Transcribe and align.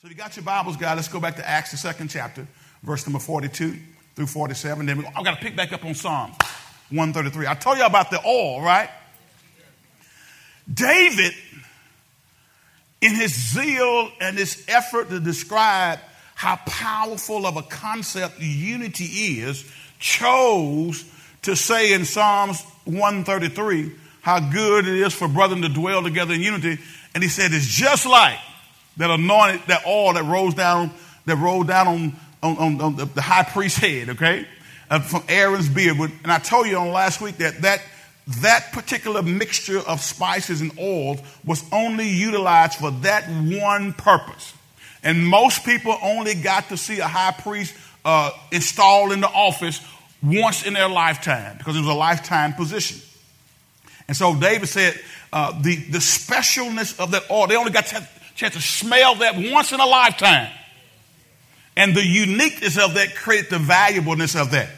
So 0.00 0.06
if 0.06 0.12
you 0.12 0.16
got 0.16 0.34
your 0.34 0.46
Bibles, 0.46 0.78
guys, 0.78 0.96
let's 0.96 1.08
go 1.08 1.20
back 1.20 1.36
to 1.36 1.46
Acts, 1.46 1.72
the 1.72 1.76
second 1.76 2.08
chapter, 2.08 2.46
verse 2.82 3.06
number 3.06 3.18
42 3.18 3.76
through 4.16 4.26
47. 4.28 4.86
Then 4.86 5.04
I've 5.14 5.22
got 5.22 5.34
to 5.34 5.44
pick 5.44 5.54
back 5.54 5.74
up 5.74 5.84
on 5.84 5.94
Psalms 5.94 6.36
133. 6.88 7.46
I 7.46 7.52
told 7.52 7.76
you 7.76 7.84
about 7.84 8.10
the 8.10 8.18
oil, 8.26 8.62
right? 8.62 8.88
David, 10.72 11.34
in 13.02 13.14
his 13.14 13.52
zeal 13.52 14.10
and 14.22 14.38
his 14.38 14.64
effort 14.68 15.10
to 15.10 15.20
describe 15.20 15.98
how 16.34 16.56
powerful 16.64 17.44
of 17.44 17.58
a 17.58 17.62
concept 17.62 18.40
unity 18.40 19.04
is, 19.42 19.70
chose 19.98 21.04
to 21.42 21.54
say 21.54 21.92
in 21.92 22.06
Psalms 22.06 22.62
133 22.86 23.92
how 24.22 24.40
good 24.40 24.86
it 24.86 24.94
is 24.94 25.12
for 25.12 25.28
brethren 25.28 25.60
to 25.60 25.68
dwell 25.68 26.02
together 26.02 26.32
in 26.32 26.40
unity. 26.40 26.78
And 27.14 27.22
he 27.22 27.28
said, 27.28 27.52
it's 27.52 27.66
just 27.66 28.06
like 28.06 28.38
that 28.96 29.10
anointed, 29.10 29.62
that 29.68 29.86
oil 29.86 30.14
that 30.14 30.24
rolls 30.24 30.54
down, 30.54 30.90
that 31.26 31.36
rolled 31.36 31.68
down 31.68 31.88
on, 31.88 32.16
on, 32.42 32.58
on, 32.58 32.80
on 32.80 32.96
the, 32.96 33.22
high 33.22 33.44
priest's 33.44 33.78
head, 33.78 34.10
okay? 34.10 34.46
Uh, 34.90 35.00
from 35.00 35.22
Aaron's 35.28 35.68
beard. 35.68 35.98
And 35.98 36.32
I 36.32 36.38
told 36.38 36.66
you 36.66 36.76
on 36.76 36.90
last 36.92 37.20
week 37.20 37.38
that 37.38 37.62
that, 37.62 37.82
that 38.40 38.72
particular 38.72 39.22
mixture 39.22 39.78
of 39.78 40.00
spices 40.00 40.60
and 40.60 40.72
oils 40.78 41.20
was 41.44 41.64
only 41.72 42.08
utilized 42.08 42.74
for 42.74 42.90
that 43.02 43.28
one 43.28 43.92
purpose. 43.92 44.54
And 45.02 45.26
most 45.26 45.64
people 45.64 45.96
only 46.02 46.34
got 46.34 46.68
to 46.68 46.76
see 46.76 46.98
a 46.98 47.06
high 47.06 47.32
priest 47.32 47.74
uh, 48.04 48.30
installed 48.50 49.12
in 49.12 49.20
the 49.20 49.28
office 49.28 49.80
once 50.22 50.66
in 50.66 50.74
their 50.74 50.88
lifetime 50.88 51.56
because 51.56 51.76
it 51.76 51.80
was 51.80 51.88
a 51.88 51.94
lifetime 51.94 52.52
position. 52.52 53.00
And 54.08 54.16
so 54.16 54.34
David 54.34 54.68
said 54.68 55.00
uh, 55.32 55.58
the, 55.62 55.76
the 55.76 55.98
specialness 55.98 56.98
of 56.98 57.12
that 57.12 57.30
oil, 57.30 57.46
they 57.46 57.56
only 57.56 57.70
got 57.70 57.86
to 57.86 58.06
chance 58.40 58.54
to 58.54 58.60
smell 58.60 59.16
that 59.16 59.36
once 59.36 59.72
in 59.72 59.80
a 59.80 59.86
lifetime. 59.86 60.50
And 61.76 61.94
the 61.94 62.04
uniqueness 62.04 62.78
of 62.78 62.94
that 62.94 63.14
created 63.14 63.50
the 63.50 63.58
valuableness 63.58 64.34
of 64.34 64.50
that. 64.52 64.70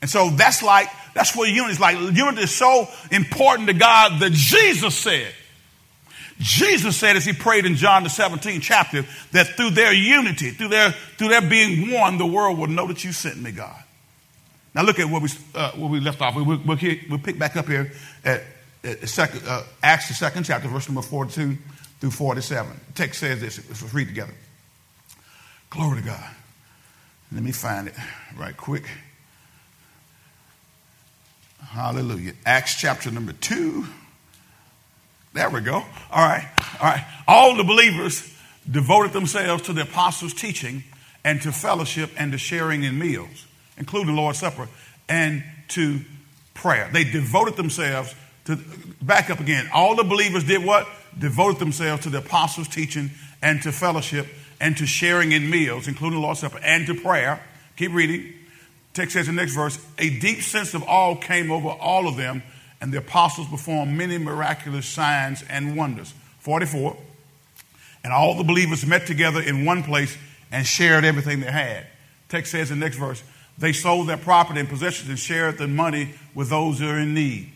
And 0.00 0.10
so 0.10 0.30
that's 0.30 0.62
like, 0.62 0.88
that's 1.14 1.34
what 1.36 1.48
unity 1.48 1.72
is 1.72 1.80
like. 1.80 1.98
Unity 1.98 2.42
is 2.42 2.54
so 2.54 2.88
important 3.10 3.68
to 3.68 3.74
God 3.74 4.20
that 4.20 4.32
Jesus 4.32 4.94
said, 4.94 5.32
Jesus 6.38 6.96
said 6.96 7.16
as 7.16 7.24
he 7.24 7.34
prayed 7.34 7.66
in 7.66 7.74
John 7.74 8.02
the 8.02 8.08
17th 8.08 8.62
chapter, 8.62 9.04
that 9.32 9.48
through 9.48 9.70
their 9.70 9.92
unity, 9.92 10.50
through 10.50 10.68
their, 10.68 10.92
through 11.18 11.28
their 11.28 11.42
being 11.42 11.92
one, 11.92 12.16
the 12.16 12.26
world 12.26 12.58
will 12.58 12.68
know 12.68 12.86
that 12.86 13.04
you 13.04 13.12
sent 13.12 13.36
me, 13.38 13.50
God. 13.50 13.82
Now 14.74 14.82
look 14.82 14.98
at 14.98 15.10
where 15.10 15.20
we, 15.20 15.28
uh, 15.54 15.72
where 15.72 15.90
we 15.90 16.00
left 16.00 16.22
off. 16.22 16.36
We'll, 16.36 16.46
we'll, 16.46 16.78
we'll, 17.10 17.18
pick 17.18 17.38
back 17.38 17.56
up 17.56 17.66
here 17.66 17.92
at, 18.24 18.42
at 18.84 19.06
second, 19.08 19.42
uh, 19.46 19.64
Acts 19.82 20.08
the 20.08 20.14
second 20.14 20.44
chapter, 20.44 20.68
verse 20.68 20.88
number 20.88 21.02
42 21.02 21.58
through 22.00 22.10
47. 22.10 22.80
The 22.88 22.92
text 22.94 23.20
says 23.20 23.40
this. 23.40 23.58
Let's 23.68 23.94
read 23.94 24.08
together. 24.08 24.34
Glory 25.68 26.00
to 26.00 26.06
God. 26.06 26.30
Let 27.32 27.42
me 27.42 27.52
find 27.52 27.88
it 27.88 27.94
right 28.36 28.56
quick. 28.56 28.88
Hallelujah. 31.62 32.32
Acts 32.44 32.74
chapter 32.74 33.10
number 33.10 33.32
2. 33.32 33.86
There 35.34 35.48
we 35.50 35.60
go. 35.60 35.74
All 35.74 35.84
right. 36.28 36.48
All 36.80 36.88
right. 36.88 37.04
All 37.28 37.56
the 37.56 37.62
believers 37.62 38.34
devoted 38.68 39.12
themselves 39.12 39.62
to 39.64 39.72
the 39.72 39.82
apostles' 39.82 40.34
teaching 40.34 40.82
and 41.22 41.40
to 41.42 41.52
fellowship 41.52 42.10
and 42.16 42.32
to 42.32 42.38
sharing 42.38 42.82
in 42.82 42.98
meals, 42.98 43.46
including 43.76 44.14
the 44.14 44.20
Lord's 44.20 44.40
Supper, 44.40 44.68
and 45.08 45.44
to 45.68 46.00
prayer. 46.54 46.90
They 46.92 47.04
devoted 47.04 47.56
themselves 47.56 48.14
to, 48.46 48.58
back 49.00 49.30
up 49.30 49.38
again. 49.38 49.68
All 49.72 49.94
the 49.94 50.02
believers 50.02 50.44
did 50.44 50.64
what? 50.64 50.88
Devoted 51.18 51.58
themselves 51.58 52.02
to 52.04 52.10
the 52.10 52.18
apostles' 52.18 52.68
teaching 52.68 53.10
and 53.42 53.62
to 53.62 53.72
fellowship 53.72 54.26
and 54.60 54.76
to 54.76 54.86
sharing 54.86 55.32
in 55.32 55.48
meals, 55.48 55.88
including 55.88 56.20
the 56.20 56.22
Lord's 56.22 56.40
Supper, 56.40 56.58
and 56.62 56.86
to 56.86 56.94
prayer. 56.94 57.42
Keep 57.76 57.92
reading. 57.92 58.34
Text 58.92 59.14
says 59.14 59.28
in 59.28 59.36
the 59.36 59.42
next 59.42 59.54
verse, 59.54 59.78
a 59.98 60.18
deep 60.18 60.42
sense 60.42 60.74
of 60.74 60.82
awe 60.82 61.14
came 61.14 61.50
over 61.50 61.68
all 61.68 62.08
of 62.08 62.16
them, 62.16 62.42
and 62.80 62.92
the 62.92 62.98
apostles 62.98 63.48
performed 63.48 63.96
many 63.96 64.18
miraculous 64.18 64.86
signs 64.86 65.42
and 65.48 65.76
wonders. 65.76 66.12
44. 66.40 66.96
And 68.02 68.12
all 68.12 68.36
the 68.36 68.44
believers 68.44 68.84
met 68.84 69.06
together 69.06 69.40
in 69.40 69.64
one 69.64 69.82
place 69.82 70.16
and 70.50 70.66
shared 70.66 71.04
everything 71.04 71.40
they 71.40 71.50
had. 71.50 71.86
Text 72.28 72.52
says 72.52 72.70
in 72.70 72.80
the 72.80 72.86
next 72.86 72.96
verse, 72.96 73.22
they 73.58 73.72
sold 73.72 74.08
their 74.08 74.16
property 74.16 74.60
and 74.60 74.68
possessions 74.68 75.08
and 75.08 75.18
shared 75.18 75.58
the 75.58 75.68
money 75.68 76.14
with 76.34 76.48
those 76.48 76.78
who 76.78 76.88
are 76.88 76.98
in 76.98 77.14
need. 77.14 77.52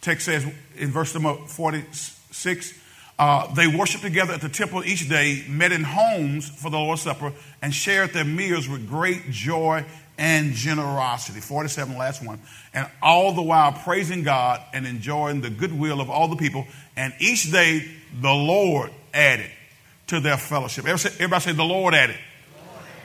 Text 0.00 0.26
says 0.26 0.46
in 0.76 0.90
verse 0.90 1.14
number 1.14 1.34
46, 1.34 2.72
uh, 3.18 3.52
they 3.54 3.66
worshiped 3.66 4.02
together 4.02 4.32
at 4.32 4.40
the 4.40 4.48
temple 4.48 4.84
each 4.84 5.08
day, 5.08 5.44
met 5.48 5.72
in 5.72 5.84
homes 5.84 6.48
for 6.48 6.70
the 6.70 6.78
Lord's 6.78 7.02
Supper, 7.02 7.32
and 7.60 7.72
shared 7.72 8.12
their 8.12 8.24
meals 8.24 8.68
with 8.68 8.88
great 8.88 9.30
joy 9.30 9.84
and 10.18 10.52
generosity. 10.52 11.40
47, 11.40 11.96
last 11.96 12.24
one. 12.24 12.40
And 12.74 12.88
all 13.02 13.32
the 13.32 13.42
while 13.42 13.72
praising 13.72 14.22
God 14.22 14.60
and 14.72 14.86
enjoying 14.86 15.40
the 15.40 15.50
goodwill 15.50 16.00
of 16.00 16.10
all 16.10 16.28
the 16.28 16.36
people. 16.36 16.66
And 16.96 17.12
each 17.18 17.50
day 17.50 17.88
the 18.20 18.32
Lord 18.32 18.90
added 19.12 19.50
to 20.08 20.20
their 20.20 20.36
fellowship. 20.36 20.86
Everybody 20.86 21.40
say, 21.40 21.52
the 21.52 21.64
Lord 21.64 21.94
added. 21.94 22.18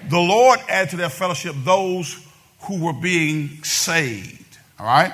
The 0.10 0.20
Lord 0.20 0.60
added 0.70 0.92
to 0.92 0.98
their 0.98 1.10
fellowship 1.10 1.56
those 1.64 2.24
who 2.62 2.84
were 2.84 2.94
being 2.94 3.64
saved. 3.64 4.58
All 4.80 4.86
right? 4.86 5.14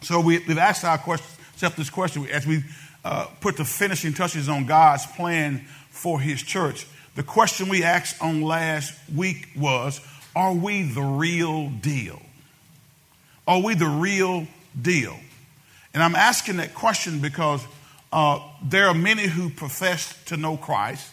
So 0.00 0.20
we, 0.20 0.40
have 0.40 0.58
asked 0.58 0.84
ourselves 0.84 1.76
this 1.76 1.90
question 1.90 2.26
as 2.28 2.46
we 2.46 2.64
uh, 3.04 3.26
put 3.40 3.56
the 3.56 3.64
finishing 3.64 4.14
touches 4.14 4.48
on 4.48 4.66
God's 4.66 5.06
plan 5.06 5.64
for 5.90 6.20
His 6.20 6.42
church. 6.42 6.86
The 7.14 7.22
question 7.22 7.68
we 7.68 7.82
asked 7.82 8.22
on 8.22 8.42
last 8.42 8.94
week 9.14 9.48
was 9.56 10.00
Are 10.34 10.54
we 10.54 10.82
the 10.82 11.02
real 11.02 11.68
deal? 11.68 12.20
Are 13.46 13.60
we 13.60 13.74
the 13.74 13.86
real 13.86 14.46
deal? 14.80 15.16
And 15.94 16.02
I'm 16.02 16.14
asking 16.14 16.56
that 16.56 16.74
question 16.74 17.20
because 17.20 17.62
uh, 18.12 18.40
there 18.62 18.86
are 18.86 18.94
many 18.94 19.26
who 19.26 19.50
profess 19.50 20.16
to 20.26 20.36
know 20.36 20.56
Christ. 20.56 21.10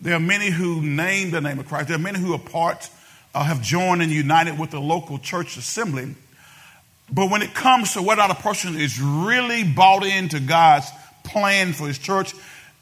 There 0.00 0.14
are 0.14 0.20
many 0.20 0.50
who 0.50 0.82
name 0.82 1.30
the 1.30 1.40
name 1.40 1.58
of 1.58 1.66
Christ. 1.66 1.88
There 1.88 1.96
are 1.96 2.00
many 2.00 2.18
who 2.18 2.34
are 2.34 2.38
part, 2.38 2.90
uh, 3.34 3.44
have 3.44 3.62
joined 3.62 4.02
and 4.02 4.12
united 4.12 4.58
with 4.58 4.70
the 4.70 4.80
local 4.80 5.18
church 5.18 5.56
assembly. 5.56 6.14
But 7.10 7.30
when 7.30 7.42
it 7.42 7.54
comes 7.54 7.94
to 7.94 8.02
whether 8.02 8.20
or 8.20 8.28
not 8.28 8.38
a 8.38 8.42
person 8.42 8.76
is 8.76 9.00
really 9.00 9.64
bought 9.64 10.04
into 10.04 10.40
God's 10.40 10.86
plan 11.24 11.72
for 11.72 11.88
his 11.88 11.98
church 11.98 12.32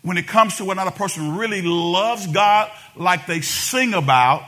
when 0.03 0.19
it 0.19 0.27
comes 0.27 0.57
to 0.57 0.65
whether 0.65 0.83
a 0.83 0.91
person 0.91 1.37
really 1.37 1.63
loves 1.63 2.27
God 2.27 2.71
like 2.97 3.27
they 3.27 3.41
sing 3.41 3.95
about, 3.95 4.43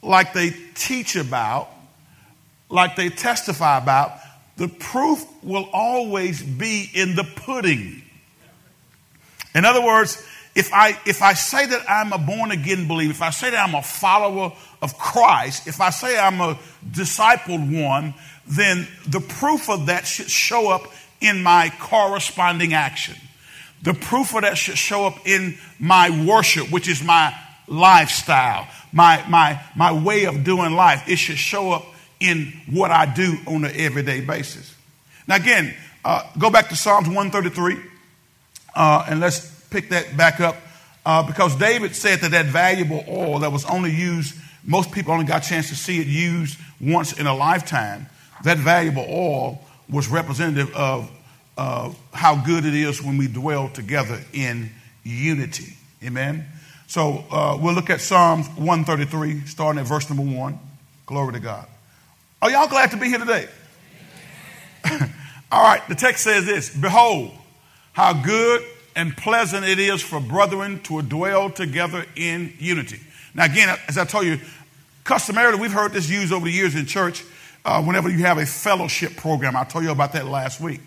like 0.00 0.32
they 0.32 0.50
teach 0.74 1.16
about, 1.16 1.68
like 2.70 2.96
they 2.96 3.08
testify 3.08 3.78
about, 3.78 4.12
the 4.56 4.68
proof 4.68 5.24
will 5.42 5.68
always 5.72 6.42
be 6.42 6.88
in 6.94 7.16
the 7.16 7.24
pudding. 7.24 8.02
In 9.54 9.64
other 9.64 9.84
words, 9.84 10.24
if 10.54 10.72
I, 10.72 10.98
if 11.06 11.22
I 11.22 11.32
say 11.32 11.66
that 11.66 11.84
I'm 11.88 12.12
a 12.12 12.18
born 12.18 12.50
again 12.50 12.86
believer, 12.86 13.10
if 13.10 13.22
I 13.22 13.30
say 13.30 13.50
that 13.50 13.68
I'm 13.68 13.74
a 13.74 13.82
follower 13.82 14.52
of 14.80 14.98
Christ, 14.98 15.66
if 15.66 15.80
I 15.80 15.90
say 15.90 16.18
I'm 16.18 16.40
a 16.40 16.58
discipled 16.88 17.82
one, 17.82 18.14
then 18.46 18.86
the 19.06 19.20
proof 19.20 19.70
of 19.70 19.86
that 19.86 20.06
should 20.06 20.30
show 20.30 20.70
up 20.70 20.82
in 21.22 21.42
my 21.42 21.72
corresponding 21.78 22.74
action. 22.74 23.16
The 23.82 23.94
proof 23.94 24.34
of 24.34 24.42
that 24.42 24.56
should 24.56 24.78
show 24.78 25.06
up 25.06 25.26
in 25.26 25.58
my 25.78 26.24
worship, 26.24 26.70
which 26.70 26.88
is 26.88 27.02
my 27.02 27.34
lifestyle, 27.66 28.68
my, 28.92 29.24
my, 29.28 29.60
my 29.74 29.92
way 29.92 30.24
of 30.24 30.44
doing 30.44 30.72
life. 30.72 31.08
It 31.08 31.16
should 31.16 31.38
show 31.38 31.72
up 31.72 31.84
in 32.20 32.52
what 32.70 32.90
I 32.90 33.12
do 33.12 33.36
on 33.46 33.64
an 33.64 33.72
everyday 33.74 34.20
basis. 34.20 34.74
Now, 35.26 35.36
again, 35.36 35.74
uh, 36.04 36.28
go 36.38 36.50
back 36.50 36.68
to 36.68 36.76
Psalms 36.76 37.08
133 37.08 37.78
uh, 38.74 39.06
and 39.08 39.20
let's 39.20 39.50
pick 39.70 39.88
that 39.90 40.16
back 40.16 40.40
up 40.40 40.56
uh, 41.04 41.26
because 41.26 41.56
David 41.56 41.96
said 41.96 42.20
that 42.20 42.30
that 42.30 42.46
valuable 42.46 43.04
oil 43.08 43.40
that 43.40 43.50
was 43.50 43.64
only 43.64 43.90
used, 43.90 44.36
most 44.64 44.92
people 44.92 45.12
only 45.12 45.24
got 45.24 45.44
a 45.44 45.48
chance 45.48 45.68
to 45.70 45.74
see 45.74 46.00
it 46.00 46.06
used 46.06 46.58
once 46.80 47.18
in 47.18 47.26
a 47.26 47.34
lifetime. 47.34 48.06
That 48.44 48.58
valuable 48.58 49.06
oil 49.08 49.60
was 49.92 50.08
representative 50.08 50.74
of 50.74 51.10
how 51.56 52.42
good 52.44 52.64
it 52.64 52.74
is 52.74 53.02
when 53.02 53.18
we 53.18 53.28
dwell 53.28 53.68
together 53.68 54.20
in 54.32 54.70
unity. 55.04 55.76
Amen. 56.02 56.46
So 56.86 57.24
uh, 57.30 57.58
we'll 57.60 57.74
look 57.74 57.90
at 57.90 58.00
Psalms 58.00 58.48
133, 58.48 59.46
starting 59.46 59.80
at 59.80 59.86
verse 59.86 60.10
number 60.10 60.24
one. 60.24 60.58
Glory 61.06 61.34
to 61.34 61.40
God. 61.40 61.66
Are 62.40 62.50
y'all 62.50 62.68
glad 62.68 62.90
to 62.90 62.96
be 62.96 63.06
here 63.06 63.18
today? 63.18 63.48
All 65.52 65.62
right, 65.62 65.86
the 65.88 65.94
text 65.94 66.24
says 66.24 66.44
this 66.44 66.74
Behold, 66.74 67.30
how 67.92 68.12
good 68.12 68.62
and 68.96 69.16
pleasant 69.16 69.64
it 69.64 69.78
is 69.78 70.02
for 70.02 70.20
brethren 70.20 70.80
to 70.82 71.02
dwell 71.02 71.50
together 71.50 72.04
in 72.16 72.52
unity. 72.58 73.00
Now, 73.34 73.44
again, 73.44 73.74
as 73.88 73.96
I 73.96 74.04
told 74.04 74.26
you, 74.26 74.38
customarily, 75.04 75.58
we've 75.58 75.72
heard 75.72 75.92
this 75.92 76.10
used 76.10 76.32
over 76.32 76.44
the 76.44 76.52
years 76.52 76.74
in 76.74 76.86
church 76.86 77.24
uh, 77.64 77.82
whenever 77.82 78.08
you 78.08 78.18
have 78.18 78.38
a 78.38 78.46
fellowship 78.46 79.16
program. 79.16 79.56
I 79.56 79.64
told 79.64 79.84
you 79.84 79.90
about 79.90 80.12
that 80.14 80.26
last 80.26 80.60
week. 80.60 80.80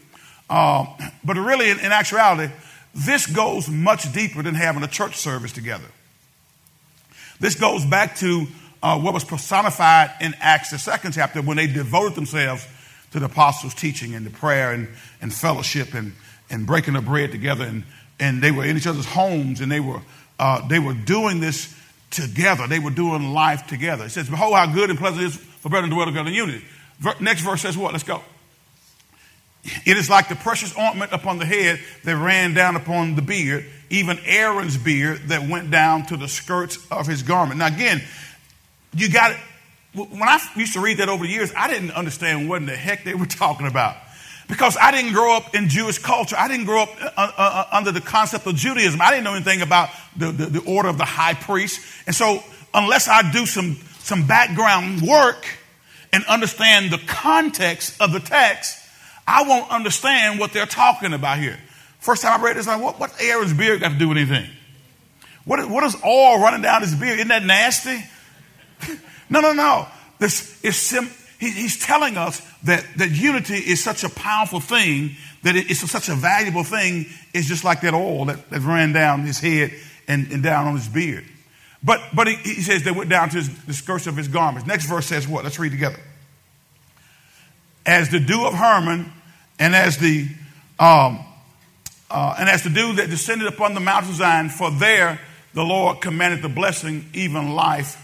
Um, 0.50 0.88
but 1.24 1.38
really, 1.38 1.70
in, 1.70 1.80
in 1.80 1.92
actuality, 1.92 2.54
this 2.94 3.28
goes 3.28 3.68
much 3.68 4.12
deeper 4.14 4.44
than 4.44 4.56
having 4.56 4.84
a 4.84 4.88
church 4.88 5.16
service 5.16 5.52
together. 5.52 5.86
This 7.40 7.56
goes 7.56 7.86
back 7.86 8.16
to 8.18 8.48
uh, 8.82 9.00
what 9.00 9.14
was 9.14 9.24
personified 9.24 10.12
in 10.22 10.34
Acts, 10.40 10.72
the 10.72 10.78
second 10.78 11.14
chapter, 11.14 11.42
when 11.42 11.58
they 11.58 11.68
devoted 11.68 12.16
themselves 12.16 12.66
to 13.12 13.20
the 13.20 13.26
apostles' 13.26 13.74
teaching 13.74 14.14
and 14.14 14.26
the 14.26 14.30
prayer 14.30 14.72
and, 14.72 14.88
and 15.22 15.34
fellowship 15.34 15.94
and, 15.94 16.14
and 16.50 16.68
breaking 16.68 16.94
the 16.94 17.02
bread 17.02 17.32
together. 17.32 17.66
And, 17.66 17.84
and 18.20 18.42
they 18.42 18.52
were 18.52 18.64
in 18.64 18.78
each 18.78 18.88
other's 18.88 19.06
homes 19.06 19.60
and 19.62 19.72
they 19.72 19.80
were, 19.80 20.02
uh, 20.40 20.68
they 20.68 20.80
were 20.80 20.94
doing 20.94 21.40
this 21.40 21.76
together. 22.12 22.68
They 22.68 22.80
were 22.80 22.92
doing 22.92 23.34
life 23.34 23.68
together. 23.68 24.06
It 24.06 24.12
says, 24.12 24.30
Behold, 24.30 24.56
how 24.56 24.72
good 24.72 24.90
and 24.90 25.00
pleasant 25.00 25.24
it 25.24 25.28
is 25.28 25.38
for 25.66 25.70
brethren 25.70 25.90
to 25.90 25.96
dwell 25.96 26.06
together 26.06 26.30
in 26.30 26.36
unity. 26.36 26.64
Next 27.20 27.42
verse 27.42 27.64
says 27.64 27.76
what? 27.76 27.92
Let's 27.92 28.04
go. 28.04 28.22
It 29.84 29.98
is 29.98 30.12
like 30.12 30.30
the 30.30 30.36
precious 30.36 30.78
ointment 30.78 31.12
upon 31.12 31.40
the 31.40 31.46
head 31.48 31.80
that 32.04 32.16
ran 32.16 32.54
down 32.54 32.76
upon 32.76 33.16
the 33.16 33.24
beard, 33.24 33.66
even 33.90 34.20
Aaron's 34.26 34.78
beard 34.78 35.30
that 35.30 35.50
went 35.50 35.72
down 35.72 36.06
to 36.06 36.18
the 36.18 36.28
skirts 36.28 36.78
of 36.92 37.08
his 37.08 37.24
garment. 37.24 37.58
Now, 37.58 37.66
again, 37.66 38.04
you 38.94 39.12
got 39.12 39.32
it. 39.32 39.38
When 39.96 40.22
I 40.22 40.40
used 40.56 40.74
to 40.74 40.82
read 40.82 41.00
that 41.00 41.10
over 41.10 41.26
the 41.26 41.32
years, 41.32 41.52
I 41.58 41.68
didn't 41.68 41.94
understand 41.94 42.48
what 42.48 42.58
in 42.58 42.68
the 42.68 42.76
heck 42.76 43.04
they 43.04 43.16
were 43.16 43.26
talking 43.26 43.66
about. 43.66 43.96
Because 44.48 44.78
I 44.80 44.92
didn't 44.92 45.14
grow 45.14 45.36
up 45.36 45.56
in 45.56 45.68
Jewish 45.68 45.98
culture. 45.98 46.36
I 46.38 46.48
didn't 46.48 46.68
grow 46.68 46.84
up 46.84 46.90
uh, 47.02 47.10
uh, 47.18 47.32
uh, 47.36 47.68
under 47.72 47.92
the 47.92 48.02
concept 48.02 48.46
of 48.46 48.54
Judaism. 48.54 49.02
I 49.02 49.10
didn't 49.10 49.24
know 49.24 49.34
anything 49.34 49.64
about 49.64 49.90
the, 50.16 50.32
the, 50.32 50.46
the 50.46 50.72
order 50.72 50.90
of 50.90 51.00
the 51.00 51.06
high 51.06 51.34
priest. 51.34 51.82
And 52.06 52.16
so, 52.16 52.44
unless 52.72 53.08
I 53.08 53.32
do 53.32 53.48
some, 53.48 53.80
some 54.06 54.28
background 54.28 55.02
work 55.02 55.48
and 56.14 56.24
understand 56.26 56.92
the 56.92 57.00
context 57.08 58.00
of 58.00 58.14
the 58.14 58.20
text, 58.20 58.78
I 59.28 59.48
won't 59.48 59.72
understand 59.72 60.40
what 60.40 60.54
they're 60.54 60.68
talking 60.68 61.12
about 61.12 61.40
here. 61.40 61.58
First 62.00 62.22
time 62.22 62.40
I 62.40 62.44
read 62.44 62.56
this, 62.56 62.68
I'm 62.68 62.84
like, 62.84 63.00
what, 63.00 63.12
what 63.12 63.22
Aaron's 63.22 63.54
beard 63.54 63.82
got 63.82 63.94
to 63.94 63.98
do 63.98 64.10
with 64.10 64.20
anything? 64.20 64.48
What, 65.44 65.68
what 65.68 65.84
is 65.84 65.96
oil 66.06 66.40
running 66.40 66.62
down 66.62 66.82
his 66.82 66.94
beard? 66.94 67.16
Isn't 67.16 67.30
that 67.30 67.44
nasty? 67.44 68.04
no, 69.30 69.40
no, 69.40 69.54
no. 69.54 69.88
This 70.20 70.64
is 70.64 70.78
sim- 70.78 71.10
he, 71.40 71.50
he's 71.50 71.84
telling 71.84 72.16
us 72.16 72.42
that, 72.64 72.86
that 72.98 73.10
unity 73.10 73.56
is 73.56 73.84
such 73.84 74.04
a 74.04 74.10
powerful 74.10 74.60
thing, 74.60 75.16
that 75.42 75.56
it, 75.56 75.72
it's 75.72 75.90
such 75.90 76.10
a 76.10 76.16
valuable 76.16 76.64
thing. 76.64 77.08
It's 77.34 77.48
just 77.48 77.64
like 77.64 77.82
that 77.82 77.96
oil 77.96 78.26
that, 78.26 78.52
that 78.52 78.62
ran 78.62 78.94
down 78.94 79.24
his 79.24 79.40
head 79.40 79.74
and, 80.08 80.32
and 80.32 80.44
down 80.44 80.68
on 80.68 80.76
his 80.76 80.88
beard. 80.88 81.26
But, 81.86 82.02
but 82.16 82.28
he, 82.28 82.36
he 82.36 82.62
says 82.62 82.84
they 82.84 82.92
went 82.92 83.12
down 83.12 83.30
to 83.30 83.38
his, 83.38 83.66
the 83.66 83.74
skirts 83.74 84.08
of 84.08 84.18
his 84.18 84.28
garments. 84.28 84.68
Next 84.68 84.88
verse 84.88 85.06
says 85.06 85.28
what? 85.28 85.44
Let's 85.44 85.60
read 85.60 85.72
together. 85.72 86.00
As 87.86 88.10
the 88.10 88.20
dew 88.20 88.46
of 88.46 88.56
Hermon 88.56 89.14
and 89.60 89.76
as 89.76 89.98
the 90.00 90.28
um, 90.80 91.24
uh, 92.10 92.36
and 92.40 92.50
as 92.50 92.64
the 92.64 92.70
dew 92.70 92.94
that 92.94 93.10
descended 93.10 93.48
upon 93.48 93.74
the 93.74 93.80
Mount 93.80 94.06
of 94.06 94.16
Zion, 94.16 94.50
for 94.50 94.72
there 94.72 95.20
the 95.54 95.64
Lord 95.64 96.02
commanded 96.02 96.42
the 96.42 96.50
blessing, 96.50 97.06
even 97.14 97.54
life 97.54 98.02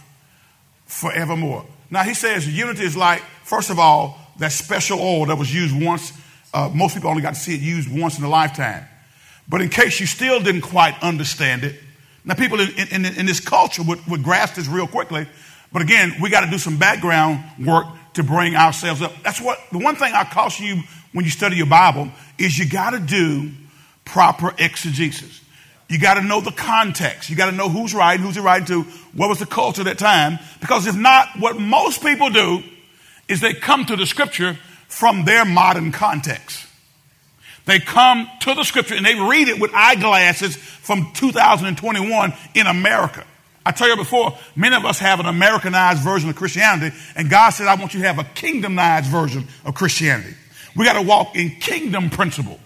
forevermore. 0.86 1.66
Now 1.90 2.04
he 2.04 2.14
says 2.14 2.48
unity 2.48 2.84
is 2.84 2.96
like, 2.96 3.22
first 3.44 3.70
of 3.70 3.80
all, 3.80 4.18
that 4.38 4.52
special 4.52 5.00
oil 5.00 5.26
that 5.26 5.38
was 5.38 5.54
used 5.54 5.80
once. 5.80 6.14
Uh, 6.54 6.70
most 6.74 6.96
people 6.96 7.10
only 7.10 7.22
got 7.22 7.34
to 7.34 7.40
see 7.40 7.56
it 7.56 7.62
used 7.62 7.92
once 7.92 8.18
in 8.18 8.24
a 8.24 8.30
lifetime. 8.30 8.86
But 9.50 9.62
in 9.62 9.70
case 9.70 10.00
you 10.00 10.06
still 10.06 10.40
didn't 10.40 10.62
quite 10.62 11.02
understand 11.02 11.64
it, 11.64 11.76
now 12.24 12.36
people 12.36 12.60
in, 12.60 12.70
in, 12.92 13.06
in 13.06 13.26
this 13.26 13.40
culture 13.40 13.84
would, 13.84 14.06
would 14.08 14.24
grasp 14.24 14.56
this 14.56 14.68
real 14.68 14.88
quickly. 14.88 15.28
But 15.72 15.82
again, 15.82 16.16
we 16.22 16.30
got 16.30 16.42
to 16.42 16.52
do 16.52 16.58
some 16.58 16.78
background 16.78 17.44
work 17.66 17.88
to 18.14 18.24
bring 18.24 18.56
ourselves 18.56 19.02
up. 19.02 19.14
That's 19.24 19.42
what 19.42 19.60
the 19.72 19.80
one 19.80 19.96
thing 19.96 20.14
I 20.14 20.24
caution 20.26 20.66
you 20.66 20.84
when 21.14 21.26
you 21.26 21.32
study 21.32 21.56
your 21.56 21.66
Bible 21.66 22.10
is 22.38 22.58
you 22.58 22.70
got 22.70 22.92
to 22.92 23.00
do 23.00 23.52
proper 24.06 24.54
exegesis. 24.58 25.42
You 25.88 26.00
got 26.00 26.14
to 26.14 26.22
know 26.22 26.40
the 26.40 26.52
context. 26.52 27.30
You 27.30 27.36
got 27.36 27.50
to 27.50 27.56
know 27.56 27.68
who's 27.68 27.94
writing, 27.94 28.26
who's 28.26 28.36
he 28.36 28.42
writing 28.42 28.68
to, 28.68 28.84
what 29.14 29.28
was 29.28 29.40
the 29.40 29.46
culture 29.46 29.82
at 29.82 29.86
that 29.86 29.98
time. 29.98 30.40
Because 30.62 30.88
if 30.88 30.96
not, 30.96 31.28
what 31.40 31.60
most 31.60 32.02
people 32.02 32.30
do 32.30 32.64
is 33.28 33.42
they 33.42 33.54
come 33.54 33.86
to 33.86 33.96
the 33.96 34.06
scripture 34.06 34.58
from 34.88 35.26
their 35.26 35.44
modern 35.44 35.92
context. 35.92 36.66
They 37.66 37.80
come 37.80 38.28
to 38.42 38.56
the 38.56 38.64
scripture 38.64 38.96
and 38.96 39.06
they 39.06 39.16
read 39.16 39.48
it 39.48 39.60
with 39.60 39.72
eyeglasses 39.74 40.56
from 40.56 41.12
2021 41.14 42.34
in 42.56 42.68
America. 42.68 43.26
I 43.66 43.72
tell 43.72 43.88
you 43.88 43.96
before, 43.96 44.36
many 44.56 44.76
of 44.76 44.86
us 44.86 44.98
have 45.00 45.20
an 45.20 45.28
Americanized 45.28 46.02
version 46.02 46.30
of 46.30 46.36
Christianity, 46.36 46.96
and 47.16 47.30
God 47.30 47.52
said, 47.52 47.68
I 47.68 47.76
want 47.76 47.94
you 47.94 48.02
to 48.02 48.08
have 48.08 48.18
a 48.18 48.24
kingdomized 48.24 49.06
version 49.06 49.48
of 49.66 49.76
Christianity. 49.76 50.34
We 50.76 50.86
got 50.86 50.94
to 50.94 51.04
walk 51.04 51.36
in 51.36 51.52
kingdom 51.52 52.10
principle. 52.10 52.60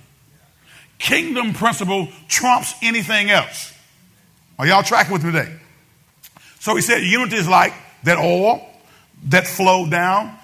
Kingdom 0.97 1.53
principle 1.53 2.07
trumps 2.29 2.73
anything 2.81 3.29
else. 3.29 3.73
Are 4.57 4.65
y'all 4.65 4.83
tracking 4.83 5.11
with 5.11 5.25
me 5.25 5.33
today? 5.33 5.53
So 6.59 6.75
he 6.75 6.81
said 6.81 7.03
unity 7.03 7.35
is 7.35 7.47
like 7.47 7.73
that 8.03 8.17
oil 8.17 8.65
that 9.25 9.45
flowed 9.45 9.91
down. 9.91 10.37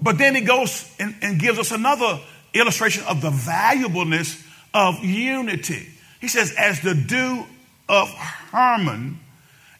But 0.00 0.16
then 0.16 0.34
he 0.34 0.40
goes 0.40 0.90
and, 0.98 1.14
and 1.20 1.38
gives 1.38 1.58
us 1.58 1.72
another 1.72 2.20
illustration 2.54 3.04
of 3.04 3.20
the 3.20 3.30
valuableness 3.30 4.42
of 4.74 5.04
unity. 5.04 5.88
He 6.20 6.28
says, 6.28 6.52
as 6.56 6.80
the 6.80 6.94
dew 6.94 7.44
of 7.88 8.08
Hermon 8.10 9.18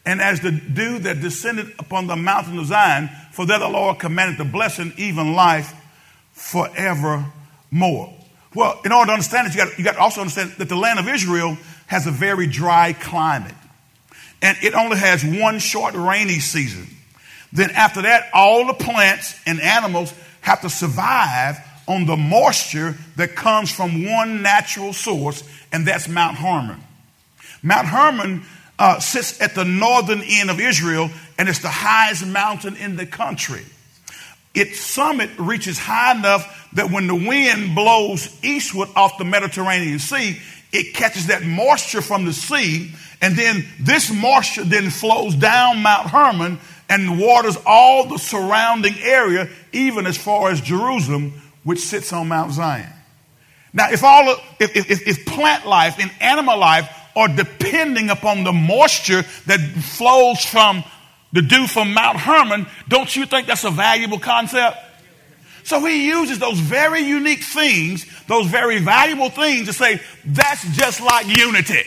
and 0.07 0.21
as 0.21 0.41
the 0.41 0.51
dew 0.51 0.99
that 1.01 1.21
descended 1.21 1.73
upon 1.79 2.07
the 2.07 2.17
mountain 2.17 2.59
of 2.59 2.67
Zion, 2.67 3.11
for 3.33 3.47
there 3.47 3.59
the 3.59 3.69
Lord 3.69 3.99
commanded 3.99 4.39
the 4.39 4.51
blessing, 4.51 4.93
even 4.97 5.35
life 5.35 5.75
forevermore. 6.33 8.15
Well, 8.55 8.81
in 8.85 8.93
order 8.93 9.07
to 9.09 9.13
understand 9.13 9.47
it, 9.47 9.55
you 9.55 9.65
got, 9.65 9.79
you 9.79 9.85
got 9.85 9.93
to 9.93 10.01
also 10.01 10.21
understand 10.21 10.53
that 10.59 10.69
the 10.69 10.77
land 10.77 10.99
of 10.99 11.09
Israel 11.09 11.57
has 11.87 12.07
a 12.07 12.11
very 12.11 12.47
dry 12.47 12.93
climate. 12.93 13.55
And 14.43 14.57
it 14.63 14.75
only 14.75 14.97
has 14.97 15.25
one 15.25 15.59
short 15.59 15.95
rainy 15.95 16.41
season. 16.41 16.89
Then 17.53 17.71
after 17.71 18.03
that, 18.03 18.31
all 18.33 18.67
the 18.67 18.75
plants 18.75 19.39
and 19.47 19.61
animals 19.61 20.15
have 20.41 20.63
to 20.63 20.71
survive 20.71 21.59
on 21.91 22.07
the 22.07 22.17
moisture 22.17 22.95
that 23.17 23.35
comes 23.35 23.69
from 23.69 24.07
one 24.07 24.43
natural 24.43 24.93
source, 24.93 25.43
and 25.73 25.85
that's 25.85 26.09
Mount 26.09 26.37
Hermon. 26.37 26.81
Mount 27.65 27.89
Hermon 27.89 28.43
uh, 28.79 29.01
sits 29.01 29.41
at 29.41 29.57
the 29.57 29.65
northern 29.65 30.23
end 30.23 30.51
of 30.51 30.61
Israel, 30.61 31.11
and 31.37 31.49
it's 31.49 31.59
the 31.59 31.69
highest 31.69 32.25
mountain 32.25 32.77
in 32.77 32.95
the 32.95 33.07
country. 33.07 33.65
Its 34.55 34.79
summit 34.79 35.31
reaches 35.37 35.81
high 35.81 36.17
enough 36.17 36.71
that 36.75 36.93
when 36.93 37.09
the 37.09 37.15
wind 37.15 37.75
blows 37.75 38.39
eastward 38.45 38.89
off 38.95 39.19
the 39.19 39.25
Mediterranean 39.25 39.99
Sea, 39.99 40.41
it 40.73 40.95
catches 40.95 41.27
that 41.27 41.43
moisture 41.43 42.03
from 42.03 42.25
the 42.25 42.33
sea, 42.33 42.93
and 43.21 43.35
then 43.35 43.65
this 43.81 44.13
moisture 44.13 44.63
then 44.63 44.91
flows 44.91 45.35
down 45.35 45.83
Mount 45.83 46.07
Hermon 46.07 46.61
and 46.89 47.19
waters 47.19 47.59
all 47.67 48.07
the 48.07 48.19
surrounding 48.19 48.95
area, 49.01 49.49
even 49.73 50.07
as 50.07 50.17
far 50.17 50.51
as 50.51 50.61
Jerusalem, 50.61 51.33
which 51.65 51.81
sits 51.81 52.13
on 52.13 52.29
Mount 52.29 52.53
Zion. 52.53 52.93
Now, 53.73 53.91
if 53.91 54.03
all 54.03 54.37
if, 54.59 54.77
if, 54.77 55.07
if 55.07 55.27
plant 55.27 55.67
life 55.67 55.97
and 55.99 56.11
animal 56.21 56.59
life 56.59 56.89
are 57.17 57.29
depending 57.29 58.11
upon 58.11 58.45
the 58.45 58.53
moisture 58.53 59.23
that 59.47 59.61
flows 59.61 60.45
from 60.45 60.85
the 61.33 61.43
dew 61.43 61.67
from 61.67 61.95
Mount 61.95 62.17
Hermon, 62.17 62.67
don't 62.89 63.15
you 63.15 63.27
think 63.27 63.47
that's 63.47 63.65
a 63.65 63.71
valuable 63.71 64.19
concept? 64.19 64.77
So 65.63 65.85
he 65.85 66.09
uses 66.09 66.39
those 66.39 66.59
very 66.59 67.03
unique 67.03 67.45
things, 67.45 68.07
those 68.27 68.47
very 68.47 68.81
valuable 68.81 69.31
things 69.31 69.69
to 69.69 69.73
say, 69.73 70.01
that's 70.25 70.67
just 70.77 71.01
like 71.01 71.27
unity. 71.27 71.83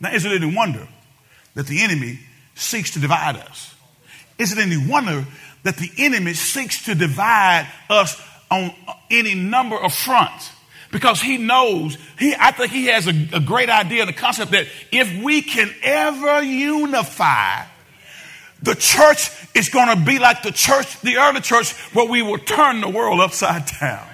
Now, 0.00 0.12
isn't 0.12 0.30
it 0.30 0.42
any 0.42 0.54
wonder 0.54 0.86
that 1.54 1.66
the 1.66 1.82
enemy 1.82 2.20
seeks 2.54 2.92
to 2.92 2.98
divide 2.98 3.36
us? 3.36 3.74
Is 4.38 4.52
it 4.52 4.58
any 4.58 4.76
wonder 4.76 5.26
that 5.64 5.76
the 5.76 5.90
enemy 5.98 6.34
seeks 6.34 6.84
to 6.84 6.94
divide 6.94 7.68
us 7.90 8.20
on 8.50 8.72
any 9.10 9.34
number 9.34 9.76
of 9.76 9.92
fronts? 9.92 10.52
Because 10.90 11.20
he 11.20 11.36
knows, 11.36 11.98
he, 12.18 12.34
I 12.38 12.52
think 12.52 12.72
he 12.72 12.86
has 12.86 13.06
a, 13.06 13.28
a 13.34 13.40
great 13.40 13.68
idea 13.68 14.02
and 14.02 14.10
a 14.10 14.14
concept 14.14 14.52
that 14.52 14.66
if 14.90 15.22
we 15.22 15.42
can 15.42 15.70
ever 15.82 16.42
unify, 16.42 17.64
the 18.62 18.74
church 18.74 19.30
is 19.54 19.68
going 19.68 19.96
to 19.96 20.04
be 20.04 20.18
like 20.18 20.42
the 20.42 20.50
church, 20.50 21.00
the 21.00 21.16
early 21.16 21.40
church, 21.40 21.72
where 21.92 22.06
we 22.06 22.22
will 22.22 22.38
turn 22.38 22.80
the 22.80 22.88
world 22.88 23.20
upside 23.20 23.66
down. 23.80 24.06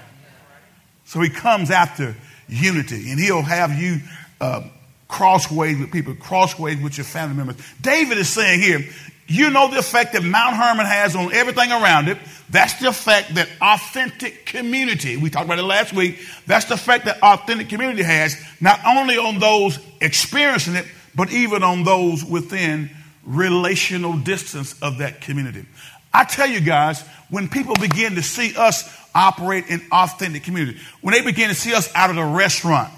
So 1.05 1.21
he 1.21 1.31
comes 1.31 1.71
after 1.71 2.17
unity, 2.49 3.11
and 3.11 3.21
he'll 3.21 3.43
have 3.43 3.79
you 3.79 4.01
uh, 4.41 4.63
crossways 5.07 5.79
with 5.79 5.93
people, 5.93 6.15
crossways 6.15 6.81
with 6.83 6.97
your 6.99 7.05
family 7.05 7.37
members. 7.37 7.57
David 7.81 8.19
is 8.19 8.29
saying 8.29 8.61
here, 8.61 8.81
you 9.27 9.51
know 9.51 9.71
the 9.71 9.79
effect 9.79 10.13
that 10.13 10.23
Mount 10.23 10.57
Hermon 10.57 10.87
has 10.87 11.17
on 11.17 11.33
everything 11.33 11.71
around 11.71 12.09
it. 12.09 12.19
That's 12.51 12.75
the 12.75 12.89
effect 12.89 13.35
that 13.37 13.49
authentic 13.61 14.47
community, 14.47 15.17
we 15.17 15.31
talked 15.31 15.47
about 15.47 15.59
it 15.59 15.63
last 15.63 15.93
week, 15.93 16.21
that's 16.47 16.67
the 16.67 16.75
effect 16.75 17.07
that 17.07 17.23
authentic 17.23 17.69
community 17.69 18.03
has, 18.03 18.37
not 18.61 18.81
only 18.87 19.17
on 19.17 19.39
those 19.39 19.79
experiencing 20.01 20.75
it, 20.75 20.87
but 21.15 21.33
even 21.33 21.63
on 21.63 21.85
those 21.85 22.25
within 22.25 22.91
relational 23.25 24.13
distance 24.19 24.81
of 24.83 24.99
that 24.99 25.21
community. 25.21 25.65
I 26.13 26.25
tell 26.25 26.47
you 26.47 26.61
guys, 26.61 27.03
when 27.31 27.49
people 27.49 27.75
begin 27.75 28.15
to 28.17 28.23
see 28.23 28.55
us 28.57 28.89
operate 29.15 29.67
in 29.69 29.81
authentic 29.91 30.45
community, 30.45 30.79
when 31.01 31.15
they 31.15 31.23
begin 31.23 31.49
to 31.49 31.55
see 31.55 31.75
us 31.75 31.93
out 31.95 32.11
of 32.11 32.17
the 32.17 32.25
restaurant, 32.25 32.93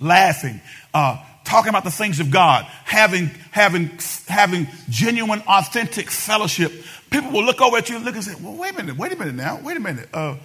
laughing, 0.00 0.60
uh, 0.92 1.22
talking 1.50 1.68
about 1.68 1.82
the 1.82 1.90
things 1.90 2.20
of 2.20 2.30
God, 2.30 2.64
having, 2.84 3.26
having, 3.50 3.90
having 4.28 4.68
genuine, 4.88 5.42
authentic 5.48 6.08
fellowship, 6.08 6.72
people 7.10 7.32
will 7.32 7.44
look 7.44 7.60
over 7.60 7.76
at 7.76 7.90
you 7.90 7.96
and 7.96 8.04
look 8.04 8.14
and 8.14 8.22
say, 8.22 8.34
well, 8.40 8.54
wait 8.54 8.72
a 8.72 8.76
minute, 8.76 8.96
wait 8.96 9.12
a 9.12 9.16
minute 9.16 9.34
now, 9.34 9.58
wait 9.60 9.76
a 9.76 9.80
minute. 9.80 10.08
Uh, 10.14 10.36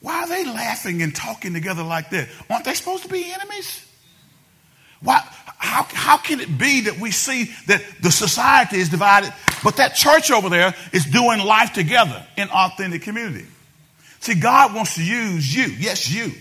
why 0.00 0.20
are 0.20 0.28
they 0.28 0.44
laughing 0.44 1.00
and 1.00 1.16
talking 1.16 1.54
together 1.54 1.82
like 1.82 2.10
that? 2.10 2.28
Aren't 2.50 2.66
they 2.66 2.74
supposed 2.74 3.04
to 3.04 3.08
be 3.08 3.32
enemies? 3.32 3.86
Why, 5.02 5.26
how, 5.56 5.84
how 5.84 6.18
can 6.18 6.40
it 6.40 6.58
be 6.58 6.82
that 6.82 6.98
we 6.98 7.10
see 7.10 7.50
that 7.66 7.82
the 8.02 8.10
society 8.10 8.76
is 8.76 8.90
divided, 8.90 9.32
but 9.64 9.76
that 9.76 9.94
church 9.94 10.30
over 10.30 10.50
there 10.50 10.74
is 10.92 11.06
doing 11.06 11.40
life 11.40 11.72
together 11.72 12.26
in 12.36 12.50
authentic 12.50 13.00
community? 13.00 13.46
See, 14.20 14.34
God 14.34 14.74
wants 14.74 14.96
to 14.96 15.02
use 15.02 15.54
you, 15.54 15.64
yes, 15.78 16.10
you, 16.10 16.32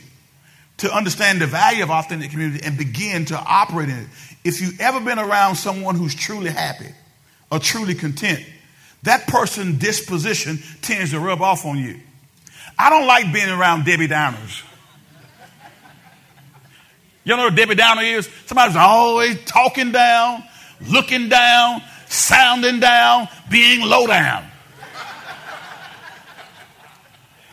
to 0.79 0.93
understand 0.93 1.41
the 1.41 1.47
value 1.47 1.83
of 1.83 1.89
authentic 1.89 2.31
community 2.31 2.65
and 2.65 2.77
begin 2.77 3.25
to 3.25 3.37
operate 3.37 3.89
in 3.89 3.97
it. 3.97 4.07
If 4.43 4.61
you've 4.61 4.79
ever 4.79 4.99
been 4.99 5.19
around 5.19 5.55
someone 5.55 5.95
who's 5.95 6.15
truly 6.15 6.49
happy 6.49 6.87
or 7.51 7.59
truly 7.59 7.95
content, 7.95 8.45
that 9.03 9.27
person's 9.27 9.79
disposition 9.79 10.59
tends 10.81 11.11
to 11.11 11.19
rub 11.19 11.41
off 11.41 11.65
on 11.65 11.77
you. 11.77 11.99
I 12.77 12.89
don't 12.89 13.07
like 13.07 13.31
being 13.33 13.49
around 13.49 13.85
Debbie 13.85 14.07
Downers. 14.07 14.63
You 17.25 17.35
know 17.35 17.43
what 17.43 17.55
Debbie 17.55 17.75
Downer 17.75 18.01
is? 18.01 18.29
Somebody's 18.45 18.77
always 18.77 19.43
talking 19.45 19.91
down, 19.91 20.43
looking 20.87 21.29
down, 21.29 21.81
sounding 22.07 22.79
down, 22.79 23.27
being 23.51 23.85
low 23.85 24.07
down. 24.07 24.45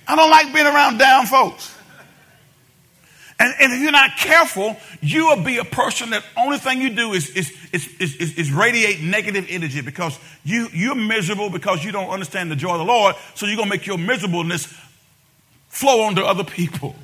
I 0.08 0.14
don't 0.14 0.30
like 0.30 0.54
being 0.54 0.66
around 0.66 0.98
down 0.98 1.26
folks. 1.26 1.75
And, 3.38 3.54
and, 3.60 3.72
if 3.72 3.80
you're 3.80 3.92
not 3.92 4.16
careful, 4.16 4.78
you 5.02 5.26
will 5.26 5.42
be 5.42 5.58
a 5.58 5.64
person 5.64 6.10
that 6.10 6.24
only 6.38 6.56
thing 6.56 6.80
you 6.80 6.90
do 6.90 7.12
is, 7.12 7.28
is, 7.30 7.54
is, 7.70 7.86
is, 7.98 8.38
is 8.38 8.50
radiate 8.50 9.02
negative 9.02 9.46
energy 9.50 9.82
because 9.82 10.18
you, 10.42 10.68
you're 10.72 10.94
miserable 10.94 11.50
because 11.50 11.84
you 11.84 11.92
don't 11.92 12.08
understand 12.08 12.50
the 12.50 12.56
joy 12.56 12.72
of 12.72 12.78
the 12.78 12.84
Lord. 12.84 13.14
So 13.34 13.44
you're 13.44 13.56
going 13.56 13.68
to 13.68 13.74
make 13.74 13.86
your 13.86 13.98
miserableness 13.98 14.72
flow 15.68 16.02
onto 16.04 16.22
other 16.22 16.44
people. 16.44 16.96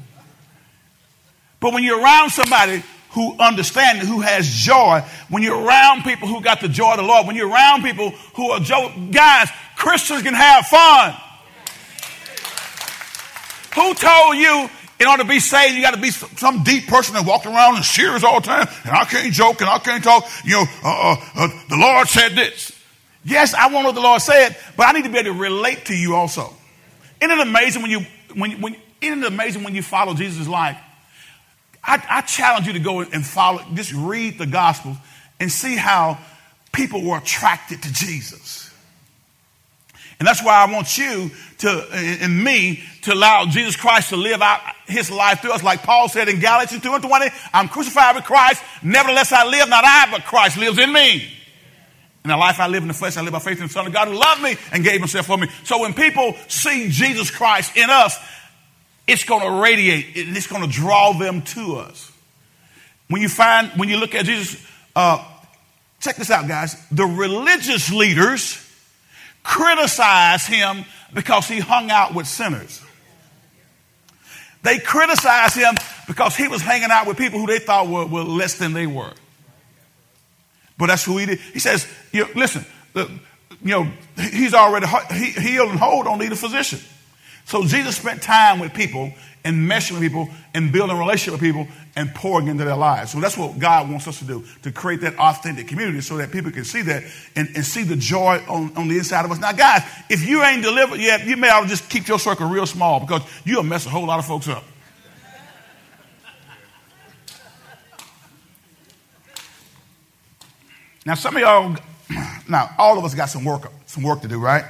But 1.61 1.75
when 1.75 1.85
you're 1.85 2.01
around 2.01 2.31
somebody 2.31 2.83
who 3.11 3.37
understands, 3.39 4.09
who 4.09 4.23
has 4.23 4.49
joy, 4.49 5.05
when 5.29 5.43
you're 5.43 5.63
around 5.63 6.03
people 6.03 6.29
who 6.29 6.41
got 6.41 6.63
the 6.63 6.69
joy 6.69 6.93
of 6.93 6.97
the 6.97 7.03
Lord, 7.03 7.27
when 7.27 7.37
you're 7.37 7.51
around 7.51 7.83
people 7.83 8.11
who 8.35 8.51
are 8.53 8.59
joy, 8.59 8.91
guys, 9.11 9.51
Christians 9.77 10.23
can 10.23 10.33
have 10.33 10.67
fun. 10.67 11.15
Who 13.75 13.95
told 13.95 14.37
you 14.37 14.71
in 15.03 15.09
order 15.09 15.25
to 15.25 15.29
be 15.29 15.41
saved, 15.41 15.75
you 15.75 15.83
got 15.83 15.95
to 15.95 16.01
be 16.01 16.11
some 16.11 16.63
deep 16.63 16.87
person 16.87 17.15
that 17.15 17.27
walked 17.27 17.47
around 17.47 17.77
in 17.77 17.83
serious 17.83 18.25
all 18.25 18.41
the 18.41 18.47
time, 18.47 18.69
and 18.85 18.93
I 18.93 19.05
can't 19.05 19.33
joke 19.33 19.61
and 19.61 19.69
I 19.69 19.79
can't 19.79 20.03
talk. 20.03 20.29
You 20.45 20.53
know, 20.53 20.65
uh, 20.85 21.13
uh, 21.13 21.17
uh, 21.35 21.49
the 21.69 21.77
Lord 21.77 22.09
said 22.09 22.33
this. 22.33 22.79
Yes, 23.25 23.55
I 23.55 23.73
want 23.73 23.87
what 23.87 23.95
the 23.95 24.01
Lord 24.01 24.21
said, 24.21 24.57
but 24.77 24.89
I 24.89 24.93
need 24.93 25.05
to 25.05 25.11
be 25.11 25.19
able 25.19 25.35
to 25.35 25.39
relate 25.39 25.87
to 25.87 25.95
you 25.95 26.15
also. 26.15 26.53
Isn't 27.21 27.39
it 27.39 27.47
amazing 27.47 27.83
when 27.83 27.91
you 27.91 28.01
when 28.35 28.61
when 28.61 28.77
isn't 29.01 29.23
it 29.23 29.27
amazing 29.27 29.65
when 29.65 29.75
you 29.75 29.83
follow 29.83 30.15
Jesus' 30.15 30.49
life? 30.49 30.79
I, 31.85 32.03
I 32.09 32.21
challenge 32.21 32.69
you 32.69 32.75
to 32.75 32.79
go 32.79 33.01
and 33.01 33.27
follow, 33.27 33.61
just 33.75 33.93
read 33.93 34.39
the 34.39 34.47
Gospels 34.47 34.97
and 35.41 35.51
see 35.51 35.77
how 35.77 36.19
people 36.73 37.03
were 37.03 37.19
attracted 37.19 37.83
to 37.83 37.93
Jesus. 37.93 38.62
And 40.23 40.27
that's 40.29 40.41
why 40.41 40.55
I 40.55 40.71
want 40.71 40.97
you 40.99 41.33
to, 41.59 41.85
and 41.93 42.45
me, 42.45 42.85
to 43.01 43.13
allow 43.13 43.45
Jesus 43.47 43.75
Christ 43.75 44.11
to 44.11 44.17
live 44.17 44.41
out 44.41 44.61
his 44.87 45.11
life 45.11 45.41
through 45.41 45.51
us. 45.51 45.65
Like 45.65 45.83
Paul 45.83 46.09
said 46.09 46.29
in 46.29 46.39
Galatians 46.39 46.81
2 46.81 46.95
and 46.95 47.03
20, 47.03 47.27
I'm 47.53 47.69
crucified 47.69 48.15
with 48.15 48.23
Christ. 48.23 48.63
Nevertheless, 48.85 49.33
I 49.33 49.45
live, 49.45 49.69
not 49.69 49.85
I, 49.85 50.13
but 50.13 50.23
Christ 50.23 50.59
lives 50.59 50.79
in 50.79 50.93
me. 50.93 51.29
In 52.23 52.31
the 52.31 52.37
life 52.37 52.61
I 52.61 52.69
live 52.69 52.83
in 52.83 52.87
the 52.87 52.95
flesh, 52.95 53.17
I 53.17 53.23
live 53.23 53.33
by 53.33 53.41
faith 53.41 53.59
in 53.59 53.67
the 53.67 53.73
Son 53.73 53.85
of 53.85 53.93
God 53.93 54.07
who 54.07 54.15
loved 54.15 54.43
me 54.43 54.55
and 54.71 54.85
gave 54.85 55.01
himself 55.01 55.27
for 55.27 55.37
me. 55.37 55.49
So 55.65 55.81
when 55.81 55.93
people 55.93 56.37
see 56.47 56.89
Jesus 56.89 57.29
Christ 57.29 57.77
in 57.77 57.91
us, 57.91 58.17
it's 59.09 59.25
going 59.25 59.43
to 59.43 59.61
radiate 59.61 60.07
it's 60.15 60.47
going 60.47 60.63
to 60.63 60.71
draw 60.71 61.15
them 61.15 61.43
to 61.43 61.79
us. 61.79 62.13
When 63.09 63.23
you 63.23 63.29
find, 63.29 63.71
when 63.71 63.89
you 63.89 63.97
look 63.97 64.15
at 64.15 64.25
Jesus, 64.25 64.65
uh, 64.95 65.27
check 65.99 66.15
this 66.15 66.31
out, 66.31 66.47
guys. 66.47 66.77
The 66.91 67.07
religious 67.07 67.91
leaders 67.91 68.62
criticize 69.43 70.47
him 70.47 70.85
because 71.13 71.49
he 71.49 71.61
hung 71.61 71.91
out 71.91 72.15
with 72.15 72.27
sinners. 72.27 72.83
They 74.63 74.79
criticize 74.79 75.55
him 75.55 75.75
because 76.07 76.37
he 76.37 76.49
was 76.49 76.63
hanging 76.63 76.91
out 76.91 77.07
with 77.07 77.17
people 77.17 77.41
who 77.41 77.47
they 77.47 77.59
thought 77.59 77.89
were, 77.89 78.07
were 78.07 78.23
less 78.23 78.55
than 78.55 78.73
they 78.73 78.87
were. 78.87 79.13
But 80.79 80.87
that's 80.87 81.05
who 81.05 81.19
he 81.19 81.27
did. 81.27 81.41
He 81.53 81.59
says, 81.59 81.87
you 82.13 82.23
know, 82.23 82.31
listen, 82.35 82.65
the, 82.93 83.11
you 83.63 83.71
know, 83.71 83.89
he's 84.17 84.55
already 84.55 84.87
he, 85.13 85.31
healed 85.31 85.71
and 85.71 85.79
whole, 85.79 86.03
don't 86.03 86.19
need 86.19 86.33
a 86.33 86.37
physician. 86.37 86.81
So 87.45 87.65
Jesus 87.65 87.97
spent 87.97 88.23
time 88.23 88.61
with 88.61 88.73
people 88.73 89.13
and 89.45 89.69
meshing 89.69 89.93
with 89.93 90.03
people 90.03 90.29
and 90.55 90.73
building 90.73 90.97
a 90.97 90.99
relationship 90.99 91.41
with 91.41 91.41
people 91.41 91.67
and 91.97 92.15
pouring 92.15 92.47
into 92.47 92.65
their 92.65 92.77
lives. 92.77 93.13
So 93.13 93.21
that's 93.21 93.37
what 93.37 93.59
God 93.59 93.91
wants 93.91 94.07
us 94.07 94.19
to 94.21 94.25
do, 94.25 94.45
to 94.63 94.73
create 94.73 95.01
that 95.01 95.19
authentic 95.19 95.69
community 95.69 96.01
so 96.01 96.17
that 96.19 96.31
people 96.31 96.51
can 96.51 96.65
see 96.65 96.83
that 96.83 97.03
and, 97.35 97.49
and 97.55 97.65
see 97.65 97.83
the 97.83 97.97
joy 97.97 98.43
on, 98.49 98.77
on 98.77 98.89
the 98.89 98.99
inside 98.99 99.25
of 99.25 99.33
us. 99.33 99.41
Now, 99.41 99.53
guys, 99.53 99.83
if 100.09 100.27
you 100.27 100.43
ain't 100.43 100.63
delivered 100.63 101.01
yet, 101.01 101.27
you 101.27 101.37
may 101.37 101.49
ought 101.49 101.63
to 101.63 101.69
just 101.69 101.89
keep 101.91 102.07
your 102.07 102.19
circle 102.19 102.49
real 102.49 102.67
small 102.67 103.01
because 103.01 103.23
you'll 103.45 103.63
mess 103.63 103.87
a 103.87 103.91
whole 103.91 104.07
lot 104.07 104.19
of 104.19 104.27
folks 104.27 104.49
up. 104.49 104.65
Now, 111.05 111.15
some 111.15 111.35
of 111.35 111.43
y'all, 111.43 111.77
now, 112.49 112.71
all 112.79 112.97
of 112.97 113.05
us 113.05 113.15
got 113.15 113.27
some 113.27 113.45
work, 113.45 113.71
some 113.87 114.05
work 114.05 114.21
to 114.23 114.29
do, 114.29 114.39
right? 114.39 114.65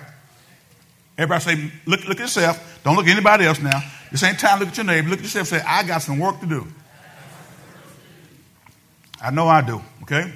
Everybody 1.18 1.44
say, 1.44 1.72
look, 1.84 2.06
look 2.08 2.18
at 2.18 2.20
yourself. 2.20 2.80
Don't 2.84 2.96
look 2.96 3.06
at 3.06 3.12
anybody 3.12 3.44
else 3.44 3.60
now. 3.60 3.82
This 4.12 4.22
ain't 4.22 4.38
time 4.38 4.58
to 4.58 4.64
look 4.64 4.72
at 4.72 4.76
your 4.76 4.84
neighbor. 4.84 5.08
Look 5.08 5.20
at 5.20 5.24
yourself 5.24 5.48
say, 5.48 5.62
I 5.66 5.82
got 5.84 6.02
some 6.02 6.18
work 6.18 6.38
to 6.40 6.46
do. 6.46 6.66
I 9.22 9.30
know 9.30 9.48
I 9.48 9.62
do, 9.62 9.80
okay? 10.02 10.30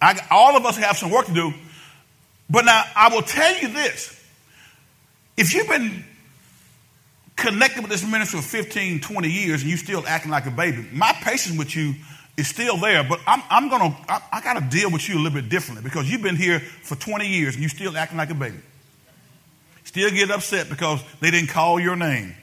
I, 0.00 0.20
all 0.30 0.56
of 0.56 0.66
us 0.66 0.76
have 0.76 0.98
some 0.98 1.10
work 1.10 1.26
to 1.26 1.32
do. 1.32 1.54
But 2.50 2.66
now, 2.66 2.84
I 2.94 3.08
will 3.08 3.22
tell 3.22 3.56
you 3.60 3.68
this. 3.68 4.20
If 5.38 5.54
you've 5.54 5.68
been 5.68 6.04
connected 7.36 7.80
with 7.80 7.90
this 7.90 8.04
ministry 8.06 8.40
for 8.40 8.46
15, 8.46 9.00
20 9.00 9.28
years 9.28 9.62
and 9.62 9.70
you're 9.70 9.78
still 9.78 10.06
acting 10.06 10.30
like 10.30 10.44
a 10.44 10.50
baby, 10.50 10.86
my 10.92 11.12
patience 11.22 11.56
with 11.56 11.74
you 11.74 11.94
is 12.36 12.46
still 12.46 12.76
there, 12.76 13.04
but 13.04 13.20
I'm, 13.26 13.42
I'm 13.48 13.70
to, 13.70 13.96
I, 14.06 14.22
I 14.32 14.40
got 14.42 14.54
to 14.54 14.76
deal 14.76 14.90
with 14.90 15.08
you 15.08 15.14
a 15.14 15.20
little 15.20 15.40
bit 15.40 15.48
differently 15.48 15.82
because 15.82 16.10
you've 16.10 16.22
been 16.22 16.36
here 16.36 16.60
for 16.60 16.94
20 16.94 17.26
years 17.26 17.54
and 17.54 17.62
you're 17.62 17.70
still 17.70 17.96
acting 17.96 18.18
like 18.18 18.30
a 18.30 18.34
baby. 18.34 18.58
Still 19.84 20.10
get 20.10 20.30
upset 20.30 20.68
because 20.68 21.02
they 21.20 21.30
didn't 21.30 21.48
call 21.48 21.80
your 21.80 21.96
name. 21.96 22.34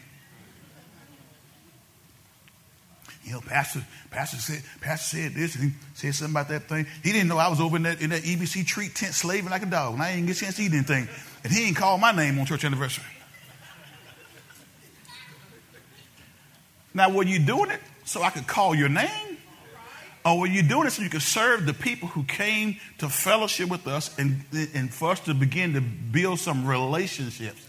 You 3.30 3.36
know, 3.36 3.42
Pastor, 3.42 3.86
Pastor 4.10 4.38
said, 4.38 4.64
Pastor 4.82 5.18
said 5.18 5.36
this, 5.36 5.54
and 5.54 5.66
he 5.66 5.78
said 5.94 6.16
something 6.16 6.34
about 6.34 6.48
that 6.48 6.68
thing. 6.68 6.88
He 7.04 7.12
didn't 7.12 7.28
know 7.28 7.38
I 7.38 7.48
was 7.48 7.62
over 7.62 7.76
in 7.76 7.84
that, 7.84 8.02
in 8.02 8.10
that 8.10 8.24
EBC 8.24 8.66
treat 8.66 8.96
tent 8.96 9.14
slaving 9.14 9.52
like 9.52 9.62
a 9.62 9.68
dog, 9.68 9.94
and 9.94 10.02
I 10.02 10.16
didn't 10.16 10.26
get 10.26 10.38
a 10.38 10.40
chance 10.40 10.56
to 10.56 10.64
eat 10.64 10.74
anything. 10.74 11.08
And 11.44 11.54
he 11.54 11.68
ain't 11.68 11.78
called 11.78 12.02
my 12.02 12.12
name 12.12 12.40
on 12.40 12.48
church 12.48 12.66
anniversary. 12.66 13.04
Now, 16.92 17.12
were 17.12 17.22
you 17.22 17.38
doing 17.38 17.70
it 17.70 17.82
so 18.04 18.24
I 18.24 18.32
could 18.32 18.48
call 18.48 18.74
your 18.74 18.90
name? 18.90 19.38
Or 20.26 20.40
were 20.40 20.48
you 20.48 20.64
doing 20.64 20.88
it 20.88 20.92
so 20.92 21.04
you 21.04 21.10
could 21.12 21.22
serve 21.22 21.68
the 21.68 21.74
people 21.76 22.08
who 22.08 22.24
came 22.24 22.78
to 22.98 23.10
fellowship 23.10 23.70
with 23.70 23.86
us 23.86 24.18
and, 24.18 24.44
and 24.74 24.92
for 24.92 25.12
us 25.12 25.20
to 25.22 25.36
begin 25.36 25.76
to 25.76 25.82
build 25.82 26.40
some 26.40 26.66
relationships? 26.66 27.64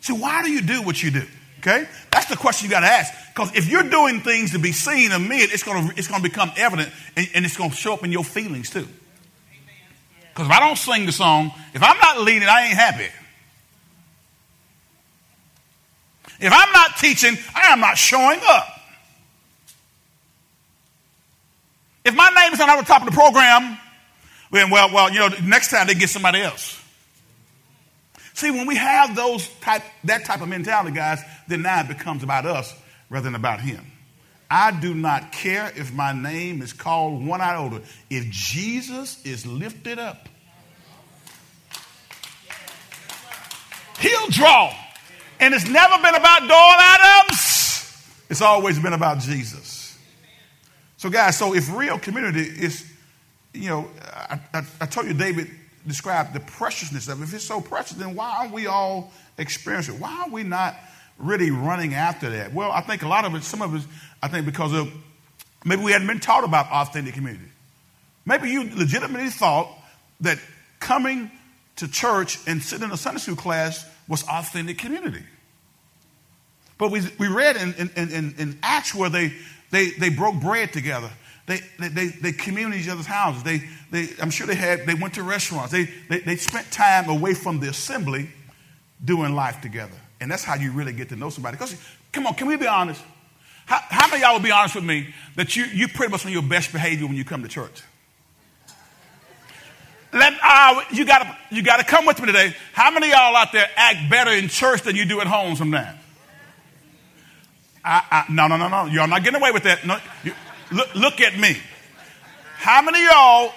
See, 0.00 0.12
why 0.12 0.42
do 0.42 0.50
you 0.50 0.60
do 0.60 0.82
what 0.82 1.00
you 1.00 1.12
do? 1.12 1.26
Okay? 1.60 1.86
That's 2.10 2.26
the 2.26 2.36
question 2.36 2.68
you 2.68 2.72
got 2.72 2.80
to 2.80 2.86
ask. 2.86 3.14
Because 3.34 3.54
if 3.56 3.68
you're 3.68 3.88
doing 3.88 4.20
things 4.20 4.52
to 4.52 4.58
be 4.58 4.72
seen 4.72 5.10
and 5.10 5.26
made, 5.26 5.50
it's 5.52 5.62
going 5.62 5.88
to 5.88 5.98
it's 5.98 6.06
gonna 6.06 6.22
become 6.22 6.52
evident 6.56 6.92
and, 7.16 7.28
and 7.34 7.44
it's 7.46 7.56
going 7.56 7.70
to 7.70 7.76
show 7.76 7.94
up 7.94 8.04
in 8.04 8.12
your 8.12 8.24
feelings 8.24 8.68
too. 8.68 8.86
Because 10.28 10.46
if 10.46 10.52
I 10.52 10.60
don't 10.60 10.76
sing 10.76 11.06
the 11.06 11.12
song, 11.12 11.50
if 11.72 11.82
I'm 11.82 11.96
not 11.98 12.20
leading, 12.20 12.48
I 12.48 12.66
ain't 12.66 12.74
happy. 12.74 13.08
If 16.40 16.52
I'm 16.52 16.72
not 16.72 16.96
teaching, 16.98 17.36
I 17.54 17.72
am 17.72 17.80
not 17.80 17.96
showing 17.96 18.40
up. 18.48 18.68
If 22.04 22.14
my 22.14 22.30
name 22.30 22.52
is 22.52 22.58
not 22.58 22.68
on 22.68 22.78
the 22.78 22.84
top 22.84 23.02
of 23.02 23.06
the 23.06 23.14
program, 23.14 23.78
then 24.50 24.68
well, 24.68 24.92
well, 24.92 25.10
you 25.10 25.20
know, 25.20 25.28
next 25.42 25.70
time 25.70 25.86
they 25.86 25.94
get 25.94 26.10
somebody 26.10 26.42
else. 26.42 26.78
See, 28.34 28.50
when 28.50 28.66
we 28.66 28.76
have 28.76 29.14
those 29.14 29.48
type 29.60 29.82
that 30.04 30.24
type 30.24 30.42
of 30.42 30.48
mentality, 30.48 30.94
guys, 30.94 31.20
then 31.48 31.62
now 31.62 31.80
it 31.80 31.88
becomes 31.88 32.22
about 32.22 32.44
us 32.44 32.74
rather 33.12 33.24
than 33.24 33.34
about 33.34 33.60
him. 33.60 33.84
I 34.50 34.70
do 34.70 34.94
not 34.94 35.32
care 35.32 35.70
if 35.76 35.92
my 35.92 36.12
name 36.12 36.62
is 36.62 36.72
called 36.72 37.24
one 37.24 37.42
iota. 37.42 37.82
If 38.08 38.30
Jesus 38.30 39.24
is 39.24 39.46
lifted 39.46 39.98
up, 39.98 40.30
he'll 43.98 44.28
draw. 44.30 44.74
And 45.40 45.52
it's 45.52 45.68
never 45.68 46.02
been 46.02 46.14
about 46.14 46.40
Doyle 46.40 46.80
Adams. 46.80 48.24
It's 48.30 48.40
always 48.40 48.78
been 48.78 48.94
about 48.94 49.18
Jesus. 49.18 49.98
So, 50.96 51.10
guys, 51.10 51.36
so 51.36 51.54
if 51.54 51.74
real 51.74 51.98
community 51.98 52.40
is, 52.40 52.90
you 53.52 53.68
know, 53.68 53.90
I, 54.00 54.40
I, 54.54 54.62
I 54.80 54.86
told 54.86 55.06
you 55.06 55.12
David 55.12 55.50
described 55.86 56.32
the 56.32 56.40
preciousness 56.40 57.08
of 57.08 57.20
it. 57.20 57.24
If 57.24 57.34
it's 57.34 57.44
so 57.44 57.60
precious, 57.60 57.96
then 57.96 58.14
why 58.14 58.38
aren't 58.38 58.52
we 58.52 58.68
all 58.68 59.12
experiencing 59.36 59.96
it? 59.96 60.00
Why 60.00 60.24
are 60.24 60.30
we 60.30 60.44
not 60.44 60.76
really 61.22 61.50
running 61.50 61.94
after 61.94 62.28
that? 62.30 62.52
Well, 62.52 62.70
I 62.70 62.82
think 62.82 63.02
a 63.02 63.08
lot 63.08 63.24
of 63.24 63.34
it, 63.34 63.44
some 63.44 63.62
of 63.62 63.74
it, 63.74 63.82
I 64.22 64.28
think 64.28 64.44
because 64.44 64.74
of 64.74 64.92
maybe 65.64 65.82
we 65.82 65.92
hadn't 65.92 66.08
been 66.08 66.20
taught 66.20 66.44
about 66.44 66.66
authentic 66.70 67.14
community. 67.14 67.50
Maybe 68.26 68.50
you 68.50 68.64
legitimately 68.74 69.30
thought 69.30 69.68
that 70.20 70.38
coming 70.80 71.30
to 71.76 71.88
church 71.88 72.38
and 72.46 72.62
sitting 72.62 72.84
in 72.84 72.92
a 72.92 72.96
Sunday 72.96 73.20
school 73.20 73.36
class 73.36 73.86
was 74.08 74.22
authentic 74.28 74.78
community. 74.78 75.22
But 76.76 76.90
we, 76.90 77.00
we 77.18 77.28
read 77.28 77.56
in, 77.56 77.74
in, 77.74 77.90
in, 77.96 78.34
in 78.38 78.58
Acts 78.62 78.94
where 78.94 79.08
they 79.08 79.32
they, 79.72 79.90
they 79.90 80.10
broke 80.10 80.36
bread 80.36 80.72
together. 80.72 81.10
They, 81.46 81.60
they, 81.80 81.88
they, 81.88 82.06
they 82.08 82.32
communed 82.32 82.74
in 82.74 82.80
each 82.80 82.88
other's 82.88 83.06
houses. 83.06 83.42
They, 83.42 83.62
they, 83.90 84.08
I'm 84.20 84.30
sure 84.30 84.46
they 84.46 84.54
had, 84.54 84.86
they 84.86 84.94
went 84.94 85.14
to 85.14 85.24
restaurants. 85.24 85.72
They, 85.72 85.84
they, 86.08 86.20
they 86.20 86.36
spent 86.36 86.70
time 86.70 87.08
away 87.08 87.34
from 87.34 87.58
the 87.58 87.68
assembly 87.68 88.28
doing 89.04 89.34
life 89.34 89.60
together. 89.60 89.96
And 90.22 90.30
that's 90.30 90.44
how 90.44 90.54
you 90.54 90.70
really 90.70 90.92
get 90.92 91.08
to 91.08 91.16
know 91.16 91.30
somebody. 91.30 91.56
Because, 91.56 91.76
come 92.12 92.28
on, 92.28 92.34
can 92.34 92.46
we 92.46 92.56
be 92.56 92.68
honest? 92.68 93.02
How, 93.66 93.80
how 93.88 94.08
many 94.08 94.22
y'all 94.22 94.34
will 94.34 94.40
be 94.40 94.52
honest 94.52 94.76
with 94.76 94.84
me 94.84 95.12
that 95.34 95.56
you, 95.56 95.64
you 95.64 95.88
pretty 95.88 96.12
much 96.12 96.24
on 96.24 96.30
your 96.30 96.42
best 96.42 96.72
behavior 96.72 97.08
when 97.08 97.16
you 97.16 97.24
come 97.24 97.42
to 97.42 97.48
church? 97.48 97.82
Let, 100.12 100.34
uh, 100.40 100.80
you 100.92 101.04
gotta, 101.04 101.36
you 101.50 101.64
gotta 101.64 101.82
come 101.82 102.06
with 102.06 102.20
me 102.20 102.26
today. 102.26 102.54
How 102.72 102.92
many 102.92 103.08
y'all 103.10 103.34
out 103.34 103.50
there 103.50 103.66
act 103.74 104.08
better 104.08 104.30
in 104.30 104.46
church 104.46 104.82
than 104.82 104.94
you 104.94 105.06
do 105.06 105.20
at 105.20 105.26
home 105.26 105.56
sometimes? 105.56 105.98
I, 107.84 108.02
I, 108.08 108.32
no, 108.32 108.46
no, 108.46 108.56
no, 108.56 108.68
no. 108.68 108.84
Y'all 108.84 109.08
not 109.08 109.24
getting 109.24 109.40
away 109.40 109.50
with 109.50 109.64
that. 109.64 109.84
No, 109.84 109.98
you, 110.22 110.34
look, 110.70 110.94
look 110.94 111.20
at 111.20 111.36
me. 111.36 111.56
How 112.58 112.80
many 112.80 113.02
y'all 113.02 113.52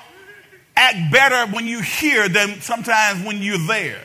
act 0.75 1.11
better 1.11 1.51
when 1.53 1.67
you 1.67 1.81
hear 1.81 2.27
than 2.27 2.59
sometimes 2.61 3.23
when 3.23 3.43
you're 3.43 3.67
there? 3.67 4.01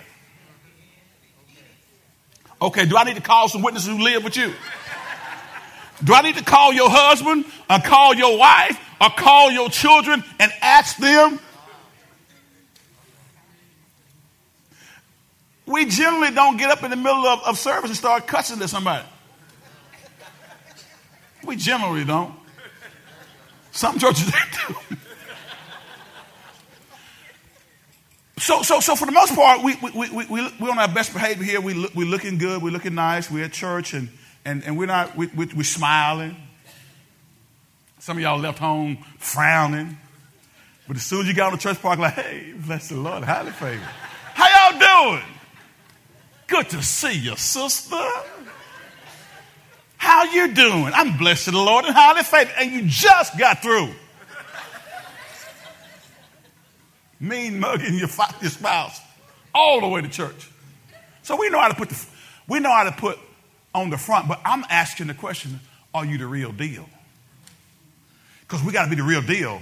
Okay, 2.63 2.85
do 2.85 2.97
I 2.97 3.05
need 3.05 3.17
to 3.17 3.23
call 3.23 3.49
some 3.49 3.63
witnesses 3.63 3.89
who 3.89 4.03
live 4.03 4.23
with 4.23 4.37
you? 4.37 4.53
Do 6.03 6.15
I 6.15 6.23
need 6.23 6.37
to 6.37 6.45
call 6.45 6.73
your 6.73 6.91
husband 6.91 7.45
or 7.69 7.79
call 7.79 8.15
your 8.15 8.39
wife 8.39 8.79
or 9.01 9.11
call 9.11 9.51
your 9.51 9.69
children 9.69 10.23
and 10.39 10.53
ask 10.61 10.97
them? 10.97 11.39
We 15.67 15.85
generally 15.87 16.33
don't 16.33 16.57
get 16.57 16.71
up 16.71 16.83
in 16.83 16.91
the 16.91 16.97
middle 16.97 17.27
of, 17.27 17.43
of 17.45 17.59
service 17.59 17.91
and 17.91 17.97
start 17.97 18.27
cussing 18.27 18.61
at 18.61 18.71
somebody. 18.71 19.07
We 21.45 21.57
generally 21.57 22.05
don't. 22.05 22.35
Some 23.71 23.99
churches 23.99 24.31
do. 24.69 24.90
So, 28.41 28.63
so, 28.63 28.81
so 28.81 28.97
for 28.97 29.05
the 29.05 29.13
most 29.13 29.35
part, 29.35 29.63
we, 29.63 29.77
we, 29.83 29.91
we, 29.91 30.25
we, 30.25 30.53
we're 30.59 30.71
on 30.71 30.79
our 30.79 30.89
best 30.89 31.13
behavior 31.13 31.45
here. 31.45 31.61
We 31.61 31.75
look, 31.75 31.95
we're 31.95 32.07
looking 32.07 32.39
good. 32.39 32.63
We're 32.63 32.71
looking 32.73 32.95
nice. 32.95 33.31
We're 33.31 33.45
at 33.45 33.53
church 33.53 33.93
and, 33.93 34.09
and, 34.47 34.65
and 34.65 34.79
we're 34.79 34.87
not, 34.87 35.15
we, 35.15 35.27
we, 35.27 35.45
we're 35.55 35.63
smiling. 35.63 36.35
Some 37.99 38.17
of 38.17 38.23
y'all 38.23 38.39
left 38.39 38.59
home 38.59 39.05
frowning. 39.19 39.99
But 40.89 40.97
as 40.97 41.03
soon 41.03 41.21
as 41.21 41.29
you 41.29 41.35
got 41.35 41.49
on 41.49 41.53
the 41.53 41.59
church 41.59 41.83
park, 41.83 41.99
like, 41.99 42.15
hey, 42.15 42.55
bless 42.57 42.89
the 42.89 42.97
Lord, 42.97 43.25
highly 43.25 43.51
favored. 43.51 43.87
How 44.33 44.71
y'all 44.71 45.13
doing? 45.13 45.25
Good 46.47 46.71
to 46.71 46.83
see 46.83 47.19
you, 47.19 47.37
sister. 47.37 48.09
How 49.99 50.25
you 50.25 50.55
doing? 50.55 50.93
I'm 50.95 51.19
blessed 51.19 51.45
to 51.45 51.51
the 51.51 51.59
Lord 51.59 51.85
and 51.85 51.95
highly 51.95 52.23
favored. 52.23 52.55
And 52.57 52.73
you 52.73 52.85
just 52.87 53.39
got 53.39 53.63
through. 53.63 53.91
Mean 57.21 57.61
mugging 57.61 57.95
your, 57.95 58.09
your 58.41 58.51
spouse 58.51 59.01
all 59.55 59.81
the 59.81 59.89
way 59.89 60.01
to 60.01 60.09
church. 60.09 60.51
So 61.23 61.37
we 61.37 61.51
know 61.51 61.61
how 61.61 61.69
to 61.69 61.75
put 61.75 61.91
the, 61.91 62.07
we 62.49 62.61
know 62.61 62.73
how 62.73 62.85
to 62.85 62.93
put 62.93 63.19
on 63.75 63.91
the 63.91 63.99
front, 63.99 64.27
but 64.27 64.41
I'm 64.45 64.65
asking 64.71 65.09
the 65.09 65.15
question, 65.15 65.61
are 65.95 66.05
you 66.05 66.19
the 66.19 66.27
real 66.27 66.53
deal? 66.53 66.89
Because 68.41 68.65
we 68.65 68.73
got 68.73 68.85
to 68.85 68.91
be 68.91 68.97
the 68.97 69.03
real 69.03 69.23
deal 69.23 69.61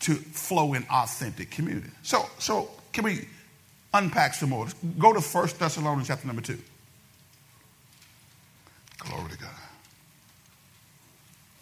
to 0.00 0.14
flow 0.14 0.74
in 0.74 0.84
authentic 0.90 1.50
community. 1.50 1.90
So, 2.02 2.28
so 2.38 2.70
can 2.92 3.04
we 3.04 3.28
unpack 3.94 4.34
some 4.34 4.50
more? 4.50 4.66
Go 4.98 5.12
to 5.12 5.20
1 5.20 5.48
Thessalonians 5.58 6.08
chapter 6.08 6.26
number 6.26 6.42
2. 6.42 6.58
Glory 8.98 9.30
to 9.30 9.38
God. 9.38 9.50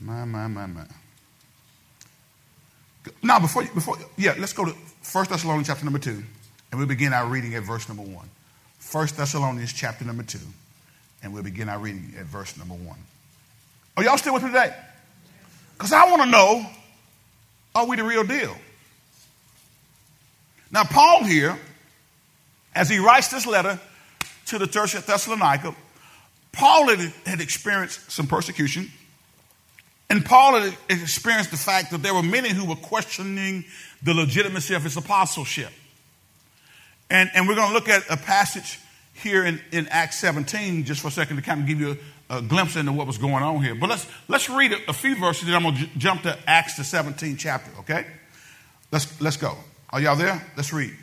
My, 0.01 0.25
my, 0.25 0.49
my, 0.49 0.67
my. 0.67 0.85
Now, 3.23 3.41
before, 3.41 3.65
before, 3.65 3.97
yeah, 4.17 4.35
let's 4.39 4.53
go 4.53 4.65
to 4.65 4.71
1 4.71 5.27
Thessalonians 5.29 5.67
chapter 5.67 5.85
number 5.85 5.99
2, 5.99 6.11
and 6.11 6.79
we'll 6.79 6.87
begin 6.87 7.13
our 7.13 7.27
reading 7.27 7.55
at 7.55 7.63
verse 7.63 7.89
number 7.89 8.03
1. 8.03 8.15
1 8.93 9.09
Thessalonians 9.17 9.73
chapter 9.73 10.05
number 10.05 10.23
2, 10.23 10.39
and 11.23 11.33
we'll 11.33 11.43
begin 11.43 11.69
our 11.69 11.79
reading 11.79 12.15
at 12.19 12.27
verse 12.27 12.57
number 12.57 12.75
1. 12.75 12.97
Are 13.97 14.05
y'all 14.05 14.19
still 14.19 14.35
with 14.35 14.43
me 14.43 14.51
today? 14.51 14.75
Because 15.75 15.93
I 15.93 16.09
want 16.09 16.23
to 16.23 16.29
know, 16.29 16.67
are 17.75 17.87
we 17.87 17.97
the 17.97 18.05
real 18.05 18.25
deal? 18.25 18.57
Now, 20.71 20.85
Paul 20.85 21.25
here, 21.25 21.59
as 22.75 22.89
he 22.89 22.99
writes 22.99 23.29
this 23.29 23.47
letter 23.47 23.79
to 24.47 24.59
the 24.59 24.67
church 24.67 24.95
at 24.95 25.07
Thessalonica, 25.07 25.75
Paul 26.53 26.89
had, 26.89 27.13
had 27.27 27.41
experienced 27.41 28.11
some 28.11 28.27
persecution. 28.27 28.91
And 30.13 30.23
Paul 30.23 30.61
had 30.61 30.77
experienced 30.91 31.53
the 31.53 31.57
fact 31.57 31.91
that 31.91 32.03
there 32.03 32.13
were 32.13 32.23
many 32.23 32.51
who 32.51 32.67
were 32.67 32.77
questioning 32.77 33.65
the 34.03 34.13
legitimacy 34.13 34.75
of 34.75 34.83
his 34.83 34.95
apostleship. 34.99 35.71
And, 37.09 37.31
and 37.33 37.49
we're 37.49 37.55
going 37.55 37.69
to 37.69 37.73
look 37.73 37.89
at 37.89 38.03
a 38.11 38.19
passage 38.19 38.79
here 39.15 39.43
in, 39.43 39.59
in 39.73 39.89
Acts 39.89 40.19
17 40.19 40.85
just 40.85 41.01
for 41.01 41.09
a 41.09 41.11
second 41.11 41.37
to 41.37 41.43
kind 41.43 41.63
of 41.63 41.67
give 41.67 41.81
you 41.81 41.97
a, 42.29 42.37
a 42.37 42.43
glimpse 42.43 42.77
into 42.77 42.93
what 42.93 43.07
was 43.07 43.17
going 43.17 43.43
on 43.43 43.63
here. 43.65 43.75
But 43.75 43.89
let's, 43.89 44.07
let's 44.29 44.51
read 44.51 44.73
a, 44.73 44.91
a 44.91 44.93
few 44.93 45.17
verses, 45.17 45.47
then 45.47 45.55
I'm 45.55 45.63
going 45.63 45.77
to 45.77 45.81
j- 45.81 45.91
jump 45.97 46.25
to 46.25 46.39
Acts, 46.47 46.77
the 46.77 46.83
17th 46.83 47.39
chapter, 47.39 47.71
okay? 47.79 48.05
Let's, 48.91 49.19
let's 49.19 49.39
go. 49.39 49.57
Are 49.89 49.99
y'all 49.99 50.17
there? 50.17 50.47
Let's 50.59 50.75
read. 50.75 50.95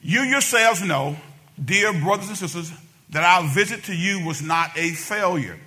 You 0.00 0.20
yourselves 0.20 0.80
know, 0.80 1.16
dear 1.64 1.92
brothers 1.92 2.28
and 2.28 2.38
sisters, 2.38 2.70
that 3.10 3.24
our 3.24 3.48
visit 3.48 3.82
to 3.86 3.96
you 3.96 4.24
was 4.24 4.40
not 4.40 4.78
a 4.78 4.90
failure. 4.90 5.58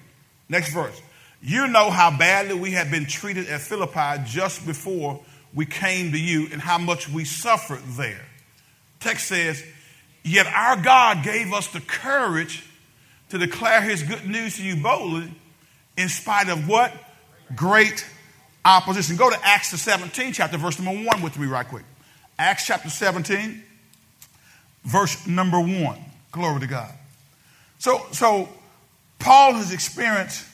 Next 0.48 0.72
verse. 0.72 1.02
You 1.42 1.68
know 1.68 1.90
how 1.90 2.16
badly 2.16 2.54
we 2.54 2.72
had 2.72 2.92
been 2.92 3.06
treated 3.06 3.48
at 3.48 3.62
Philippi 3.62 4.24
just 4.26 4.66
before 4.66 5.20
we 5.54 5.66
came 5.66 6.12
to 6.12 6.20
you 6.20 6.48
and 6.52 6.62
how 6.62 6.78
much 6.78 7.10
we 7.10 7.26
suffered 7.26 7.82
there. 7.98 8.26
Text 9.00 9.28
says, 9.28 9.64
Yet 10.24 10.46
our 10.46 10.78
God 10.78 11.24
gave 11.24 11.52
us 11.52 11.68
the 11.68 11.82
courage 11.82 12.64
to 13.30 13.40
declare 13.40 13.82
his 13.82 14.04
good 14.04 14.28
news 14.28 14.58
to 14.58 14.64
you 14.64 14.76
boldly 14.76 15.32
in 15.98 16.10
spite 16.10 16.48
of 16.48 16.68
what? 16.68 16.94
Great 17.56 18.06
opposition. 18.64 19.16
Go 19.16 19.30
to 19.30 19.38
Acts 19.44 19.72
the 19.72 19.78
17th 19.78 20.36
chapter, 20.36 20.58
verse 20.58 20.80
number 20.80 21.04
1 21.04 21.22
with 21.22 21.40
me 21.40 21.48
right 21.48 21.68
quick. 21.68 21.84
Acts 22.38 22.68
chapter 22.68 22.90
17, 22.90 23.64
verse 24.84 25.26
number 25.26 25.60
1. 25.60 25.98
Glory 26.32 26.60
to 26.60 26.68
God. 26.68 26.94
So, 27.80 28.06
so 28.12 28.48
Paul 29.18 29.54
has 29.54 29.74
experienced 29.74 30.46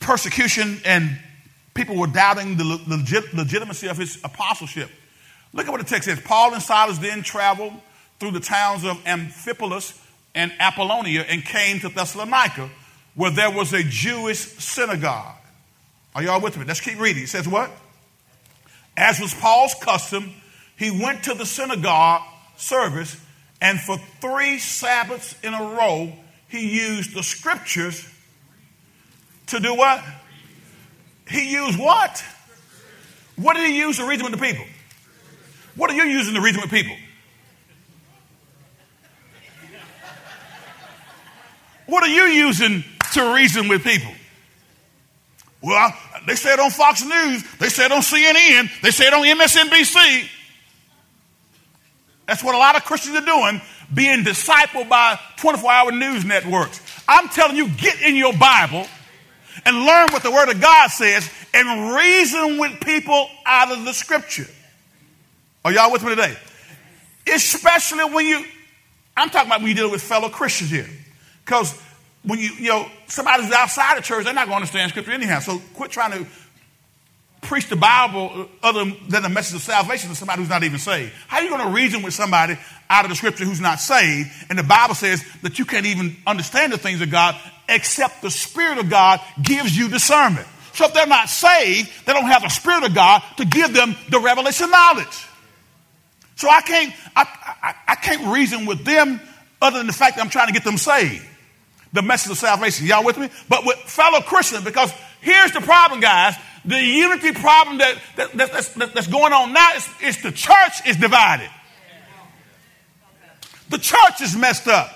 persecution 0.00 0.80
and 0.84 1.18
people 1.74 1.96
were 1.96 2.06
doubting 2.06 2.56
the 2.56 2.64
legit, 2.86 3.34
legitimacy 3.34 3.88
of 3.88 3.96
his 3.96 4.18
apostleship. 4.22 4.90
Look 5.52 5.66
at 5.66 5.72
what 5.72 5.80
the 5.80 5.86
text 5.86 6.08
says. 6.08 6.20
Paul 6.20 6.54
and 6.54 6.62
Silas 6.62 6.98
then 6.98 7.22
traveled 7.22 7.72
through 8.18 8.32
the 8.32 8.40
towns 8.40 8.84
of 8.84 8.96
Amphipolis 9.04 10.00
and 10.34 10.52
Apollonia 10.58 11.22
and 11.22 11.44
came 11.44 11.80
to 11.80 11.88
Thessalonica, 11.88 12.70
where 13.14 13.30
there 13.30 13.50
was 13.50 13.72
a 13.72 13.82
Jewish 13.82 14.38
synagogue. 14.38 15.36
Are 16.14 16.22
y'all 16.22 16.40
with 16.40 16.56
me? 16.56 16.64
Let's 16.64 16.80
keep 16.80 16.98
reading. 16.98 17.24
It 17.24 17.28
says 17.28 17.48
what? 17.48 17.70
As 18.96 19.20
was 19.20 19.34
Paul's 19.34 19.74
custom, 19.74 20.32
he 20.76 20.90
went 20.90 21.24
to 21.24 21.34
the 21.34 21.46
synagogue 21.46 22.22
service, 22.56 23.16
and 23.64 23.80
for 23.80 23.96
three 24.20 24.58
Sabbaths 24.58 25.34
in 25.42 25.54
a 25.54 25.62
row, 25.62 26.12
he 26.48 26.76
used 26.76 27.14
the 27.14 27.22
scriptures 27.22 28.06
to 29.46 29.58
do 29.58 29.74
what? 29.74 30.04
He 31.26 31.50
used 31.50 31.78
what? 31.78 32.22
What 33.36 33.54
did 33.56 33.66
he 33.70 33.78
use 33.78 33.96
to 33.96 34.06
reason 34.06 34.30
with 34.30 34.38
the 34.38 34.46
people? 34.46 34.66
What 35.76 35.90
are 35.90 35.94
you 35.94 36.04
using 36.04 36.34
to 36.34 36.42
reason 36.42 36.60
with 36.60 36.70
people? 36.70 36.94
What 41.86 42.02
are 42.02 42.08
you 42.08 42.24
using 42.24 42.84
to 43.14 43.34
reason 43.34 43.68
with 43.68 43.82
people? 43.82 44.12
Well, 45.62 45.90
they 46.26 46.34
said 46.34 46.60
on 46.60 46.70
Fox 46.70 47.02
News, 47.02 47.42
they 47.58 47.70
said 47.70 47.92
on 47.92 48.02
CNN, 48.02 48.82
they 48.82 48.90
said 48.90 49.14
on 49.14 49.24
MSNBC. 49.24 50.28
That's 52.26 52.42
what 52.42 52.54
a 52.54 52.58
lot 52.58 52.76
of 52.76 52.84
Christians 52.84 53.16
are 53.16 53.24
doing, 53.24 53.60
being 53.92 54.24
discipled 54.24 54.88
by 54.88 55.18
24 55.36 55.70
hour 55.70 55.92
news 55.92 56.24
networks. 56.24 56.80
I'm 57.06 57.28
telling 57.28 57.56
you, 57.56 57.68
get 57.68 58.00
in 58.00 58.16
your 58.16 58.32
Bible 58.32 58.86
and 59.64 59.76
learn 59.84 60.08
what 60.10 60.22
the 60.22 60.30
Word 60.30 60.48
of 60.48 60.60
God 60.60 60.88
says 60.88 61.30
and 61.52 61.94
reason 61.94 62.58
with 62.58 62.80
people 62.80 63.28
out 63.44 63.70
of 63.70 63.84
the 63.84 63.92
Scripture. 63.92 64.46
Are 65.64 65.72
y'all 65.72 65.92
with 65.92 66.02
me 66.02 66.10
today? 66.10 66.36
Especially 67.32 68.04
when 68.04 68.26
you, 68.26 68.44
I'm 69.16 69.30
talking 69.30 69.48
about 69.48 69.60
when 69.60 69.68
you 69.68 69.74
deal 69.74 69.90
with 69.90 70.02
fellow 70.02 70.28
Christians 70.28 70.70
here. 70.70 70.88
Because 71.44 71.78
when 72.22 72.38
you, 72.38 72.50
you 72.58 72.68
know, 72.68 72.88
somebody's 73.06 73.52
outside 73.52 73.98
the 73.98 74.02
church, 74.02 74.24
they're 74.24 74.34
not 74.34 74.46
going 74.46 74.56
to 74.56 74.56
understand 74.56 74.90
Scripture 74.90 75.12
anyhow. 75.12 75.40
So 75.40 75.60
quit 75.74 75.90
trying 75.90 76.12
to 76.12 76.30
preach 77.44 77.68
the 77.68 77.76
Bible 77.76 78.48
uh, 78.62 78.66
other 78.66 78.84
than 79.08 79.22
the 79.22 79.28
message 79.28 79.56
of 79.56 79.62
salvation 79.62 80.10
to 80.10 80.16
somebody 80.16 80.40
who's 80.40 80.50
not 80.50 80.64
even 80.64 80.78
saved? 80.78 81.12
How 81.28 81.38
are 81.38 81.42
you 81.42 81.50
going 81.50 81.66
to 81.66 81.72
reason 81.72 82.02
with 82.02 82.14
somebody 82.14 82.58
out 82.90 83.04
of 83.04 83.10
the 83.10 83.16
scripture 83.16 83.44
who's 83.44 83.60
not 83.60 83.80
saved? 83.80 84.30
And 84.50 84.58
the 84.58 84.62
Bible 84.62 84.94
says 84.94 85.24
that 85.42 85.58
you 85.58 85.64
can't 85.64 85.86
even 85.86 86.16
understand 86.26 86.72
the 86.72 86.78
things 86.78 87.00
of 87.00 87.10
God 87.10 87.36
except 87.68 88.22
the 88.22 88.30
Spirit 88.30 88.78
of 88.78 88.90
God 88.90 89.20
gives 89.42 89.76
you 89.76 89.88
discernment. 89.88 90.46
So 90.72 90.86
if 90.86 90.94
they're 90.94 91.06
not 91.06 91.28
saved, 91.28 91.90
they 92.04 92.12
don't 92.12 92.26
have 92.26 92.42
the 92.42 92.48
Spirit 92.48 92.84
of 92.84 92.94
God 92.94 93.22
to 93.36 93.44
give 93.44 93.72
them 93.72 93.94
the 94.10 94.18
revelation 94.18 94.70
knowledge. 94.70 95.26
So 96.36 96.48
I 96.48 96.60
can't, 96.62 96.92
I, 97.14 97.22
I, 97.62 97.74
I 97.92 97.94
can't 97.94 98.32
reason 98.32 98.66
with 98.66 98.84
them 98.84 99.20
other 99.62 99.78
than 99.78 99.86
the 99.86 99.92
fact 99.92 100.16
that 100.16 100.24
I'm 100.24 100.30
trying 100.30 100.48
to 100.48 100.52
get 100.52 100.64
them 100.64 100.76
saved. 100.76 101.24
The 101.92 102.02
message 102.02 102.32
of 102.32 102.38
salvation. 102.38 102.86
Y'all 102.86 103.04
with 103.04 103.16
me? 103.18 103.28
But 103.48 103.64
with 103.64 103.78
fellow 103.78 104.20
Christians, 104.20 104.64
because 104.64 104.92
here's 105.20 105.52
the 105.52 105.60
problem, 105.60 106.00
guys. 106.00 106.34
The 106.64 106.80
unity 106.80 107.32
problem 107.32 107.78
that, 107.78 107.98
that, 108.16 108.32
that 108.32 108.52
that's, 108.52 108.68
that's, 108.70 109.06
going 109.06 109.32
on 109.32 109.52
now 109.52 109.74
is, 109.76 109.88
is 110.02 110.22
the 110.22 110.32
church 110.32 110.86
is 110.86 110.96
divided. 110.96 111.50
The 113.68 113.78
church 113.78 114.20
is 114.22 114.36
messed 114.36 114.68
up. 114.68 114.90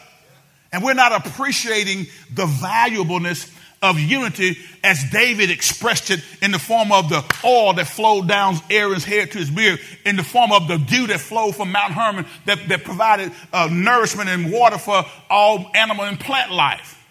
And 0.72 0.82
we're 0.82 0.94
not 0.94 1.26
appreciating 1.26 2.06
the 2.34 2.46
valuableness 2.46 3.50
of 3.80 3.98
unity 3.98 4.58
as 4.82 5.02
David 5.10 5.50
expressed 5.50 6.10
it 6.10 6.20
in 6.42 6.50
the 6.50 6.58
form 6.58 6.90
of 6.90 7.08
the 7.08 7.24
oil 7.44 7.72
that 7.74 7.86
flowed 7.86 8.28
down 8.28 8.56
Aaron's 8.70 9.04
head 9.04 9.30
to 9.32 9.38
his 9.38 9.50
beard, 9.50 9.80
in 10.04 10.16
the 10.16 10.24
form 10.24 10.52
of 10.52 10.68
the 10.68 10.78
dew 10.78 11.06
that 11.06 11.20
flowed 11.20 11.54
from 11.54 11.72
Mount 11.72 11.92
Hermon 11.92 12.26
that, 12.46 12.68
that 12.68 12.84
provided 12.84 13.32
uh, 13.52 13.68
nourishment 13.70 14.28
and 14.28 14.52
water 14.52 14.78
for 14.78 15.04
all 15.30 15.70
animal 15.74 16.04
and 16.04 16.18
plant 16.18 16.52
life. 16.52 17.02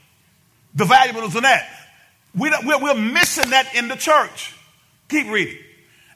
The 0.75 0.85
valuableness 0.85 1.35
of 1.35 1.43
that. 1.43 1.69
We 2.35 2.51
we're, 2.63 2.93
missing 2.95 3.49
that 3.51 3.73
in 3.75 3.87
the 3.87 3.95
church. 3.95 4.53
Keep 5.09 5.27
reading. 5.27 5.57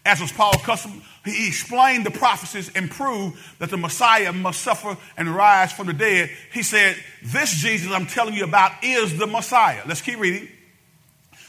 As 0.05 0.19
was 0.19 0.31
Paul's 0.31 0.61
custom, 0.63 1.01
he 1.23 1.47
explained 1.47 2.05
the 2.05 2.11
prophecies 2.11 2.71
and 2.73 2.89
proved 2.89 3.37
that 3.59 3.69
the 3.69 3.77
Messiah 3.77 4.33
must 4.33 4.61
suffer 4.61 4.97
and 5.15 5.29
rise 5.29 5.71
from 5.71 5.87
the 5.87 5.93
dead. 5.93 6.31
He 6.51 6.63
said, 6.63 6.95
This 7.23 7.53
Jesus 7.53 7.91
I'm 7.91 8.07
telling 8.07 8.33
you 8.33 8.43
about 8.43 8.83
is 8.83 9.17
the 9.17 9.27
Messiah. 9.27 9.81
Let's 9.87 10.01
keep 10.01 10.19
reading. 10.19 10.47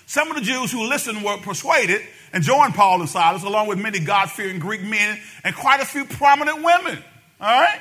Some 0.07 0.31
of 0.31 0.37
the 0.37 0.43
Jews 0.43 0.71
who 0.71 0.87
listened 0.87 1.25
were 1.25 1.39
persuaded 1.39 2.03
and 2.35 2.45
joined 2.45 2.75
Paul 2.75 3.01
and 3.01 3.09
Silas, 3.09 3.45
along 3.45 3.69
with 3.69 3.79
many 3.79 3.99
God 3.99 4.31
fearing 4.31 4.59
Greek 4.59 4.83
men 4.83 5.19
and 5.43 5.55
quite 5.55 5.81
a 5.81 5.87
few 5.87 6.05
prominent 6.05 6.59
women. 6.59 7.03
All 7.41 7.61
right? 7.61 7.81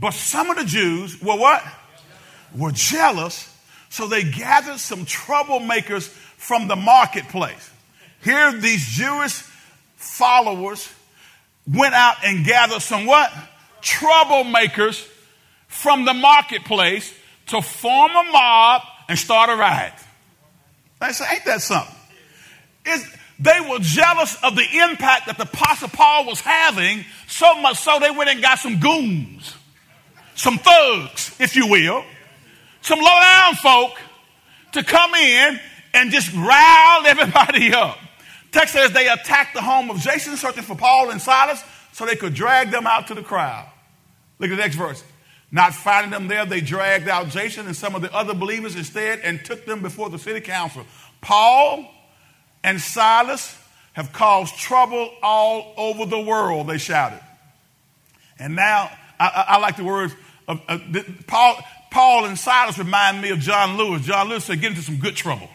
But 0.00 0.14
some 0.14 0.48
of 0.48 0.56
the 0.56 0.64
Jews 0.64 1.20
were 1.20 1.36
what? 1.36 1.62
Were 2.56 2.72
jealous, 2.72 3.54
so 3.90 4.06
they 4.06 4.24
gathered 4.24 4.78
some 4.78 5.04
troublemakers 5.04 6.08
from 6.08 6.68
the 6.68 6.76
marketplace. 6.76 7.70
Here, 8.22 8.52
these 8.52 8.86
Jewish 8.86 9.42
followers 9.96 10.92
went 11.66 11.94
out 11.94 12.16
and 12.24 12.44
gathered 12.44 12.82
some 12.82 13.06
what? 13.06 13.32
Troublemakers 13.82 15.06
from 15.66 16.04
the 16.04 16.14
marketplace 16.14 17.12
to 17.46 17.62
form 17.62 18.10
a 18.10 18.24
mob 18.30 18.82
and 19.08 19.18
start 19.18 19.50
a 19.50 19.56
riot. 19.56 19.92
I 21.00 21.12
say, 21.12 21.24
ain't 21.32 21.44
that 21.44 21.60
something? 21.62 21.94
It's, 22.84 23.04
they 23.38 23.60
were 23.68 23.78
jealous 23.78 24.36
of 24.42 24.56
the 24.56 24.66
impact 24.90 25.26
that 25.26 25.36
the 25.36 25.44
Apostle 25.44 25.88
Paul 25.88 26.26
was 26.26 26.40
having, 26.40 27.04
so 27.28 27.60
much 27.60 27.78
so 27.78 27.98
they 28.00 28.10
went 28.10 28.30
and 28.30 28.42
got 28.42 28.58
some 28.58 28.80
goons, 28.80 29.54
some 30.34 30.58
thugs, 30.58 31.36
if 31.38 31.54
you 31.54 31.68
will, 31.68 32.04
some 32.80 32.98
low 32.98 33.20
down 33.20 33.54
folk 33.54 33.98
to 34.72 34.82
come 34.82 35.14
in 35.14 35.60
and 35.94 36.10
just 36.10 36.32
rile 36.34 37.06
everybody 37.06 37.72
up. 37.74 37.98
Text 38.50 38.74
says 38.74 38.92
they 38.92 39.08
attacked 39.08 39.54
the 39.54 39.62
home 39.62 39.90
of 39.90 39.98
Jason, 39.98 40.36
searching 40.36 40.62
for 40.62 40.76
Paul 40.76 41.10
and 41.10 41.20
Silas 41.20 41.62
so 41.92 42.06
they 42.06 42.16
could 42.16 42.34
drag 42.34 42.70
them 42.70 42.86
out 42.86 43.08
to 43.08 43.14
the 43.14 43.22
crowd. 43.22 43.68
Look 44.38 44.50
at 44.50 44.56
the 44.56 44.62
next 44.62 44.76
verse. 44.76 45.02
Not 45.50 45.74
finding 45.74 46.10
them 46.10 46.28
there, 46.28 46.44
they 46.44 46.60
dragged 46.60 47.08
out 47.08 47.28
Jason 47.28 47.66
and 47.66 47.74
some 47.74 47.94
of 47.94 48.02
the 48.02 48.14
other 48.14 48.34
believers 48.34 48.76
instead 48.76 49.20
and 49.20 49.42
took 49.44 49.64
them 49.64 49.80
before 49.80 50.10
the 50.10 50.18
city 50.18 50.40
council. 50.40 50.84
Paul 51.20 51.90
and 52.62 52.80
Silas 52.80 53.56
have 53.94 54.12
caused 54.12 54.56
trouble 54.56 55.10
all 55.22 55.72
over 55.76 56.04
the 56.04 56.20
world, 56.20 56.68
they 56.68 56.78
shouted. 56.78 57.20
And 58.38 58.54
now, 58.54 58.90
I, 59.18 59.26
I, 59.26 59.54
I 59.54 59.58
like 59.58 59.76
the 59.76 59.84
words 59.84 60.14
of, 60.46 60.60
Paul, 61.26 61.58
Paul 61.90 62.26
and 62.26 62.38
Silas 62.38 62.78
remind 62.78 63.22
me 63.22 63.30
of 63.30 63.38
John 63.38 63.76
Lewis. 63.76 64.02
John 64.02 64.28
Lewis 64.28 64.44
said, 64.44 64.60
get 64.60 64.70
into 64.70 64.82
some 64.82 64.96
good 64.96 65.16
trouble. 65.16 65.48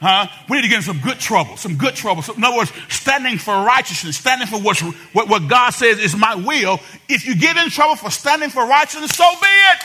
Huh? 0.00 0.28
We 0.48 0.56
need 0.56 0.62
to 0.62 0.68
get 0.68 0.76
in 0.76 0.82
some 0.82 1.00
good 1.00 1.18
trouble, 1.18 1.56
some 1.56 1.76
good 1.76 1.94
trouble. 1.94 2.22
So 2.22 2.34
in 2.34 2.44
other 2.44 2.56
words, 2.56 2.72
standing 2.88 3.36
for 3.36 3.52
righteousness, 3.52 4.16
standing 4.16 4.46
for 4.46 4.60
what, 4.60 4.80
what 5.28 5.48
God 5.48 5.70
says 5.70 5.98
is 5.98 6.14
my 6.16 6.36
will. 6.36 6.78
If 7.08 7.26
you 7.26 7.34
get 7.34 7.56
in 7.56 7.68
trouble 7.68 7.96
for 7.96 8.10
standing 8.10 8.50
for 8.50 8.64
righteousness, 8.64 9.10
so 9.10 9.28
be 9.40 9.46
it. 9.46 9.82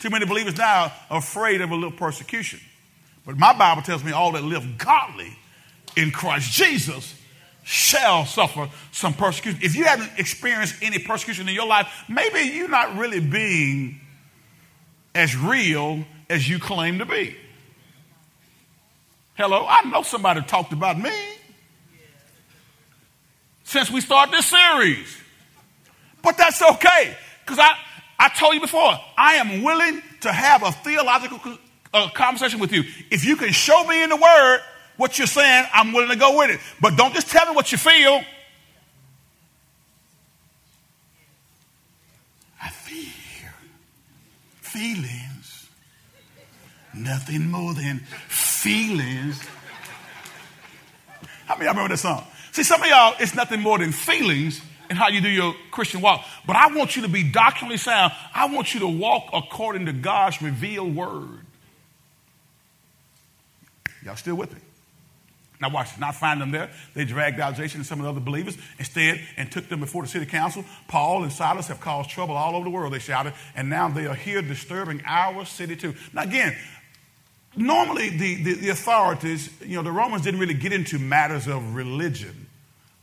Too 0.00 0.10
many 0.10 0.26
believers 0.26 0.56
now 0.56 0.92
are 1.10 1.18
afraid 1.18 1.60
of 1.60 1.70
a 1.70 1.74
little 1.74 1.90
persecution. 1.90 2.60
But 3.26 3.36
my 3.36 3.52
Bible 3.52 3.82
tells 3.82 4.04
me 4.04 4.12
all 4.12 4.32
that 4.32 4.44
live 4.44 4.78
godly 4.78 5.36
in 5.96 6.12
Christ 6.12 6.52
Jesus 6.52 7.14
shall 7.68 8.24
suffer 8.24 8.70
some 8.92 9.12
persecution. 9.12 9.60
If 9.62 9.76
you 9.76 9.84
haven't 9.84 10.12
experienced 10.16 10.76
any 10.80 10.98
persecution 10.98 11.50
in 11.50 11.54
your 11.54 11.66
life, 11.66 11.86
maybe 12.08 12.40
you're 12.56 12.66
not 12.66 12.96
really 12.96 13.20
being 13.20 14.00
as 15.14 15.36
real 15.36 16.02
as 16.30 16.48
you 16.48 16.58
claim 16.58 16.98
to 17.00 17.04
be. 17.04 17.36
Hello, 19.34 19.66
I 19.68 19.82
know 19.82 20.02
somebody 20.02 20.40
talked 20.40 20.72
about 20.72 20.98
me 20.98 21.12
since 23.64 23.90
we 23.90 24.00
started 24.00 24.32
this 24.32 24.46
series. 24.46 25.18
But 26.22 26.38
that's 26.38 26.62
okay, 26.62 27.14
because 27.44 27.58
I, 27.58 27.74
I 28.18 28.30
told 28.30 28.54
you 28.54 28.60
before, 28.60 28.98
I 29.18 29.34
am 29.34 29.62
willing 29.62 30.02
to 30.22 30.32
have 30.32 30.62
a 30.62 30.72
theological 30.72 31.58
uh, 31.92 32.08
conversation 32.14 32.60
with 32.60 32.72
you. 32.72 32.84
If 33.10 33.26
you 33.26 33.36
can 33.36 33.52
show 33.52 33.84
me 33.84 34.02
in 34.02 34.08
the 34.08 34.16
Word 34.16 34.60
what 34.98 35.16
you're 35.16 35.26
saying, 35.26 35.66
I'm 35.72 35.92
willing 35.92 36.10
to 36.10 36.16
go 36.16 36.36
with 36.36 36.50
it. 36.50 36.60
But 36.80 36.96
don't 36.96 37.14
just 37.14 37.28
tell 37.28 37.46
me 37.46 37.54
what 37.54 37.72
you 37.72 37.78
feel. 37.78 38.20
I 42.62 42.68
feel 42.68 43.50
feelings, 44.60 45.68
nothing 46.92 47.50
more 47.50 47.72
than 47.72 48.00
feelings. 48.28 49.40
How 51.46 51.54
many 51.54 51.64
y'all 51.64 51.74
remember 51.74 51.94
that 51.94 51.98
song? 51.98 52.24
See, 52.52 52.64
some 52.64 52.82
of 52.82 52.88
y'all, 52.88 53.14
it's 53.20 53.34
nothing 53.34 53.60
more 53.62 53.78
than 53.78 53.92
feelings 53.92 54.60
in 54.90 54.96
how 54.96 55.08
you 55.08 55.20
do 55.20 55.28
your 55.28 55.54
Christian 55.70 56.00
walk. 56.00 56.24
But 56.44 56.56
I 56.56 56.74
want 56.74 56.96
you 56.96 57.02
to 57.02 57.08
be 57.08 57.22
doctrinally 57.22 57.76
sound. 57.76 58.12
I 58.34 58.52
want 58.52 58.74
you 58.74 58.80
to 58.80 58.88
walk 58.88 59.30
according 59.32 59.86
to 59.86 59.92
God's 59.92 60.42
revealed 60.42 60.96
word. 60.96 61.46
Y'all 64.04 64.16
still 64.16 64.34
with 64.34 64.52
me? 64.52 64.60
Now 65.60 65.70
watch, 65.70 65.98
not 65.98 66.14
find 66.14 66.40
them 66.40 66.52
there. 66.52 66.70
They 66.94 67.04
dragged 67.04 67.40
out 67.40 67.56
Jason 67.56 67.80
and 67.80 67.86
some 67.86 67.98
of 67.98 68.04
the 68.04 68.10
other 68.10 68.20
believers 68.20 68.56
instead 68.78 69.20
and 69.36 69.50
took 69.50 69.68
them 69.68 69.80
before 69.80 70.02
the 70.02 70.08
city 70.08 70.26
council. 70.26 70.64
Paul 70.86 71.24
and 71.24 71.32
Silas 71.32 71.66
have 71.68 71.80
caused 71.80 72.10
trouble 72.10 72.36
all 72.36 72.54
over 72.54 72.64
the 72.64 72.70
world, 72.70 72.92
they 72.92 73.00
shouted, 73.00 73.34
and 73.56 73.68
now 73.68 73.88
they 73.88 74.06
are 74.06 74.14
here 74.14 74.40
disturbing 74.40 75.02
our 75.04 75.44
city 75.44 75.74
too. 75.74 75.94
Now 76.12 76.22
again, 76.22 76.56
normally 77.56 78.10
the, 78.10 78.42
the, 78.42 78.54
the, 78.54 78.68
authorities, 78.68 79.50
you 79.60 79.76
know, 79.76 79.82
the 79.82 79.92
Romans 79.92 80.22
didn't 80.22 80.38
really 80.38 80.54
get 80.54 80.72
into 80.72 80.98
matters 80.98 81.48
of 81.48 81.74
religion. 81.74 82.46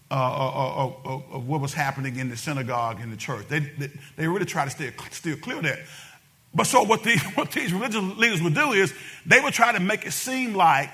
Uh, 0.09 0.13
uh, 0.13 0.17
uh, 0.17 0.85
uh 0.85 1.21
or, 1.33 1.39
what 1.41 1.59
was 1.59 1.73
happening 1.73 2.17
in 2.17 2.29
the 2.29 2.37
synagogue 2.37 3.01
in 3.01 3.09
the 3.09 3.17
church. 3.17 3.47
They, 3.47 3.59
they, 3.59 3.89
they 4.15 4.27
really 4.27 4.45
try 4.45 4.63
to 4.63 4.69
stay, 4.69 4.93
steer 5.09 5.35
clear 5.35 5.57
of 5.57 5.63
that. 5.63 5.79
But 6.53 6.67
so 6.67 6.83
what, 6.83 7.03
the, 7.03 7.17
what 7.35 7.51
these 7.51 7.73
religious 7.73 8.01
leaders 8.17 8.41
would 8.41 8.53
do 8.53 8.71
is 8.71 8.93
they 9.25 9.41
would 9.41 9.53
try 9.53 9.73
to 9.73 9.79
make 9.79 10.05
it 10.05 10.13
seem 10.13 10.53
like 10.53 10.91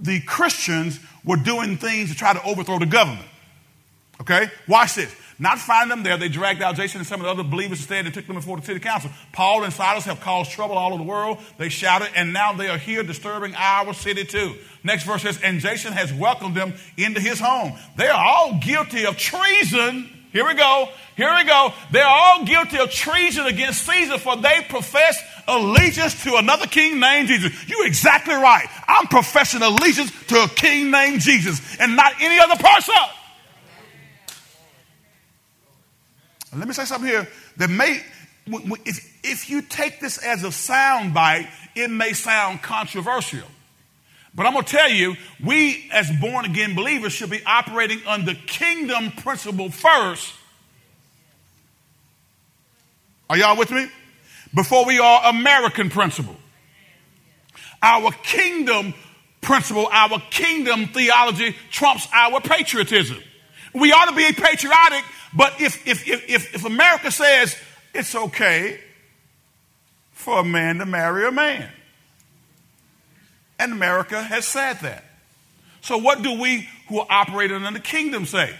the 0.00 0.20
Christians 0.20 0.98
were 1.24 1.36
doing 1.36 1.76
things 1.76 2.10
to 2.10 2.16
try 2.16 2.32
to 2.32 2.42
overthrow 2.42 2.78
the 2.78 2.86
government. 2.86 3.26
Okay? 4.20 4.48
Watch 4.68 4.94
this. 4.94 5.14
Not 5.38 5.58
finding 5.58 5.88
them 5.88 6.02
there, 6.02 6.18
they 6.18 6.28
dragged 6.28 6.60
out 6.60 6.76
Jason 6.76 7.00
and 7.00 7.06
some 7.06 7.20
of 7.20 7.24
the 7.24 7.30
other 7.30 7.42
believers 7.42 7.78
instead 7.78 8.04
and 8.04 8.12
took 8.12 8.26
them 8.26 8.36
before 8.36 8.58
the 8.58 8.62
city 8.62 8.78
council. 8.78 9.10
Paul 9.32 9.64
and 9.64 9.72
Silas 9.72 10.04
have 10.04 10.20
caused 10.20 10.50
trouble 10.50 10.76
all 10.76 10.92
over 10.92 11.02
the 11.02 11.08
world. 11.08 11.38
They 11.56 11.70
shouted, 11.70 12.10
and 12.14 12.34
now 12.34 12.52
they 12.52 12.68
are 12.68 12.76
here 12.76 13.02
disturbing 13.02 13.54
our 13.54 13.94
city 13.94 14.24
too. 14.24 14.56
Next 14.84 15.04
verse 15.04 15.22
says, 15.22 15.40
and 15.42 15.60
Jason 15.60 15.94
has 15.94 16.12
welcomed 16.12 16.54
them 16.54 16.74
into 16.98 17.20
his 17.20 17.40
home. 17.40 17.72
They 17.96 18.08
are 18.08 18.22
all 18.22 18.60
guilty 18.60 19.06
of 19.06 19.16
treason 19.16 20.10
Here 20.32 20.46
we 20.46 20.54
go. 20.54 20.88
Here 21.16 21.34
we 21.34 21.44
go. 21.44 21.72
They're 21.90 22.06
all 22.06 22.44
guilty 22.44 22.78
of 22.78 22.90
treason 22.90 23.46
against 23.46 23.84
Caesar, 23.86 24.18
for 24.18 24.36
they 24.36 24.64
profess 24.68 25.20
allegiance 25.48 26.22
to 26.24 26.36
another 26.36 26.66
king 26.66 27.00
named 27.00 27.28
Jesus. 27.28 27.68
You're 27.68 27.86
exactly 27.86 28.34
right. 28.34 28.66
I'm 28.86 29.06
professing 29.08 29.62
allegiance 29.62 30.12
to 30.28 30.44
a 30.44 30.48
king 30.48 30.90
named 30.90 31.20
Jesus 31.20 31.76
and 31.80 31.96
not 31.96 32.14
any 32.20 32.38
other 32.38 32.56
person. 32.56 32.94
Let 36.56 36.66
me 36.66 36.74
say 36.74 36.84
something 36.84 37.08
here 37.08 37.28
that 37.58 37.70
may, 37.70 38.00
if, 38.46 39.20
if 39.24 39.50
you 39.50 39.62
take 39.62 40.00
this 40.00 40.18
as 40.18 40.42
a 40.42 40.50
sound 40.50 41.14
bite, 41.14 41.48
it 41.74 41.90
may 41.90 42.12
sound 42.12 42.62
controversial. 42.62 43.46
But 44.34 44.46
I'm 44.46 44.52
going 44.52 44.64
to 44.64 44.70
tell 44.70 44.90
you, 44.90 45.16
we 45.44 45.88
as 45.92 46.10
born 46.20 46.44
again 46.44 46.74
believers 46.74 47.12
should 47.12 47.30
be 47.30 47.42
operating 47.44 48.00
under 48.06 48.34
kingdom 48.34 49.10
principle 49.12 49.70
first. 49.70 50.32
Are 53.28 53.36
y'all 53.36 53.56
with 53.56 53.70
me? 53.70 53.88
Before 54.54 54.84
we 54.84 54.98
are 54.98 55.30
American 55.30 55.90
principle. 55.90 56.36
Our 57.82 58.12
kingdom 58.12 58.94
principle, 59.40 59.88
our 59.90 60.20
kingdom 60.30 60.88
theology 60.88 61.56
trumps 61.70 62.06
our 62.12 62.40
patriotism. 62.40 63.18
We 63.72 63.92
ought 63.92 64.08
to 64.08 64.16
be 64.16 64.32
patriotic, 64.32 65.04
but 65.32 65.60
if, 65.60 65.86
if, 65.86 66.06
if, 66.08 66.54
if 66.54 66.64
America 66.64 67.10
says 67.10 67.56
it's 67.94 68.14
okay 68.14 68.80
for 70.12 70.40
a 70.40 70.44
man 70.44 70.78
to 70.78 70.86
marry 70.86 71.26
a 71.26 71.32
man, 71.32 71.70
and 73.60 73.72
America 73.72 74.22
has 74.22 74.46
said 74.46 74.74
that. 74.80 75.04
So, 75.82 75.98
what 75.98 76.22
do 76.22 76.40
we 76.40 76.68
who 76.88 77.00
are 77.00 77.06
operating 77.08 77.62
in 77.64 77.74
the 77.74 77.80
kingdom 77.80 78.26
say? 78.26 78.54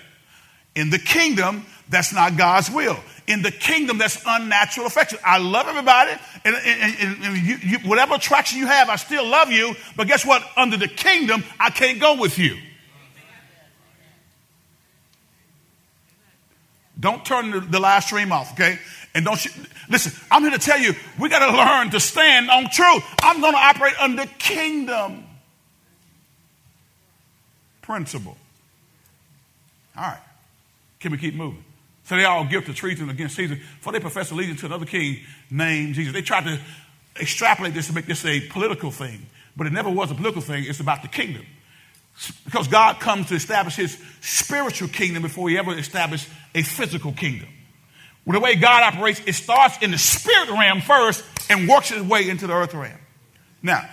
In 0.77 0.91
the 0.91 0.99
kingdom, 0.99 1.67
that's 1.89 2.13
not 2.13 2.37
God's 2.37 2.71
will. 2.71 2.99
In 3.27 3.43
the 3.43 3.51
kingdom, 3.51 3.99
that's 3.99 4.23
unnatural 4.27 4.87
affection. 4.87 5.19
I 5.25 5.39
love 5.39 5.67
everybody, 5.67 6.13
and, 6.45 6.55
and, 6.55 6.95
and, 7.01 7.25
and 7.25 7.37
you, 7.37 7.57
you, 7.57 7.79
whatever 7.81 8.15
attraction 8.15 8.59
you 8.59 8.67
have, 8.67 8.89
I 8.89 8.97
still 8.97 9.27
love 9.27 9.51
you. 9.51 9.75
But 9.97 10.07
guess 10.07 10.25
what? 10.25 10.43
Under 10.57 10.77
the 10.77 10.89
kingdom, 10.89 11.43
I 11.59 11.71
can't 11.71 12.01
go 12.01 12.21
with 12.21 12.39
you. 12.39 12.57
Don't 16.99 17.25
turn 17.25 17.51
the, 17.51 17.61
the 17.61 17.81
live 17.81 18.05
stream 18.05 18.31
off, 18.31 18.53
okay? 18.53 18.79
And 19.15 19.25
don't 19.25 19.45
you, 19.45 19.51
listen, 19.89 20.13
I'm 20.31 20.43
here 20.43 20.53
to 20.53 20.59
tell 20.59 20.79
you, 20.79 20.95
we 21.19 21.29
got 21.29 21.51
to 21.51 21.57
learn 21.57 21.91
to 21.91 22.01
stand 22.01 22.49
on 22.51 22.71
truth. 22.71 23.03
I'm 23.23 23.41
going 23.41 23.53
to 23.53 23.59
operate 23.59 23.95
under 24.01 24.25
kingdom 24.39 25.25
principle. 27.83 28.37
All 29.97 30.05
right. 30.05 30.21
Can 31.01 31.11
we 31.11 31.19
keep 31.19 31.35
moving? 31.35 31.65
So 32.05 32.17
they 32.17 32.25
all 32.25 32.45
give 32.45 32.67
to 32.67 32.75
treason 32.75 33.09
against 33.11 33.37
Caesar, 33.37 33.59
for 33.81 33.93
they 33.93 34.01
profess 34.01 34.31
allegiance 34.31 34.61
to 34.61 34.67
another 34.67 34.87
king 34.87 35.21
named 35.51 35.95
Jesus. 35.95 36.13
They 36.13 36.23
tried 36.23 36.45
to 36.45 36.61
extrapolate 37.21 37.75
this 37.75 37.89
to 37.89 37.93
make 37.93 38.07
this 38.07 38.25
a 38.25 38.41
political 38.49 38.91
thing, 38.91 39.27
but 39.57 39.67
it 39.67 39.73
never 39.73 39.91
was 39.91 40.11
a 40.11 40.15
political 40.15 40.43
thing. 40.43 40.65
It's 40.67 40.81
about 40.81 41.03
the 41.03 41.09
kingdom. 41.09 41.45
Because 42.45 42.69
God 42.69 43.01
comes 43.01 43.29
to 43.29 43.35
establish 43.35 43.77
his 43.77 43.99
spiritual 44.21 44.89
kingdom 44.89 45.23
before 45.23 45.49
he 45.49 45.59
ever 45.59 45.77
established 45.77 46.29
a 46.55 46.63
physical 46.63 47.13
kingdom. 47.13 47.49
Well, 48.25 48.39
the 48.39 48.45
way 48.45 48.55
God 48.57 48.83
operates, 48.83 49.21
it 49.27 49.35
starts 49.35 49.79
in 49.83 49.91
the 49.91 49.99
spirit 49.99 50.51
realm 50.51 50.81
first 50.81 51.25
and 51.49 51.69
works 51.69 51.91
its 51.91 52.03
way 52.03 52.29
into 52.29 52.47
the 52.47 52.53
earth 52.53 52.75
realm. 52.75 52.99
Now, 53.63 53.89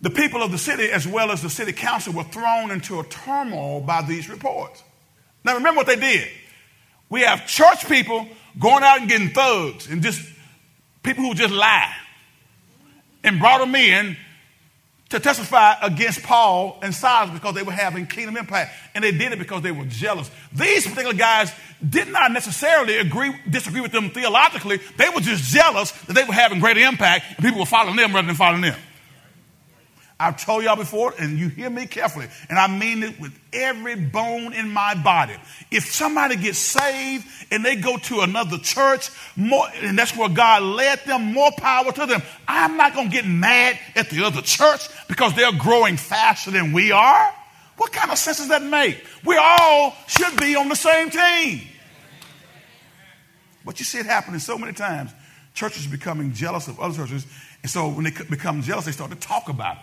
the 0.00 0.10
people 0.10 0.42
of 0.42 0.52
the 0.52 0.58
city, 0.58 0.90
as 0.90 1.06
well 1.06 1.30
as 1.30 1.40
the 1.42 1.50
city 1.50 1.72
council, 1.72 2.12
were 2.12 2.24
thrown 2.24 2.70
into 2.70 3.00
a 3.00 3.04
turmoil 3.04 3.80
by 3.80 4.02
these 4.02 4.28
reports. 4.28 4.82
Now, 5.44 5.54
remember 5.54 5.78
what 5.78 5.86
they 5.86 5.96
did. 5.96 6.28
We 7.08 7.22
have 7.22 7.46
church 7.46 7.86
people 7.88 8.28
going 8.58 8.82
out 8.82 9.00
and 9.00 9.08
getting 9.08 9.30
thugs 9.30 9.88
and 9.88 10.02
just 10.02 10.20
people 11.02 11.24
who 11.24 11.34
just 11.34 11.52
lie 11.52 11.94
and 13.22 13.38
brought 13.38 13.60
them 13.60 13.74
in 13.74 14.16
to 15.10 15.20
testify 15.20 15.74
against 15.82 16.22
Paul 16.22 16.78
and 16.82 16.94
Silas 16.94 17.30
because 17.30 17.54
they 17.54 17.62
were 17.62 17.72
having 17.72 18.06
kingdom 18.06 18.36
impact. 18.36 18.74
And 18.94 19.04
they 19.04 19.12
did 19.12 19.32
it 19.32 19.38
because 19.38 19.62
they 19.62 19.72
were 19.72 19.84
jealous. 19.84 20.30
These 20.52 20.86
particular 20.86 21.14
guys 21.14 21.52
did 21.86 22.08
not 22.08 22.32
necessarily 22.32 22.98
agree, 22.98 23.34
disagree 23.48 23.80
with 23.80 23.92
them 23.92 24.10
theologically. 24.10 24.80
They 24.96 25.08
were 25.10 25.20
just 25.20 25.44
jealous 25.52 25.92
that 25.92 26.14
they 26.14 26.24
were 26.24 26.32
having 26.32 26.58
greater 26.58 26.80
impact 26.80 27.26
and 27.36 27.44
people 27.44 27.60
were 27.60 27.66
following 27.66 27.96
them 27.96 28.14
rather 28.14 28.26
than 28.26 28.36
following 28.36 28.62
them. 28.62 28.78
I've 30.18 30.42
told 30.42 30.62
y'all 30.62 30.76
before, 30.76 31.12
and 31.18 31.38
you 31.38 31.48
hear 31.48 31.68
me 31.68 31.86
carefully, 31.86 32.28
and 32.48 32.56
I 32.56 32.68
mean 32.68 33.02
it 33.02 33.20
with 33.20 33.36
every 33.52 33.96
bone 33.96 34.52
in 34.52 34.70
my 34.70 34.94
body. 34.94 35.34
If 35.72 35.86
somebody 35.86 36.36
gets 36.36 36.58
saved 36.58 37.26
and 37.50 37.64
they 37.64 37.74
go 37.74 37.96
to 37.96 38.20
another 38.20 38.58
church, 38.58 39.10
more, 39.34 39.66
and 39.82 39.98
that's 39.98 40.16
where 40.16 40.28
God 40.28 40.62
led 40.62 41.00
them, 41.00 41.32
more 41.32 41.50
power 41.58 41.90
to 41.90 42.06
them. 42.06 42.22
I'm 42.46 42.76
not 42.76 42.94
going 42.94 43.10
to 43.10 43.12
get 43.12 43.26
mad 43.26 43.76
at 43.96 44.08
the 44.08 44.24
other 44.24 44.40
church 44.40 44.88
because 45.08 45.34
they're 45.34 45.52
growing 45.52 45.96
faster 45.96 46.52
than 46.52 46.72
we 46.72 46.92
are. 46.92 47.34
What 47.76 47.92
kind 47.92 48.12
of 48.12 48.18
sense 48.18 48.36
does 48.38 48.48
that 48.50 48.62
make? 48.62 49.04
We 49.24 49.36
all 49.36 49.96
should 50.06 50.38
be 50.38 50.54
on 50.54 50.68
the 50.68 50.76
same 50.76 51.10
team. 51.10 51.62
But 53.64 53.80
you 53.80 53.84
see 53.84 53.98
it 53.98 54.06
happening 54.06 54.38
so 54.38 54.56
many 54.58 54.74
times. 54.74 55.10
Churches 55.54 55.88
becoming 55.88 56.32
jealous 56.32 56.68
of 56.68 56.78
other 56.78 56.94
churches, 56.94 57.26
and 57.62 57.70
so 57.70 57.88
when 57.88 58.04
they 58.04 58.10
become 58.30 58.62
jealous, 58.62 58.84
they 58.84 58.92
start 58.92 59.10
to 59.10 59.16
talk 59.16 59.48
about 59.48 59.76
it. 59.76 59.82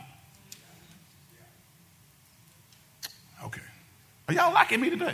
Are 4.32 4.34
y'all 4.34 4.54
liking 4.54 4.80
me 4.80 4.90
today? 4.90 5.14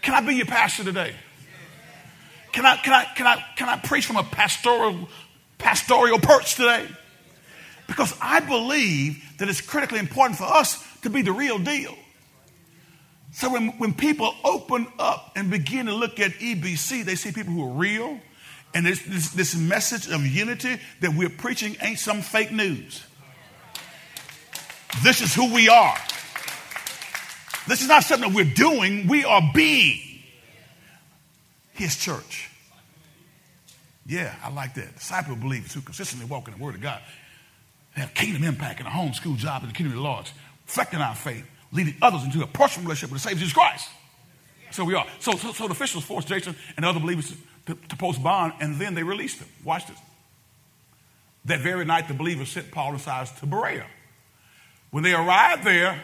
Can 0.00 0.14
I 0.14 0.20
be 0.20 0.36
your 0.36 0.46
pastor 0.46 0.84
today? 0.84 1.12
Can 2.52 2.64
I, 2.64 2.76
can 2.76 2.92
I, 2.92 3.04
can 3.16 3.26
I, 3.26 3.44
can 3.56 3.68
I 3.68 3.78
preach 3.78 4.06
from 4.06 4.16
a 4.16 4.22
pastoral, 4.22 5.08
pastoral 5.58 6.20
perch 6.20 6.54
today? 6.54 6.86
Because 7.88 8.14
I 8.22 8.38
believe 8.38 9.24
that 9.38 9.48
it's 9.48 9.60
critically 9.60 9.98
important 9.98 10.38
for 10.38 10.44
us 10.44 10.86
to 11.00 11.10
be 11.10 11.22
the 11.22 11.32
real 11.32 11.58
deal. 11.58 11.96
So 13.32 13.52
when, 13.52 13.70
when 13.70 13.92
people 13.92 14.32
open 14.44 14.86
up 15.00 15.32
and 15.34 15.50
begin 15.50 15.86
to 15.86 15.94
look 15.94 16.20
at 16.20 16.30
EBC, 16.34 17.04
they 17.04 17.16
see 17.16 17.32
people 17.32 17.54
who 17.54 17.64
are 17.64 17.72
real. 17.72 18.20
And 18.72 18.86
this, 18.86 19.02
this, 19.02 19.30
this 19.30 19.56
message 19.56 20.06
of 20.06 20.24
unity 20.24 20.76
that 21.00 21.12
we're 21.12 21.28
preaching 21.28 21.76
ain't 21.82 21.98
some 21.98 22.22
fake 22.22 22.52
news. 22.52 23.04
This 25.02 25.20
is 25.20 25.34
who 25.34 25.52
we 25.52 25.68
are. 25.68 25.96
This 27.68 27.82
is 27.82 27.88
not 27.88 28.04
something 28.04 28.30
that 28.30 28.36
we're 28.36 28.54
doing, 28.54 29.06
we 29.06 29.24
are 29.24 29.42
being 29.54 30.00
His 31.72 31.96
church. 31.96 32.50
Yeah, 34.06 34.34
I 34.42 34.50
like 34.50 34.74
that. 34.74 34.96
Disciple 34.96 35.36
believers 35.36 35.72
who 35.72 35.80
consistently 35.80 36.26
walk 36.26 36.48
in 36.48 36.54
the 36.54 36.62
Word 36.62 36.74
of 36.74 36.80
God 36.80 37.00
have 37.92 38.14
kingdom 38.14 38.42
impact 38.44 38.80
in 38.80 38.86
a 38.86 38.90
home, 38.90 39.12
school, 39.12 39.36
job, 39.36 39.62
in 39.62 39.68
the 39.68 39.74
kingdom 39.74 39.92
of 39.92 40.02
the 40.02 40.08
Lord, 40.08 40.28
reflecting 40.66 41.00
our 41.00 41.14
faith, 41.14 41.46
leading 41.72 41.94
others 42.02 42.24
into 42.24 42.42
a 42.42 42.46
personal 42.46 42.86
relationship 42.86 43.12
with 43.12 43.22
the 43.22 43.28
Savior 43.28 43.40
Jesus 43.40 43.54
Christ. 43.54 43.88
So 44.70 44.84
we 44.84 44.94
are. 44.94 45.06
So, 45.20 45.32
so, 45.32 45.52
so 45.52 45.66
the 45.66 45.72
officials 45.72 46.04
forced 46.04 46.28
Jason 46.28 46.56
and 46.76 46.84
other 46.84 46.98
believers 46.98 47.30
to, 47.66 47.74
to, 47.74 47.88
to 47.88 47.96
post 47.96 48.22
bond, 48.22 48.54
and 48.60 48.76
then 48.76 48.94
they 48.94 49.02
released 49.02 49.38
them. 49.38 49.48
Watch 49.64 49.86
this. 49.86 49.98
That 51.44 51.60
very 51.60 51.84
night, 51.84 52.08
the 52.08 52.14
believers 52.14 52.50
sent 52.50 52.70
Paul 52.70 52.92
and 52.92 53.00
Silas 53.00 53.30
to 53.32 53.46
Berea. 53.46 53.86
When 54.90 55.04
they 55.04 55.12
arrived 55.12 55.64
there, 55.64 56.00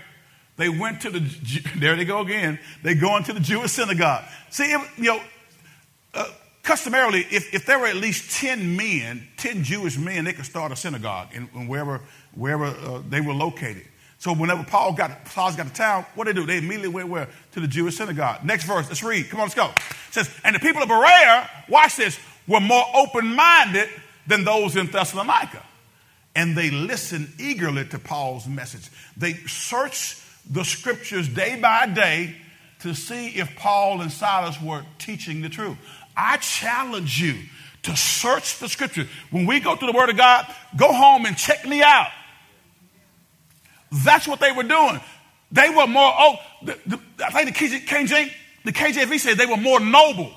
they 0.58 0.68
went 0.68 1.00
to 1.02 1.10
the, 1.10 1.20
there 1.78 1.96
they 1.96 2.04
go 2.04 2.20
again. 2.20 2.58
They 2.82 2.94
go 2.94 3.16
into 3.16 3.32
the 3.32 3.40
Jewish 3.40 3.72
synagogue. 3.72 4.24
See, 4.50 4.64
if, 4.72 4.98
you 4.98 5.04
know, 5.04 5.22
uh, 6.12 6.26
customarily, 6.62 7.20
if, 7.30 7.54
if 7.54 7.64
there 7.64 7.78
were 7.78 7.86
at 7.86 7.96
least 7.96 8.38
10 8.38 8.76
men, 8.76 9.26
10 9.38 9.64
Jewish 9.64 9.96
men, 9.96 10.24
they 10.24 10.34
could 10.34 10.44
start 10.44 10.72
a 10.72 10.76
synagogue 10.76 11.28
in, 11.32 11.48
in 11.54 11.68
wherever, 11.68 12.02
wherever 12.34 12.66
uh, 12.66 13.02
they 13.08 13.20
were 13.20 13.32
located. 13.32 13.84
So 14.18 14.34
whenever 14.34 14.64
Paul 14.64 14.94
got, 14.94 15.24
Paul 15.26 15.54
got 15.54 15.68
to 15.68 15.72
town, 15.72 16.04
what 16.16 16.26
they 16.26 16.32
do? 16.32 16.44
They 16.44 16.58
immediately 16.58 16.88
went 16.88 17.08
where? 17.08 17.28
To 17.52 17.60
the 17.60 17.68
Jewish 17.68 17.96
synagogue. 17.96 18.44
Next 18.44 18.64
verse, 18.64 18.88
let's 18.88 19.02
read. 19.02 19.30
Come 19.30 19.40
on, 19.40 19.46
let's 19.46 19.54
go. 19.54 19.66
It 19.66 20.12
says, 20.14 20.30
and 20.42 20.56
the 20.56 20.60
people 20.60 20.82
of 20.82 20.88
Berea, 20.88 21.48
watch 21.68 21.96
this, 21.96 22.18
were 22.48 22.60
more 22.60 22.84
open-minded 22.94 23.88
than 24.26 24.44
those 24.44 24.74
in 24.74 24.88
Thessalonica. 24.88 25.64
And 26.34 26.56
they 26.56 26.70
listened 26.70 27.32
eagerly 27.38 27.84
to 27.86 27.98
Paul's 28.00 28.46
message. 28.48 28.90
They 29.16 29.34
searched 29.34 30.20
the 30.50 30.64
scriptures 30.64 31.28
day 31.28 31.58
by 31.60 31.86
day 31.86 32.36
to 32.80 32.94
see 32.94 33.28
if 33.28 33.54
Paul 33.56 34.00
and 34.00 34.10
Silas 34.10 34.60
were 34.62 34.82
teaching 34.98 35.42
the 35.42 35.48
truth. 35.48 35.76
I 36.16 36.36
challenge 36.38 37.20
you 37.20 37.36
to 37.82 37.96
search 37.96 38.58
the 38.58 38.68
scriptures. 38.68 39.08
When 39.30 39.46
we 39.46 39.60
go 39.60 39.76
to 39.76 39.86
the 39.86 39.92
Word 39.92 40.10
of 40.10 40.16
God, 40.16 40.46
go 40.76 40.92
home 40.92 41.26
and 41.26 41.36
check 41.36 41.66
me 41.66 41.82
out. 41.82 42.08
That's 43.90 44.28
what 44.28 44.40
they 44.40 44.52
were 44.52 44.64
doing. 44.64 45.00
They 45.50 45.70
were 45.70 45.86
more, 45.86 46.12
oh, 46.16 46.36
the, 46.62 46.78
the, 46.86 47.00
I 47.24 47.30
think 47.30 47.56
the, 47.56 47.80
KJ, 47.80 48.30
the 48.64 48.72
KJV 48.72 49.18
said 49.18 49.38
they 49.38 49.46
were 49.46 49.56
more 49.56 49.80
noble 49.80 50.30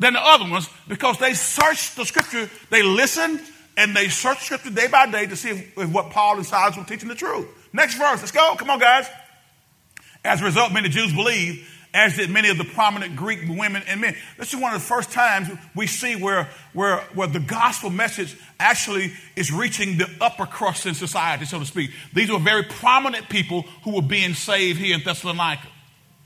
than 0.00 0.14
the 0.14 0.20
other 0.20 0.50
ones 0.50 0.68
because 0.88 1.18
they 1.18 1.34
searched 1.34 1.96
the 1.96 2.04
scripture, 2.04 2.50
they 2.70 2.82
listened, 2.82 3.40
and 3.76 3.94
they 3.94 4.08
searched 4.08 4.42
scripture 4.42 4.70
day 4.70 4.88
by 4.88 5.06
day 5.06 5.26
to 5.26 5.36
see 5.36 5.50
if, 5.50 5.78
if 5.78 5.92
what 5.92 6.10
Paul 6.10 6.36
and 6.36 6.46
Silas 6.46 6.76
were 6.76 6.84
teaching 6.84 7.08
the 7.08 7.14
truth. 7.14 7.46
Next 7.74 7.96
verse. 7.96 8.20
Let's 8.20 8.30
go. 8.30 8.54
Come 8.56 8.70
on, 8.70 8.78
guys. 8.78 9.06
As 10.24 10.40
a 10.40 10.44
result, 10.44 10.72
many 10.72 10.88
Jews 10.88 11.12
believe, 11.12 11.68
as 11.92 12.16
did 12.16 12.30
many 12.30 12.48
of 12.48 12.56
the 12.56 12.64
prominent 12.64 13.16
Greek 13.16 13.40
women 13.48 13.82
and 13.88 14.00
men. 14.00 14.16
This 14.38 14.54
is 14.54 14.60
one 14.60 14.72
of 14.72 14.80
the 14.80 14.86
first 14.86 15.10
times 15.10 15.48
we 15.74 15.88
see 15.88 16.14
where, 16.14 16.48
where, 16.72 16.98
where 17.14 17.26
the 17.26 17.40
gospel 17.40 17.90
message 17.90 18.36
actually 18.60 19.12
is 19.34 19.52
reaching 19.52 19.98
the 19.98 20.08
upper 20.20 20.46
crust 20.46 20.86
in 20.86 20.94
society, 20.94 21.44
so 21.44 21.58
to 21.58 21.66
speak. 21.66 21.90
These 22.14 22.30
were 22.30 22.38
very 22.38 22.62
prominent 22.62 23.28
people 23.28 23.62
who 23.82 23.96
were 23.96 24.02
being 24.02 24.34
saved 24.34 24.78
here 24.78 24.94
in 24.94 25.02
Thessalonica. 25.02 25.66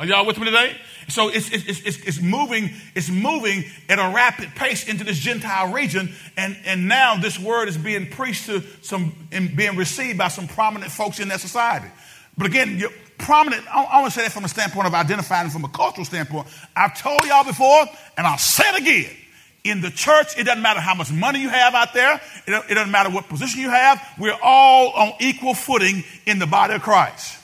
Are 0.01 0.07
y'all 0.07 0.25
with 0.25 0.39
me 0.39 0.45
today? 0.45 0.77
So 1.09 1.29
it's, 1.29 1.51
it's, 1.51 1.67
it's, 1.67 1.99
it's, 2.07 2.23
moving, 2.23 2.71
it's 2.95 3.11
moving 3.11 3.65
at 3.89 3.99
a 3.99 4.15
rapid 4.15 4.55
pace 4.55 4.87
into 4.87 5.03
this 5.03 5.19
Gentile 5.19 5.73
region, 5.73 6.15
and, 6.37 6.57
and 6.65 6.87
now 6.87 7.17
this 7.17 7.37
word 7.37 7.69
is 7.69 7.77
being 7.77 8.09
preached 8.09 8.47
to 8.47 8.63
some 8.83 9.13
and 9.33 9.57
being 9.57 9.77
received 9.77 10.17
by 10.17 10.29
some 10.29 10.47
prominent 10.47 10.93
folks 10.93 11.19
in 11.19 11.29
that 11.29 11.41
society. 11.41 11.89
But 12.37 12.47
again, 12.47 12.81
prominent, 13.19 13.67
I, 13.75 14.01
want 14.01 14.13
to 14.13 14.19
say 14.19 14.23
that 14.25 14.33
from 14.33 14.45
a 14.45 14.49
standpoint 14.49 14.87
of 14.87 14.95
identifying 14.95 15.51
from 15.51 15.65
a 15.65 15.69
cultural 15.69 16.05
standpoint. 16.05 16.47
I've 16.77 16.97
told 16.97 17.25
y'all 17.25 17.45
before, 17.45 17.87
and 18.17 18.25
I'll 18.25 18.39
say 18.39 18.65
it 18.69 18.81
again. 18.81 19.17
In 19.65 19.81
the 19.81 19.91
church, 19.91 20.39
it 20.39 20.45
doesn't 20.45 20.63
matter 20.63 20.79
how 20.79 20.95
much 20.95 21.11
money 21.11 21.41
you 21.41 21.49
have 21.49 21.75
out 21.75 21.93
there. 21.93 22.21
It, 22.47 22.65
it 22.71 22.75
doesn't 22.75 22.93
matter 22.93 23.11
what 23.11 23.29
position 23.29 23.61
you 23.61 23.71
have. 23.71 24.01
We're 24.17 24.39
all 24.41 24.93
on 24.93 25.15
equal 25.19 25.55
footing 25.55 26.05
in 26.25 26.39
the 26.39 26.47
body 26.47 26.75
of 26.75 26.83
Christ. 26.83 27.38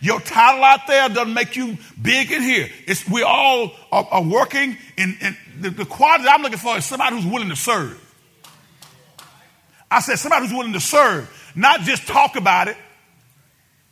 Your 0.00 0.20
title 0.20 0.62
out 0.62 0.86
there 0.86 1.08
doesn't 1.08 1.32
make 1.32 1.56
you 1.56 1.78
big 2.00 2.30
in 2.30 2.42
here. 2.42 2.68
It's, 2.86 3.08
we 3.08 3.22
all 3.22 3.72
are, 3.90 4.06
are 4.10 4.22
working 4.22 4.76
in, 4.96 5.16
in 5.20 5.36
the, 5.60 5.70
the 5.70 5.84
quality 5.84 6.24
I'm 6.28 6.42
looking 6.42 6.58
for 6.58 6.76
is 6.76 6.84
somebody 6.84 7.16
who's 7.16 7.26
willing 7.26 7.48
to 7.48 7.56
serve. 7.56 8.00
I 9.90 10.00
said 10.00 10.16
somebody 10.16 10.46
who's 10.46 10.56
willing 10.56 10.72
to 10.72 10.80
serve, 10.80 11.52
not 11.54 11.80
just 11.80 12.06
talk 12.06 12.36
about 12.36 12.68
it, 12.68 12.76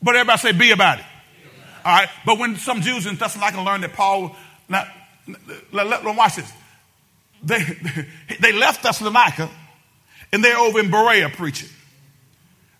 but 0.02 0.16
everybody 0.16 0.38
say 0.38 0.52
be 0.52 0.72
about 0.72 0.98
it. 0.98 1.04
All 1.84 1.92
right. 1.92 2.08
But 2.26 2.38
when 2.38 2.56
some 2.56 2.80
Jews 2.80 3.06
in 3.06 3.16
Thessalonica 3.16 3.60
learned 3.60 3.84
that 3.84 3.92
Paul, 3.92 4.34
now, 4.68 4.86
let, 5.72 5.86
let, 5.86 6.04
let 6.04 6.16
watch 6.16 6.36
this. 6.36 6.52
They, 7.42 7.62
they 8.40 8.52
left 8.52 8.82
Thessalonica 8.82 9.48
and 10.32 10.44
they're 10.44 10.56
over 10.56 10.80
in 10.80 10.90
Berea 10.90 11.28
preaching. 11.28 11.68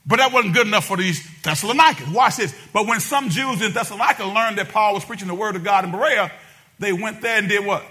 But 0.05 0.17
that 0.17 0.33
wasn't 0.33 0.55
good 0.55 0.67
enough 0.67 0.85
for 0.85 0.97
these 0.97 1.25
Thessalonians. 1.43 2.11
Watch 2.13 2.37
this. 2.37 2.55
But 2.73 2.87
when 2.87 3.01
some 3.01 3.29
Jews 3.29 3.63
in 3.63 3.73
Thessalonica 3.73 4.25
learned 4.25 4.59
that 4.59 4.71
Paul 4.71 4.95
was 4.95 5.05
preaching 5.05 5.29
the 5.29 5.35
word 5.35 5.55
of 5.55 5.63
God 5.63 5.85
in 5.85 5.93
Berea, 5.93 6.33
they 6.79 6.93
went 6.93 7.21
there 7.21 7.39
and 7.39 7.49
did 7.49 7.65
what? 7.65 7.85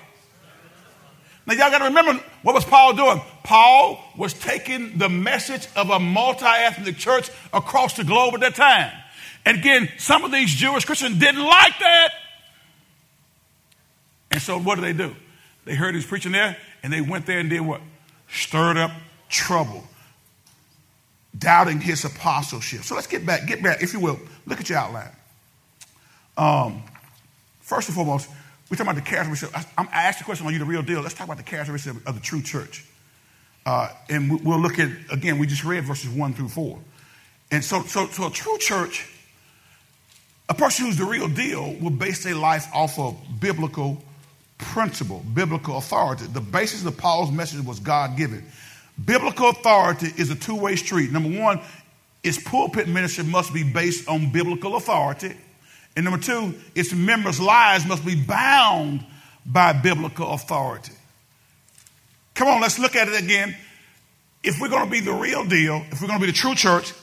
Now 1.46 1.54
y'all 1.54 1.72
got 1.72 1.80
to 1.80 1.86
remember 1.86 2.24
what 2.44 2.54
was 2.54 2.66
Paul 2.66 2.94
doing? 2.94 3.22
Paul 3.44 4.04
was 4.18 4.34
taking 4.34 4.98
the 4.98 5.10
message 5.10 5.68
of 5.76 5.90
a 5.90 6.00
multi-ethnic 6.00 6.98
church 6.98 7.30
across 7.54 7.96
the 7.96 8.04
globe 8.04 8.34
at 8.36 8.42
that 8.42 8.56
time. 8.56 8.92
And 9.46 9.58
again, 9.58 9.90
some 9.98 10.24
of 10.24 10.32
these 10.32 10.54
Jewish 10.54 10.86
Christians 10.86 11.18
didn't 11.18 11.44
like 11.44 11.80
that. 11.80 12.10
And 14.30 14.42
so 14.42 14.60
what 14.60 14.76
did 14.76 14.84
they 14.84 14.94
do? 14.94 15.16
They 15.66 15.76
heard 15.76 15.94
he 15.94 15.98
was 15.98 16.06
preaching 16.06 16.34
there 16.34 16.58
and 16.84 16.92
they 16.92 17.02
went 17.02 17.26
there 17.26 17.40
and 17.40 17.50
did 17.50 17.62
what? 17.62 17.82
Stirred 18.30 18.78
up 18.78 18.92
trouble 19.30 19.88
doubting 21.38 21.80
his 21.80 22.06
apostleship. 22.06 22.84
So 22.84 22.96
let's 22.96 23.08
get 23.08 23.26
back, 23.26 23.48
get 23.48 23.64
back, 23.64 23.82
if 23.82 23.94
you 23.94 24.00
will. 24.00 24.20
Look 24.46 24.60
at 24.60 24.70
your 24.70 24.80
outline. 24.80 25.12
Um, 26.38 26.84
first 27.60 27.88
and 27.88 27.96
foremost, 27.96 28.30
we're 28.70 28.78
talking 28.78 28.92
about 28.92 29.04
the 29.04 29.10
characteristics. 29.10 29.54
I, 29.54 29.66
I 29.78 30.04
asked 30.04 30.20
the 30.20 30.26
question, 30.26 30.48
are 30.48 30.52
you 30.52 30.60
the 30.60 30.66
real 30.66 30.82
deal? 30.82 31.02
Let's 31.02 31.14
talk 31.14 31.28
about 31.28 31.38
the 31.38 31.44
characteristics 31.44 31.98
of, 31.98 32.08
of 32.08 32.16
the 32.16 32.22
true 32.22 32.42
church. 32.42 32.86
Uh, 33.66 33.90
and 34.10 34.44
we'll 34.44 34.60
look 34.60 34.80
at, 34.80 34.90
again, 35.12 35.38
we 35.38 35.46
just 35.46 35.64
read 35.64 35.84
verses 35.84 36.10
1 36.10 36.34
through 36.34 36.50
4. 36.50 36.80
And 37.52 37.64
so, 37.64 37.84
so, 37.84 38.08
so 38.08 38.28
a 38.28 38.32
true 38.32 38.58
church, 38.58 39.08
a 40.50 40.54
person 40.54 40.86
who's 40.86 40.98
the 40.98 41.06
real 41.06 41.28
deal 41.28 41.76
will 41.80 41.92
base 41.92 42.24
their 42.24 42.36
life 42.36 42.68
off 42.74 42.98
of 42.98 43.18
biblical 43.40 44.02
principle, 44.58 45.24
biblical 45.34 45.78
authority. 45.78 46.26
The 46.26 46.42
basis 46.42 46.86
of 46.86 46.98
Paul's 46.98 47.32
message 47.32 47.64
was 47.66 47.80
God 47.80 48.18
given. 48.18 48.46
Biblical 49.04 49.50
authority 49.50 50.08
is 50.18 50.30
a 50.30 50.36
two 50.36 50.56
way 50.56 50.76
street. 50.76 51.12
Number 51.12 51.40
one, 51.40 51.62
its 52.24 52.42
pulpit 52.42 52.88
ministry 52.88 53.24
must 53.24 53.54
be 53.54 53.64
based 53.64 54.08
on 54.08 54.32
biblical 54.32 54.76
authority. 54.76 55.36
And 55.96 56.06
number 56.06 56.20
two, 56.20 56.54
its 56.76 56.94
members' 56.94 57.40
lives 57.40 57.86
must 57.86 58.06
be 58.06 58.16
bound 58.16 59.06
by 59.46 59.74
biblical 59.74 60.32
authority. 60.34 60.94
Come 62.36 62.48
on, 62.48 62.62
let's 62.62 62.80
look 62.80 62.96
at 62.96 63.08
it 63.08 63.22
again. 63.22 63.56
If 64.44 64.60
we're 64.60 64.70
going 64.70 64.86
to 64.86 64.92
be 64.92 65.00
the 65.00 65.14
real 65.14 65.46
deal, 65.46 65.84
if 65.92 66.02
we're 66.02 66.08
going 66.08 66.20
to 66.20 66.26
be 66.26 66.32
the 66.32 66.38
true 66.38 66.56
church, 66.56 66.94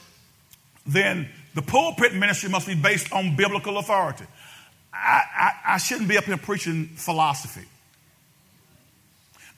then 0.87 1.29
the 1.55 1.63
pulpit 1.63 2.15
ministry 2.15 2.49
must 2.49 2.67
be 2.67 2.75
based 2.75 3.13
on 3.13 3.37
biblical 3.37 3.79
authority. 3.79 4.25
I, 4.93 5.23
I, 5.37 5.75
I 5.75 5.79
shouldn't 5.79 6.09
be 6.09 6.17
up 6.17 6.25
here 6.25 6.37
preaching 6.37 6.87
philosophy. 6.97 7.67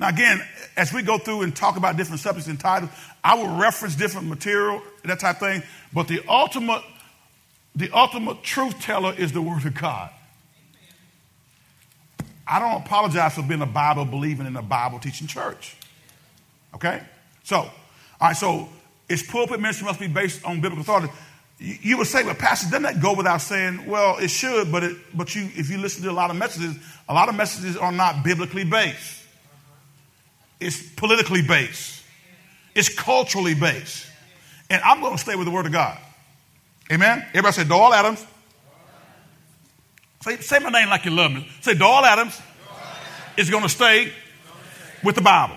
Now, 0.00 0.08
again, 0.08 0.42
as 0.78 0.94
we 0.94 1.02
go 1.02 1.18
through 1.18 1.42
and 1.42 1.54
talk 1.54 1.76
about 1.76 1.98
different 1.98 2.20
subjects 2.20 2.48
and 2.48 2.58
titles, 2.58 2.90
I 3.22 3.34
will 3.34 3.58
reference 3.58 3.94
different 3.94 4.28
material, 4.28 4.82
that 5.04 5.20
type 5.20 5.36
thing. 5.36 5.62
But 5.92 6.08
the 6.08 6.22
ultimate, 6.26 6.82
the 7.76 7.90
ultimate 7.92 8.42
truth 8.42 8.80
teller 8.80 9.14
is 9.16 9.32
the 9.32 9.42
Word 9.42 9.66
of 9.66 9.74
God. 9.74 10.10
I 12.48 12.58
don't 12.58 12.82
apologize 12.82 13.34
for 13.34 13.42
being 13.42 13.60
a 13.60 13.66
Bible 13.66 14.06
believing 14.06 14.46
in 14.46 14.56
a 14.56 14.62
Bible 14.62 14.98
teaching 14.98 15.26
church. 15.26 15.76
Okay? 16.74 17.02
So, 17.44 17.56
all 17.56 17.70
right, 18.22 18.36
so 18.36 18.70
its 19.06 19.22
pulpit 19.22 19.60
ministry 19.60 19.84
must 19.84 20.00
be 20.00 20.08
based 20.08 20.44
on 20.46 20.62
biblical 20.62 20.80
authority. 20.80 21.12
You, 21.58 21.76
you 21.82 21.98
would 21.98 22.06
say, 22.06 22.24
well, 22.24 22.34
Pastor, 22.34 22.70
doesn't 22.70 22.82
that 22.84 23.02
go 23.02 23.14
without 23.14 23.42
saying? 23.42 23.86
Well, 23.86 24.16
it 24.18 24.28
should, 24.30 24.72
but, 24.72 24.82
it, 24.82 24.96
but 25.14 25.34
you, 25.36 25.42
if 25.54 25.68
you 25.68 25.76
listen 25.76 26.02
to 26.04 26.10
a 26.10 26.12
lot 26.12 26.30
of 26.30 26.36
messages, 26.36 26.74
a 27.06 27.12
lot 27.12 27.28
of 27.28 27.34
messages 27.34 27.76
are 27.76 27.92
not 27.92 28.24
biblically 28.24 28.64
based. 28.64 29.19
It's 30.60 30.82
politically 30.94 31.42
based. 31.42 32.04
It's 32.74 32.88
culturally 32.88 33.54
based. 33.54 34.06
And 34.68 34.82
I'm 34.82 35.00
going 35.00 35.16
to 35.16 35.18
stay 35.18 35.34
with 35.34 35.46
the 35.46 35.50
Word 35.50 35.66
of 35.66 35.72
God. 35.72 35.98
Amen? 36.92 37.24
Everybody 37.30 37.52
say 37.52 37.64
Doyle 37.64 37.92
Adams. 37.92 38.24
Say, 40.22 40.36
say 40.36 40.58
my 40.58 40.70
name 40.70 40.88
like 40.88 41.04
you 41.04 41.10
love 41.10 41.32
me. 41.32 41.48
Say 41.62 41.74
Doyle 41.74 42.04
Adams, 42.04 42.40
is 43.36 43.48
going 43.50 43.62
to 43.62 43.68
stay 43.68 44.12
with 45.02 45.14
the 45.14 45.22
Bible. 45.22 45.56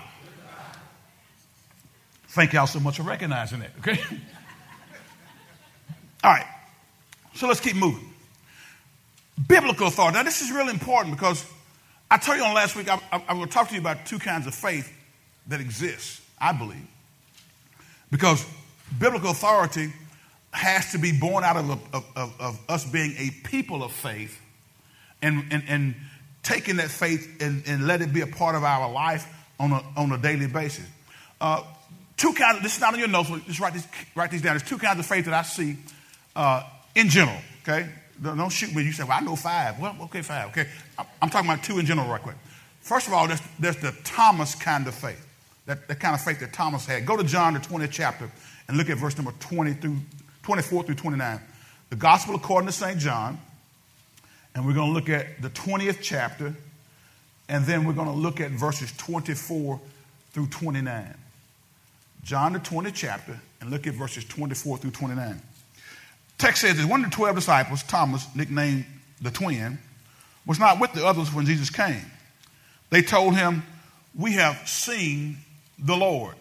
Thank 2.28 2.52
y'all 2.52 2.66
so 2.66 2.80
much 2.80 2.96
for 2.96 3.02
recognizing 3.02 3.62
it, 3.62 3.70
okay? 3.78 4.00
All 6.24 6.32
right. 6.32 6.46
So 7.34 7.46
let's 7.46 7.60
keep 7.60 7.76
moving. 7.76 8.12
Biblical 9.46 9.88
authority. 9.88 10.16
Now, 10.16 10.22
this 10.22 10.40
is 10.40 10.50
really 10.50 10.70
important 10.72 11.14
because 11.14 11.44
I 12.10 12.18
told 12.18 12.38
you 12.38 12.44
on 12.44 12.54
last 12.54 12.76
week, 12.76 12.88
I'm 12.90 13.26
going 13.26 13.46
to 13.46 13.52
talk 13.52 13.68
to 13.68 13.74
you 13.74 13.80
about 13.80 14.06
two 14.06 14.18
kinds 14.18 14.46
of 14.46 14.54
faith 14.54 14.92
that 15.48 15.60
exists, 15.60 16.20
I 16.40 16.52
believe. 16.52 16.86
Because 18.10 18.44
biblical 18.98 19.30
authority 19.30 19.92
has 20.52 20.92
to 20.92 20.98
be 20.98 21.12
born 21.12 21.42
out 21.42 21.56
of, 21.56 21.70
of, 21.70 22.04
of, 22.14 22.40
of 22.40 22.60
us 22.68 22.84
being 22.84 23.14
a 23.18 23.30
people 23.48 23.82
of 23.82 23.92
faith 23.92 24.40
and, 25.20 25.44
and, 25.50 25.64
and 25.66 25.94
taking 26.42 26.76
that 26.76 26.90
faith 26.90 27.42
and, 27.42 27.64
and 27.66 27.86
let 27.86 28.02
it 28.02 28.12
be 28.12 28.20
a 28.20 28.26
part 28.26 28.54
of 28.54 28.62
our 28.62 28.90
life 28.90 29.26
on 29.58 29.72
a, 29.72 29.82
on 29.96 30.12
a 30.12 30.18
daily 30.18 30.46
basis. 30.46 30.86
Uh, 31.40 31.62
two 32.16 32.32
kinds, 32.34 32.62
this 32.62 32.76
is 32.76 32.80
not 32.80 32.92
on 32.92 32.98
your 33.00 33.08
notes, 33.08 33.30
just 33.46 33.58
write, 33.58 33.72
this, 33.72 33.86
write 34.14 34.30
these 34.30 34.42
down. 34.42 34.56
There's 34.56 34.68
two 34.68 34.78
kinds 34.78 35.00
of 35.00 35.06
faith 35.06 35.24
that 35.24 35.34
I 35.34 35.42
see 35.42 35.76
uh, 36.36 36.62
in 36.94 37.08
general, 37.08 37.38
okay? 37.62 37.88
Don't 38.24 38.50
shoot 38.50 38.74
me. 38.74 38.82
You 38.82 38.92
say, 38.92 39.04
well, 39.04 39.18
I 39.18 39.20
know 39.20 39.36
five. 39.36 39.78
Well, 39.78 39.96
okay, 40.02 40.22
five. 40.22 40.48
Okay. 40.48 40.66
I'm 41.20 41.30
talking 41.30 41.50
about 41.50 41.62
two 41.62 41.78
in 41.78 41.86
general, 41.86 42.08
right 42.08 42.22
quick. 42.22 42.36
First 42.80 43.06
of 43.06 43.12
all, 43.12 43.26
there's, 43.28 43.42
there's 43.58 43.76
the 43.76 43.94
Thomas 44.04 44.54
kind 44.54 44.86
of 44.86 44.94
faith, 44.94 45.26
that, 45.66 45.88
that 45.88 46.00
kind 46.00 46.14
of 46.14 46.20
faith 46.20 46.40
that 46.40 46.52
Thomas 46.52 46.86
had. 46.86 47.06
Go 47.06 47.16
to 47.16 47.24
John, 47.24 47.54
the 47.54 47.60
20th 47.60 47.90
chapter, 47.90 48.30
and 48.68 48.76
look 48.76 48.90
at 48.90 48.98
verse 48.98 49.16
number 49.16 49.32
20 49.40 49.74
through 49.74 49.96
24 50.42 50.84
through 50.84 50.94
29. 50.94 51.40
The 51.90 51.96
Gospel 51.96 52.34
according 52.34 52.66
to 52.66 52.72
St. 52.72 52.98
John, 52.98 53.38
and 54.54 54.66
we're 54.66 54.74
going 54.74 54.88
to 54.88 54.94
look 54.94 55.08
at 55.08 55.40
the 55.42 55.50
20th 55.50 55.98
chapter, 56.00 56.54
and 57.48 57.64
then 57.64 57.84
we're 57.84 57.92
going 57.92 58.08
to 58.08 58.14
look 58.14 58.40
at 58.40 58.50
verses 58.50 58.92
24 58.96 59.80
through 60.32 60.46
29. 60.46 61.14
John, 62.22 62.52
the 62.54 62.58
20th 62.58 62.94
chapter, 62.94 63.38
and 63.60 63.70
look 63.70 63.86
at 63.86 63.94
verses 63.94 64.24
24 64.24 64.78
through 64.78 64.90
29. 64.90 65.40
Text 66.38 66.62
says 66.62 66.76
that 66.76 66.86
one 66.86 67.04
of 67.04 67.10
the 67.10 67.16
12 67.16 67.36
disciples, 67.36 67.82
Thomas, 67.82 68.26
nicknamed 68.34 68.84
the 69.20 69.30
twin, 69.30 69.78
was 70.46 70.58
not 70.58 70.80
with 70.80 70.92
the 70.92 71.06
others 71.06 71.32
when 71.32 71.46
Jesus 71.46 71.70
came. 71.70 72.04
They 72.90 73.02
told 73.02 73.34
him, 73.34 73.62
We 74.14 74.32
have 74.32 74.68
seen 74.68 75.38
the 75.78 75.96
Lord. 75.96 76.34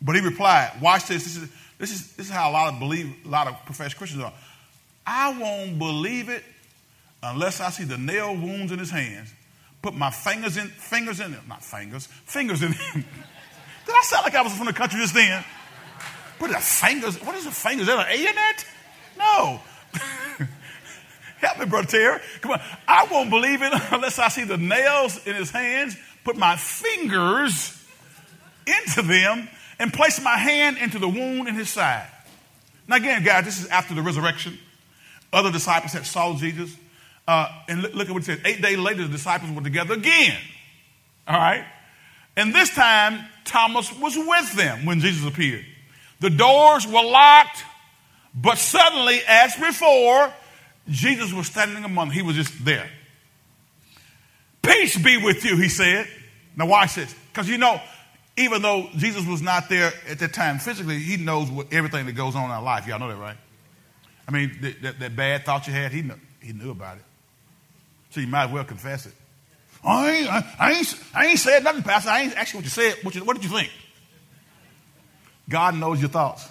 But 0.00 0.16
he 0.16 0.20
replied, 0.20 0.72
Watch 0.80 1.06
this. 1.06 1.24
This 1.24 1.36
is, 1.36 1.48
this 1.78 1.92
is, 1.92 2.12
this 2.12 2.26
is 2.26 2.32
how 2.32 2.50
a 2.50 2.52
lot 2.52 2.72
of 2.72 2.78
believe, 2.78 3.14
a 3.24 3.28
lot 3.28 3.48
of 3.48 3.64
professed 3.64 3.96
Christians 3.96 4.22
are. 4.22 4.32
I 5.06 5.36
won't 5.36 5.78
believe 5.78 6.28
it 6.28 6.44
unless 7.22 7.60
I 7.60 7.70
see 7.70 7.84
the 7.84 7.98
nail 7.98 8.34
wounds 8.34 8.72
in 8.72 8.78
his 8.78 8.90
hands. 8.90 9.32
Put 9.80 9.94
my 9.94 10.10
fingers 10.10 10.56
in 10.56 10.68
fingers 10.68 11.18
in 11.18 11.32
them. 11.32 11.44
Not 11.48 11.64
fingers, 11.64 12.06
fingers 12.06 12.62
in 12.62 12.70
them. 12.70 12.80
Did 13.86 13.94
I 13.94 14.02
sound 14.04 14.24
like 14.24 14.34
I 14.34 14.42
was 14.42 14.56
from 14.56 14.66
the 14.66 14.72
country 14.72 15.00
just 15.00 15.14
then? 15.14 15.44
Put 16.38 16.50
the 16.50 16.58
fingers, 16.58 17.20
what 17.22 17.34
is 17.34 17.44
the 17.44 17.50
fingers? 17.50 17.88
Is 17.88 17.94
that 17.94 18.06
an 18.06 18.12
A 18.12 18.28
in 18.28 18.34
that? 18.34 18.64
No. 19.18 19.60
Help 21.38 21.58
me, 21.58 21.66
Brother 21.66 21.88
Terry. 21.88 22.20
Come 22.40 22.52
on. 22.52 22.60
I 22.86 23.06
won't 23.10 23.30
believe 23.30 23.62
it 23.62 23.72
unless 23.90 24.18
I 24.18 24.28
see 24.28 24.44
the 24.44 24.56
nails 24.56 25.26
in 25.26 25.34
his 25.34 25.50
hands, 25.50 25.96
put 26.24 26.36
my 26.36 26.56
fingers 26.56 27.78
into 28.66 29.02
them, 29.02 29.48
and 29.78 29.92
place 29.92 30.22
my 30.22 30.36
hand 30.36 30.78
into 30.78 30.98
the 30.98 31.08
wound 31.08 31.48
in 31.48 31.54
his 31.54 31.68
side. 31.68 32.06
Now, 32.86 32.96
again, 32.96 33.24
guys, 33.24 33.44
this 33.44 33.60
is 33.60 33.68
after 33.68 33.94
the 33.94 34.02
resurrection. 34.02 34.58
Other 35.32 35.50
disciples 35.50 35.92
had 35.92 36.06
saw 36.06 36.36
Jesus. 36.36 36.76
Uh, 37.26 37.48
and 37.68 37.82
look, 37.82 37.94
look 37.94 38.08
at 38.08 38.12
what 38.12 38.22
it 38.22 38.26
says. 38.26 38.40
Eight 38.44 38.60
days 38.60 38.78
later, 38.78 39.02
the 39.02 39.08
disciples 39.08 39.50
were 39.50 39.62
together 39.62 39.94
again. 39.94 40.38
All 41.26 41.36
right? 41.36 41.64
And 42.36 42.54
this 42.54 42.70
time, 42.74 43.24
Thomas 43.44 43.92
was 43.98 44.16
with 44.16 44.52
them 44.54 44.84
when 44.84 45.00
Jesus 45.00 45.26
appeared. 45.26 45.64
The 46.20 46.30
doors 46.30 46.86
were 46.86 47.02
locked, 47.02 47.64
but 48.34 48.58
suddenly, 48.58 49.20
as 49.26 49.54
before, 49.56 50.32
Jesus 50.88 51.32
was 51.32 51.46
standing 51.46 51.84
among 51.84 52.08
them. 52.08 52.14
He 52.14 52.22
was 52.22 52.36
just 52.36 52.64
there. 52.64 52.88
Peace 54.62 54.96
be 54.96 55.16
with 55.18 55.44
you, 55.44 55.56
he 55.56 55.68
said. 55.68 56.08
Now, 56.56 56.66
watch 56.66 56.94
this. 56.94 57.14
Because 57.32 57.48
you 57.48 57.58
know, 57.58 57.80
even 58.36 58.62
though 58.62 58.88
Jesus 58.96 59.26
was 59.26 59.42
not 59.42 59.68
there 59.68 59.92
at 60.08 60.18
that 60.20 60.32
time 60.32 60.58
physically, 60.58 60.98
he 60.98 61.16
knows 61.16 61.50
what, 61.50 61.72
everything 61.72 62.06
that 62.06 62.12
goes 62.12 62.34
on 62.34 62.44
in 62.44 62.50
our 62.50 62.62
life. 62.62 62.86
Y'all 62.86 62.98
know 62.98 63.08
that, 63.08 63.16
right? 63.16 63.36
I 64.26 64.30
mean, 64.30 64.56
that, 64.82 65.00
that, 65.00 65.16
bad 65.16 65.44
thought 65.44 65.66
you 65.66 65.72
had, 65.72 65.92
he, 65.92 66.02
knew, 66.02 66.18
he 66.40 66.52
knew 66.52 66.70
about 66.70 66.96
it. 66.96 67.04
So 68.10 68.20
you 68.20 68.26
might 68.26 68.44
as 68.44 68.50
well 68.52 68.64
confess 68.64 69.06
it. 69.06 69.12
I 69.84 70.10
ain't, 70.10 70.28
I, 70.28 70.56
I 70.58 70.72
ain't, 70.72 71.04
I 71.14 71.26
ain't 71.26 71.38
said 71.38 71.64
nothing, 71.64 71.82
Pastor. 71.82 72.10
I 72.10 72.22
ain't 72.22 72.36
actually 72.36 72.58
what 72.58 72.64
you 72.64 72.70
said. 72.70 72.94
What, 73.02 73.14
you, 73.14 73.24
what 73.24 73.34
did 73.34 73.44
you 73.44 73.50
think? 73.50 73.70
God 75.48 75.74
knows 75.74 76.00
your 76.00 76.10
thoughts. 76.10 76.48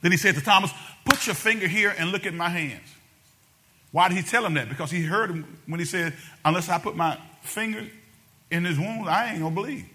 Then 0.00 0.12
he 0.12 0.16
said 0.16 0.34
to 0.34 0.40
Thomas, 0.40 0.70
Put 1.04 1.26
your 1.26 1.34
finger 1.34 1.66
here 1.66 1.94
and 1.96 2.10
look 2.10 2.26
at 2.26 2.34
my 2.34 2.48
hands. 2.48 2.94
Why 3.92 4.08
did 4.08 4.16
he 4.16 4.22
tell 4.22 4.44
him 4.44 4.54
that? 4.54 4.68
Because 4.68 4.90
he 4.90 5.02
heard 5.02 5.30
him 5.30 5.58
when 5.66 5.80
he 5.80 5.86
said, 5.86 6.14
Unless 6.44 6.68
I 6.68 6.78
put 6.78 6.96
my 6.96 7.18
finger 7.42 7.86
in 8.50 8.64
his 8.64 8.78
wound, 8.78 9.08
I 9.08 9.30
ain't 9.30 9.40
going 9.40 9.54
to 9.54 9.60
believe. 9.60 9.86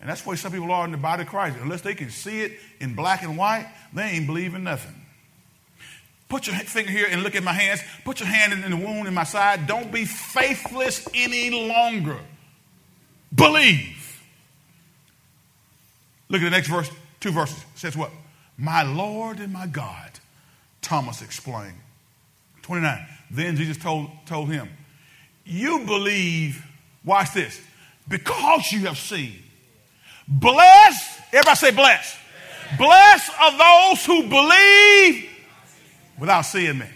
And 0.00 0.10
that's 0.10 0.24
why 0.26 0.34
some 0.34 0.52
people 0.52 0.70
are 0.70 0.84
in 0.84 0.92
the 0.92 0.98
body 0.98 1.22
of 1.22 1.28
Christ. 1.28 1.56
Unless 1.60 1.82
they 1.82 1.94
can 1.94 2.10
see 2.10 2.42
it 2.42 2.58
in 2.80 2.94
black 2.94 3.22
and 3.22 3.36
white, 3.36 3.68
they 3.92 4.02
ain't 4.02 4.26
believing 4.26 4.64
nothing. 4.64 4.94
Put 6.28 6.48
your 6.48 6.56
finger 6.56 6.90
here 6.90 7.06
and 7.08 7.22
look 7.22 7.36
at 7.36 7.42
my 7.42 7.52
hands. 7.52 7.80
Put 8.04 8.20
your 8.20 8.28
hand 8.28 8.52
in 8.52 8.70
the 8.70 8.76
wound 8.76 9.06
in 9.06 9.14
my 9.14 9.24
side. 9.24 9.66
Don't 9.66 9.92
be 9.92 10.04
faithless 10.04 11.06
any 11.14 11.68
longer. 11.68 12.18
Believe. 13.34 14.22
Look 16.28 16.42
at 16.42 16.44
the 16.44 16.50
next 16.50 16.68
verse, 16.68 16.90
two 17.20 17.30
verses. 17.30 17.58
It 17.58 17.78
says 17.78 17.96
what? 17.96 18.10
My 18.58 18.82
Lord 18.82 19.38
and 19.38 19.52
my 19.52 19.66
God, 19.66 20.10
Thomas 20.80 21.22
explained. 21.22 21.78
29. 22.62 23.06
Then 23.30 23.56
Jesus 23.56 23.76
told, 23.76 24.10
told 24.26 24.48
him, 24.48 24.68
You 25.44 25.84
believe, 25.84 26.64
watch 27.04 27.32
this, 27.32 27.60
because 28.08 28.72
you 28.72 28.80
have 28.86 28.98
seen. 28.98 29.42
Bless, 30.26 31.20
everybody 31.32 31.56
say 31.56 31.70
bless. 31.70 32.18
Bless 32.76 33.30
are 33.40 33.56
those 33.56 34.04
who 34.04 34.28
believe 34.28 35.30
without 36.18 36.42
seeing 36.42 36.78
me. 36.78 36.86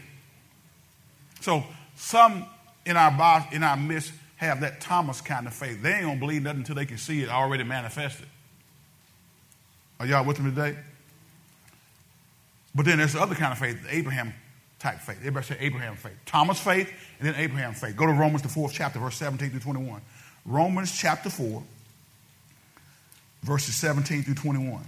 So 1.41 1.65
some 1.95 2.47
in 2.85 2.97
our 2.97 3.47
in 3.53 3.63
our 3.63 3.77
midst 3.77 4.13
have 4.37 4.63
that 4.63 4.81
Thomas 4.81 5.21
kind 5.21 5.47
of 5.47 5.55
faith. 5.55 5.83
They 5.83 5.93
ain't 5.93 6.05
gonna 6.05 6.19
believe 6.19 6.43
nothing 6.43 6.61
until 6.61 6.75
they 6.75 6.87
can 6.87 6.99
see 6.99 7.23
it 7.23 7.29
already 7.29 7.63
manifested. 7.63 8.27
Are 10.01 10.07
y'all 10.07 10.25
with 10.25 10.41
me 10.41 10.51
today? 10.51 10.77
But 12.75 12.87
then 12.87 12.99
there's 12.99 13.15
the 13.15 13.21
other 13.21 13.35
kind 13.35 13.53
of 13.53 13.59
faith, 13.59 13.83
the 13.83 13.95
Abraham 13.95 14.33
type 14.79 14.99
faith. 15.01 15.19
Everybody 15.19 15.47
say 15.47 15.57
Abraham 15.61 15.97
faith. 15.97 16.17
Thomas 16.27 16.59
faith 16.59 16.91
and 17.19 17.29
then 17.29 17.35
Abraham 17.37 17.75
faith. 17.75 17.97
Go 17.97 18.07
to 18.07 18.13
Romans, 18.13 18.43
the 18.43 18.49
fourth 18.49 18.73
chapter, 18.73 18.99
verse 18.99 19.17
17 19.17 19.51
through 19.51 19.61
21. 19.61 20.01
Romans 20.47 20.97
chapter 20.97 21.29
4, 21.29 21.63
verses 23.43 23.75
17 23.77 24.23
through 24.23 24.35
21. 24.35 24.83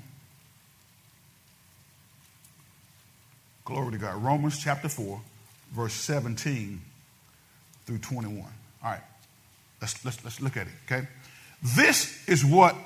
Glory 3.64 3.92
to 3.92 3.98
God. 3.98 4.22
Romans 4.22 4.58
chapter 4.58 4.88
4, 4.88 5.20
verse 5.72 5.92
17 5.92 6.80
through 7.86 7.98
21. 7.98 8.44
All 8.84 8.90
right. 8.90 9.00
Let's, 9.80 10.04
let's, 10.04 10.24
let's 10.24 10.40
look 10.40 10.56
at 10.56 10.66
it, 10.66 10.72
okay? 10.86 11.06
This 11.62 12.28
is 12.28 12.44
what 12.44 12.76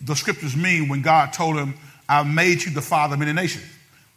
the 0.00 0.14
scriptures 0.14 0.56
mean 0.56 0.88
when 0.88 1.02
God 1.02 1.32
told 1.32 1.56
him, 1.56 1.74
I've 2.08 2.26
made 2.26 2.62
you 2.62 2.72
the 2.72 2.82
father 2.82 3.14
of 3.14 3.20
many 3.20 3.32
nations. 3.32 3.64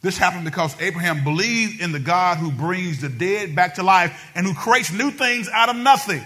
This 0.02 0.18
happened 0.18 0.44
because 0.44 0.80
Abraham 0.80 1.24
believed 1.24 1.80
in 1.80 1.92
the 1.92 1.98
God 1.98 2.38
who 2.38 2.52
brings 2.52 3.00
the 3.00 3.08
dead 3.08 3.56
back 3.56 3.74
to 3.74 3.82
life 3.82 4.30
and 4.34 4.46
who 4.46 4.54
creates 4.54 4.92
new 4.92 5.10
things 5.10 5.48
out 5.48 5.68
of 5.68 5.76
nothing. 5.76 6.22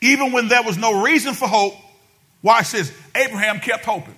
Even 0.00 0.32
when 0.32 0.48
there 0.48 0.62
was 0.62 0.76
no 0.76 1.02
reason 1.02 1.34
for 1.34 1.48
hope, 1.48 1.74
watch 2.42 2.72
this, 2.72 2.92
Abraham 3.14 3.60
kept 3.60 3.84
hoping. 3.84 4.14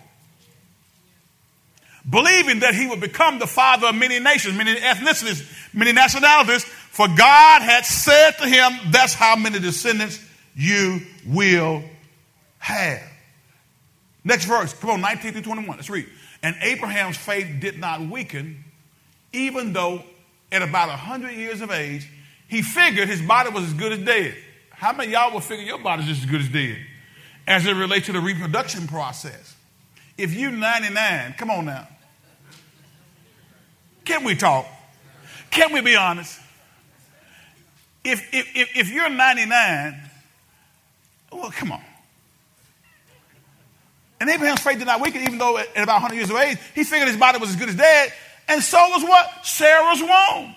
Believing 2.09 2.61
that 2.61 2.75
he 2.75 2.87
would 2.87 3.01
become 3.01 3.39
the 3.39 3.47
father 3.47 3.89
of 3.89 3.95
many 3.95 4.19
nations, 4.19 4.57
many 4.57 4.75
ethnicities, 4.75 5.47
many 5.75 5.93
nationalities, 5.93 6.65
for 6.65 7.07
God 7.07 7.63
had 7.63 7.85
said 7.85 8.33
to 8.39 8.49
him, 8.49 8.73
That's 8.91 9.15
how 9.15 9.37
many 9.37 9.59
descendants 9.59 10.19
you 10.57 11.01
will 11.27 11.85
have. 12.59 13.03
Next 14.25 14.47
verse, 14.47 14.75
come 14.75 14.91
on, 14.91 15.01
19 15.01 15.33
through 15.33 15.43
21. 15.43 15.77
Let's 15.77 15.91
read. 15.91 16.07
And 16.43 16.57
Abraham's 16.63 17.17
faith 17.17 17.61
did 17.61 17.79
not 17.79 18.01
weaken, 18.01 18.65
even 19.33 19.73
though 19.73 20.03
at 20.51 20.63
about 20.63 20.89
100 20.89 21.33
years 21.33 21.61
of 21.61 21.71
age, 21.71 22.09
he 22.49 22.63
figured 22.63 23.09
his 23.09 23.23
body 23.23 23.51
was 23.51 23.65
as 23.65 23.75
good 23.75 23.93
as 23.93 23.99
dead. 24.01 24.35
How 24.71 24.93
many 24.93 25.13
y'all 25.13 25.33
will 25.33 25.41
figure 25.41 25.65
your 25.65 25.79
body's 25.79 26.07
just 26.07 26.23
as 26.23 26.31
good 26.31 26.41
as 26.41 26.49
dead 26.49 26.79
as 27.47 27.67
it 27.67 27.73
relates 27.73 28.07
to 28.07 28.13
the 28.13 28.21
reproduction 28.21 28.89
process? 28.89 29.55
If 30.17 30.35
you're 30.35 30.51
99, 30.51 31.35
come 31.39 31.51
on 31.51 31.67
now. 31.67 31.87
Can 34.05 34.25
we 34.25 34.35
talk? 34.35 34.67
Can 35.51 35.73
we 35.73 35.81
be 35.81 35.97
honest? 35.97 36.41
If, 38.03 38.33
if, 38.33 38.57
if, 38.57 38.77
if 38.77 38.91
you're 38.91 39.09
99, 39.09 40.11
well, 41.33 41.51
come 41.51 41.73
on. 41.73 41.83
And 44.21 44.29
Abraham's 44.29 44.61
faith 44.61 44.79
did 44.79 44.87
not 44.87 45.01
weaken, 45.01 45.23
even 45.23 45.39
though 45.39 45.57
at 45.57 45.69
about 45.75 46.03
100 46.03 46.15
years 46.15 46.31
of 46.31 46.37
age, 46.37 46.59
he 46.75 46.85
figured 46.85 47.09
his 47.09 47.17
body 47.17 47.39
was 47.39 47.51
as 47.51 47.57
good 47.57 47.71
as 47.71 47.75
dead. 47.75 48.13
And 48.49 48.63
so 48.63 48.79
was 48.91 49.03
what? 49.03 49.47
Sarah's 49.47 50.03
womb. 50.03 50.55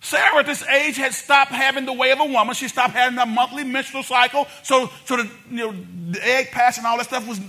Sarah 0.00 0.38
at 0.38 0.46
this 0.46 0.64
age 0.68 0.96
had 0.96 1.12
stopped 1.12 1.50
having 1.50 1.84
the 1.84 1.92
way 1.92 2.12
of 2.12 2.20
a 2.20 2.24
woman. 2.24 2.54
She 2.54 2.68
stopped 2.68 2.92
having 2.92 3.18
a 3.18 3.26
monthly 3.26 3.64
menstrual 3.64 4.04
cycle. 4.04 4.46
So, 4.62 4.88
so 5.04 5.16
the, 5.16 5.30
you 5.50 5.56
know, 5.56 5.74
the 6.12 6.24
egg 6.24 6.52
passing, 6.52 6.84
all 6.84 6.96
that 6.98 7.06
stuff 7.06 7.26
was. 7.26 7.40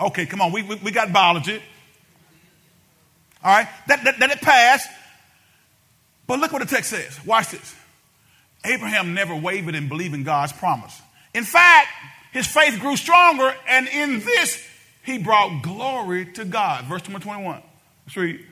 Okay, 0.00 0.24
come 0.24 0.40
on. 0.40 0.52
We, 0.52 0.62
we, 0.62 0.76
we 0.76 0.90
got 0.90 1.12
biology. 1.12 1.60
All 3.44 3.54
right? 3.54 3.68
That, 3.88 4.04
that, 4.04 4.18
that 4.20 4.30
it 4.30 4.40
passed. 4.40 4.88
But 6.26 6.40
look 6.40 6.52
what 6.52 6.62
the 6.62 6.74
text 6.74 6.90
says. 6.90 7.20
Watch 7.26 7.50
this. 7.50 7.74
Abraham 8.64 9.12
never 9.12 9.36
wavered 9.36 9.74
in 9.74 9.88
believing 9.88 10.24
God's 10.24 10.52
promise. 10.52 11.00
In 11.34 11.44
fact, 11.44 11.88
his 12.36 12.46
faith 12.46 12.78
grew 12.80 12.96
stronger, 12.96 13.54
and 13.68 13.88
in 13.88 14.20
this, 14.20 14.62
he 15.04 15.18
brought 15.18 15.62
glory 15.62 16.26
to 16.32 16.44
God. 16.44 16.84
Verse 16.84 17.02
number 17.08 17.20
21. 17.20 17.62
Let's 18.06 18.16
read. 18.16 18.44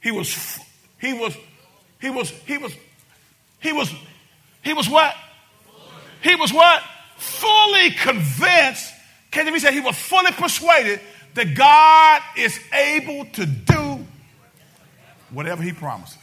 He 0.00 0.10
was, 0.10 0.58
he 0.98 1.12
was, 1.12 1.36
he 2.00 2.10
was, 2.10 2.30
he 2.30 2.58
was, 2.58 2.74
he 3.60 3.72
was, 3.72 3.94
he 4.62 4.72
was 4.72 4.88
what? 4.88 5.14
He 6.22 6.34
was 6.34 6.52
what? 6.52 6.82
Fully 7.16 7.90
convinced. 7.90 8.92
Can 9.30 9.46
you 9.46 9.58
say 9.58 9.72
he 9.72 9.80
was 9.80 9.96
fully 9.96 10.32
persuaded 10.32 11.00
that 11.34 11.54
God 11.54 12.22
is 12.36 12.58
able 12.72 13.26
to 13.26 13.46
do 13.46 14.06
whatever 15.30 15.62
he 15.62 15.72
promises. 15.72 16.18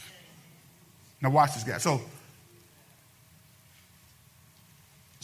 Now 1.22 1.30
watch 1.30 1.54
this 1.54 1.64
guy. 1.64 1.78
So 1.78 2.00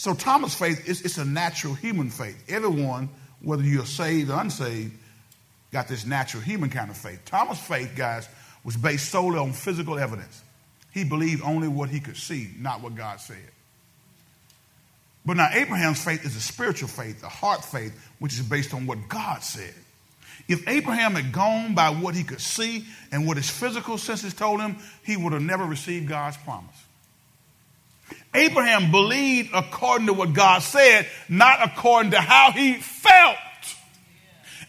So 0.01 0.15
Thomas' 0.15 0.55
faith 0.55 0.89
is 0.89 1.03
it's 1.03 1.19
a 1.19 1.27
natural 1.27 1.75
human 1.75 2.09
faith. 2.09 2.43
Everyone, 2.49 3.11
whether 3.43 3.63
you're 3.63 3.85
saved 3.85 4.31
or 4.31 4.41
unsaved, 4.41 4.95
got 5.73 5.89
this 5.89 6.07
natural 6.07 6.43
human 6.43 6.71
kind 6.71 6.89
of 6.89 6.97
faith. 6.97 7.23
Thomas' 7.27 7.61
faith, 7.61 7.93
guys, 7.95 8.27
was 8.65 8.79
based 8.79 9.11
solely 9.11 9.39
on 9.39 9.53
physical 9.53 9.99
evidence. 9.99 10.43
He 10.95 11.05
believed 11.05 11.43
only 11.45 11.69
what 11.69 11.91
he 11.91 12.01
could 12.01 12.17
see, 12.17 12.49
not 12.59 12.81
what 12.81 12.95
God 12.95 13.21
said. 13.21 13.51
But 15.27 15.37
now 15.37 15.51
Abraham's 15.53 16.03
faith 16.03 16.25
is 16.25 16.35
a 16.35 16.41
spiritual 16.41 16.89
faith, 16.89 17.23
a 17.23 17.29
heart 17.29 17.63
faith, 17.63 17.93
which 18.21 18.33
is 18.33 18.41
based 18.41 18.73
on 18.73 18.87
what 18.87 19.07
God 19.07 19.43
said. 19.43 19.75
If 20.49 20.67
Abraham 20.67 21.15
had 21.15 21.31
gone 21.31 21.75
by 21.75 21.91
what 21.91 22.15
he 22.15 22.25
could 22.25 22.41
see 22.41 22.87
and 23.13 23.27
what 23.27 23.37
his 23.37 23.51
physical 23.51 23.99
senses 23.99 24.33
told 24.33 24.63
him, 24.63 24.79
he 25.05 25.19
would 25.19 25.35
have 25.35 25.43
never 25.43 25.67
received 25.67 26.09
God's 26.09 26.39
promise. 26.39 26.87
Abraham 28.33 28.91
believed 28.91 29.51
according 29.55 30.07
to 30.07 30.13
what 30.13 30.33
God 30.33 30.63
said, 30.63 31.07
not 31.29 31.59
according 31.63 32.13
to 32.13 32.21
how 32.21 32.53
he 32.53 32.75
felt. 32.75 33.37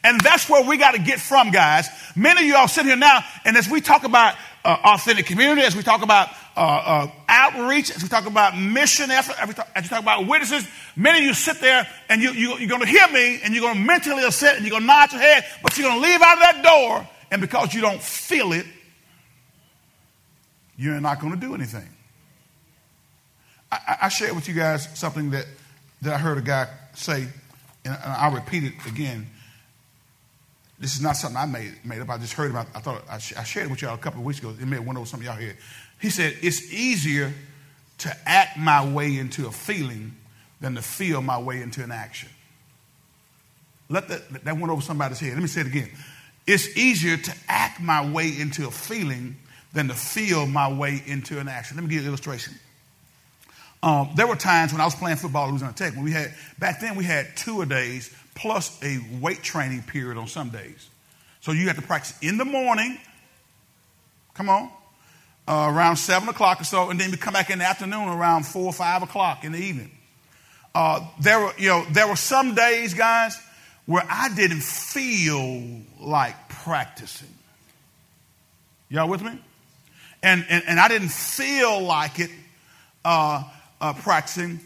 And 0.04 0.20
that's 0.20 0.50
where 0.50 0.64
we 0.64 0.78
got 0.78 0.96
to 0.96 1.00
get 1.00 1.20
from, 1.20 1.52
guys. 1.52 1.88
Many 2.16 2.42
of 2.42 2.48
you 2.48 2.56
all 2.56 2.68
sit 2.68 2.86
here 2.86 2.96
now, 2.96 3.24
and 3.46 3.56
as 3.56 3.70
we 3.70 3.82
talk 3.82 4.04
about 4.04 4.36
uh, 4.66 4.76
authentic 4.84 5.28
community, 5.28 5.62
as 5.62 5.76
we 5.76 5.84
talk 5.84 6.02
about 6.02 6.30
uh, 6.58 6.60
uh, 6.60 7.12
outreach, 7.28 7.92
as 7.92 8.02
we 8.02 8.10
talk 8.10 8.26
about 8.26 8.58
mission 8.58 9.12
effort, 9.12 9.40
as 9.40 9.48
we, 9.48 9.54
talk, 9.54 9.68
as 9.76 9.84
we 9.84 9.90
talk 9.90 10.02
about 10.02 10.28
witnesses, 10.28 10.68
many 10.96 11.20
of 11.20 11.24
you 11.24 11.34
sit 11.36 11.62
there 11.62 11.88
and 12.10 12.22
you, 12.22 12.32
you, 12.32 12.58
you're 12.58 12.68
going 12.68 12.82
to 12.82 12.88
hear 12.88 13.08
me 13.10 13.42
and 13.44 13.54
you're 13.54 13.62
going 13.62 13.76
to 13.76 13.82
mentally 13.82 14.24
assent 14.24 14.58
and 14.58 14.66
you're 14.66 14.72
going 14.72 14.84
to 14.84 14.88
nod 14.88 15.12
your 15.12 15.22
head, 15.22 15.46
but 15.62 15.78
you're 15.78 15.88
going 15.88 16.02
to 16.02 16.08
leave 16.08 16.22
out 16.22 16.34
of 16.34 16.40
that 16.40 16.64
door, 16.64 17.08
and 17.30 17.40
because 17.40 17.74
you 17.74 17.82
don't 17.82 18.02
feel 18.02 18.54
it, 18.54 18.66
you're 20.78 21.00
not 21.00 21.20
going 21.20 21.34
to 21.34 21.40
do 21.40 21.54
anything. 21.54 21.88
I, 23.72 23.98
I 24.04 24.10
shared 24.10 24.36
with 24.36 24.48
you 24.48 24.54
guys 24.54 24.88
something 24.98 25.32
that, 25.32 25.46
that 26.02 26.14
I 26.14 26.18
heard 26.18 26.38
a 26.38 26.42
guy 26.42 26.68
say, 26.94 27.28
and 27.86 27.98
I'll 28.04 28.34
repeat 28.34 28.64
it 28.64 28.74
again. 28.88 29.28
This 30.80 30.96
is 30.96 31.02
not 31.02 31.16
something 31.16 31.38
I 31.38 31.46
made, 31.46 31.74
made 31.86 32.02
up. 32.02 32.10
I 32.10 32.18
just 32.18 32.34
heard 32.34 32.52
about 32.52 32.68
I 32.74 32.80
thought 32.80 33.04
I, 33.10 33.20
sh- 33.20 33.34
I 33.38 33.44
shared 33.44 33.68
it 33.68 33.70
with 33.70 33.82
y'all 33.82 33.94
a 33.94 34.00
couple 34.00 34.20
of 34.20 34.26
weeks 34.26 34.40
ago. 34.40 34.50
It 34.50 34.66
may 34.66 34.78
have 34.78 34.86
went 34.86 34.98
over 34.98 35.06
some 35.06 35.20
of 35.20 35.26
y'all 35.26 35.36
here. 35.36 35.56
He 36.00 36.10
said, 36.10 36.38
It's 36.42 36.74
easier 36.74 37.32
to 38.00 38.18
act 38.26 38.58
my 38.58 38.86
way 38.92 39.18
into 39.18 39.48
a 39.48 39.52
feeling 39.52 40.16
than 40.60 40.76
to 40.76 40.82
feel 40.82 41.22
my 41.22 41.40
way 41.40 41.62
into 41.62 41.84
an 41.84 41.92
action. 41.92 42.30
Let 43.90 44.08
that, 44.08 44.46
that 44.46 44.58
went 44.58 44.72
over 44.72 44.82
somebody's 44.82 45.20
head. 45.20 45.34
Let 45.34 45.42
me 45.42 45.48
say 45.48 45.62
it 45.62 45.68
again. 45.68 45.92
It's 46.48 46.76
easier 46.76 47.18
to 47.18 47.34
act 47.48 47.80
my 47.80 48.10
way 48.10 48.30
into 48.40 48.68
a 48.68 48.72
feeling 48.72 49.36
than 49.74 49.88
to 49.90 49.94
feel 49.94 50.46
my 50.48 50.72
way 50.72 51.02
into 51.06 51.40
an 51.40 51.48
action. 51.48 51.78
Let 51.78 51.84
me 51.84 51.90
give 51.90 52.02
you 52.02 52.02
an 52.02 52.08
illustration. 52.08 52.54
Um, 53.84 54.12
there 54.16 54.28
were 54.28 54.36
times 54.36 54.72
when 54.72 54.82
I 54.82 54.86
was 54.86 54.96
playing 54.96 55.18
football 55.18 55.46
at 55.46 55.50
Louisiana 55.50 55.74
Tech 55.74 55.96
when 55.96 56.04
we 56.04 56.12
had 56.12 56.34
back 56.60 56.80
then 56.80 56.96
we 56.96 57.04
had 57.04 57.36
two 57.36 57.62
a 57.62 57.66
days 57.66 58.16
plus 58.36 58.82
a 58.84 59.00
weight 59.20 59.42
training 59.42 59.82
period 59.84 60.18
on 60.18 60.28
some 60.28 60.50
days. 60.50 60.90
So 61.40 61.52
you 61.52 61.68
had 61.68 61.78
to 61.78 61.82
practice 61.82 62.18
in 62.22 62.38
the 62.38 62.46
morning. 62.46 63.00
Come 64.36 64.50
on, 64.50 64.70
uh, 65.48 65.72
around 65.74 65.98
seven 65.98 66.30
o'clock 66.30 66.62
or 66.62 66.64
so, 66.64 66.90
and 66.90 67.00
then 67.00 67.12
we 67.12 67.18
come 67.18 67.34
back 67.34 67.50
in 67.50 67.60
the 67.60 67.66
afternoon 67.66 68.08
around 68.08 68.46
four 68.46 68.66
or 68.66 68.74
five 68.74 69.02
o'clock 69.02 69.44
in 69.44 69.52
the 69.52 69.60
evening. 69.60 69.92
Uh, 70.74 71.06
there 71.20 71.40
were 71.40 71.54
you 71.58 71.68
know 71.68 71.84
there 71.92 72.08
were 72.08 72.16
some 72.16 72.54
days, 72.54 72.94
guys, 72.94 73.38
where 73.88 74.04
I 74.08 74.34
didn't 74.36 74.62
feel 74.62 75.82
like 76.00 76.50
practicing. 76.50 77.28
Y'all 78.90 79.08
with 79.08 79.22
me? 79.22 79.32
And, 80.22 80.46
and, 80.50 80.64
and 80.68 80.80
I 80.80 80.88
didn't 80.88 81.12
feel 81.12 81.82
like 81.82 82.20
it 82.20 82.30
uh, 83.04 83.44
uh, 83.82 83.94
practicing 83.94 84.60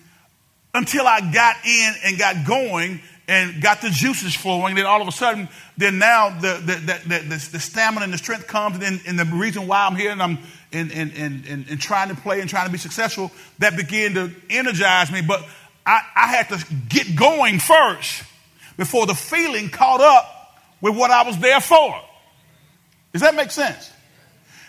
until 0.74 1.08
I 1.08 1.22
got 1.32 1.56
in 1.66 1.94
and 2.04 2.20
got 2.20 2.46
going 2.46 3.00
and 3.28 3.62
got 3.62 3.82
the 3.82 3.90
juices 3.90 4.36
flowing. 4.36 4.76
Then 4.76 4.86
all 4.86 5.02
of 5.02 5.08
a 5.08 5.12
sudden, 5.12 5.50
then 5.78 5.98
now 5.98 6.30
the, 6.40 6.62
the, 6.64 6.74
the, 6.76 7.20
the, 7.20 7.50
the 7.54 7.60
stamina 7.60 8.04
and 8.04 8.14
the 8.14 8.18
strength 8.18 8.48
comes. 8.48 8.84
And, 8.84 9.02
and 9.08 9.18
the 9.18 9.26
reason 9.26 9.68
why 9.68 9.86
I'm 9.86 9.96
here 9.96 10.12
and 10.12 10.22
I'm 10.22 10.38
in, 10.72 10.92
in, 10.92 11.12
in, 11.12 11.66
in, 11.70 11.78
trying 11.78 12.10
to 12.10 12.16
play 12.16 12.42
and 12.42 12.50
trying 12.50 12.68
to 12.68 12.72
be 12.72 12.78
successful, 12.78 13.32
that 13.60 13.78
began 13.78 14.14
to 14.16 14.32
energize 14.50 15.12
me. 15.12 15.22
But 15.22 15.44
I, 15.86 16.02
I 16.16 16.28
had 16.28 16.50
to 16.50 16.66
get 16.90 17.16
going 17.16 17.60
first 17.60 18.24
before 18.78 19.06
the 19.06 19.16
feeling 19.16 19.70
caught 19.70 20.02
up 20.02 20.60
with 20.82 20.96
what 20.96 21.10
I 21.10 21.24
was 21.24 21.38
there 21.40 21.62
for. 21.62 22.00
Does 23.14 23.22
that 23.22 23.34
make 23.34 23.52
sense? 23.52 23.92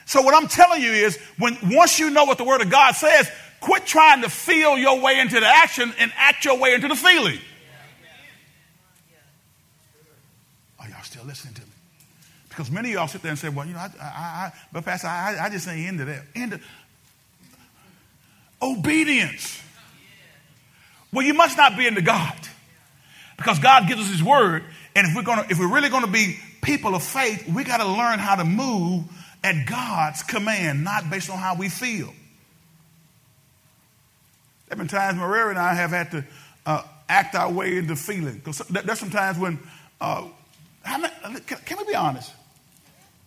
So 0.06 0.22
what 0.22 0.34
I'm 0.34 0.46
telling 0.46 0.80
you 0.80 0.92
is 0.92 1.18
when 1.36 1.58
once 1.64 1.98
you 1.98 2.10
know 2.10 2.24
what 2.24 2.38
the 2.38 2.44
word 2.44 2.60
of 2.60 2.70
God 2.70 2.94
says, 2.94 3.28
quit 3.60 3.86
trying 3.86 4.22
to 4.22 4.28
feel 4.28 4.78
your 4.78 5.00
way 5.00 5.20
into 5.20 5.40
the 5.40 5.46
action 5.46 5.92
and 5.98 6.12
act 6.16 6.44
your 6.44 6.58
way 6.58 6.74
into 6.74 6.88
the 6.88 6.96
feeling. 6.96 7.38
Are 10.78 10.88
y'all 10.88 11.02
still 11.02 11.24
listening 11.24 11.54
to 11.54 11.62
me? 11.62 11.68
Because 12.48 12.70
many 12.70 12.90
of 12.90 12.94
y'all 12.94 13.08
sit 13.08 13.22
there 13.22 13.30
and 13.30 13.38
say, 13.38 13.48
well, 13.50 13.66
you 13.66 13.74
know, 13.74 13.80
I, 13.80 13.90
I, 14.00 14.06
I 14.06 14.52
but 14.72 14.84
Pastor, 14.84 15.08
I, 15.08 15.36
I 15.42 15.50
just 15.50 15.68
ain't 15.68 15.88
into 15.88 16.04
that. 16.06 16.22
Into 16.34 16.60
obedience. 18.62 19.60
Well, 21.12 21.26
you 21.26 21.34
must 21.34 21.56
not 21.56 21.76
be 21.76 21.86
into 21.86 22.02
God. 22.02 22.34
Because 23.36 23.58
God 23.58 23.86
gives 23.88 24.00
us 24.00 24.10
his 24.10 24.22
word. 24.22 24.64
And 24.94 25.06
if 25.06 25.14
we're 25.14 25.22
gonna, 25.22 25.46
if 25.50 25.58
we're 25.58 25.72
really 25.72 25.90
gonna 25.90 26.06
be 26.06 26.38
people 26.62 26.94
of 26.94 27.02
faith, 27.02 27.46
we 27.46 27.64
gotta 27.64 27.86
learn 27.86 28.18
how 28.18 28.36
to 28.36 28.44
move 28.44 29.04
at 29.44 29.66
God's 29.66 30.22
command, 30.22 30.82
not 30.82 31.10
based 31.10 31.28
on 31.28 31.38
how 31.38 31.54
we 31.56 31.68
feel. 31.68 32.12
There 34.68 34.76
have 34.76 34.78
been 34.78 34.88
times 34.88 35.16
Maria 35.18 35.48
and 35.48 35.58
I 35.58 35.74
have 35.74 35.90
had 35.90 36.10
to 36.10 36.24
uh, 36.64 36.82
act 37.08 37.34
our 37.34 37.50
way 37.50 37.76
into 37.76 37.94
feeling. 37.94 38.34
Because 38.34 38.58
there's 38.58 38.98
some 38.98 39.10
times 39.10 39.38
when, 39.38 39.58
uh, 40.00 40.26
many, 40.84 41.40
can, 41.46 41.58
can, 41.64 41.78
we 41.78 41.84
be 41.84 41.94
honest? 41.94 42.32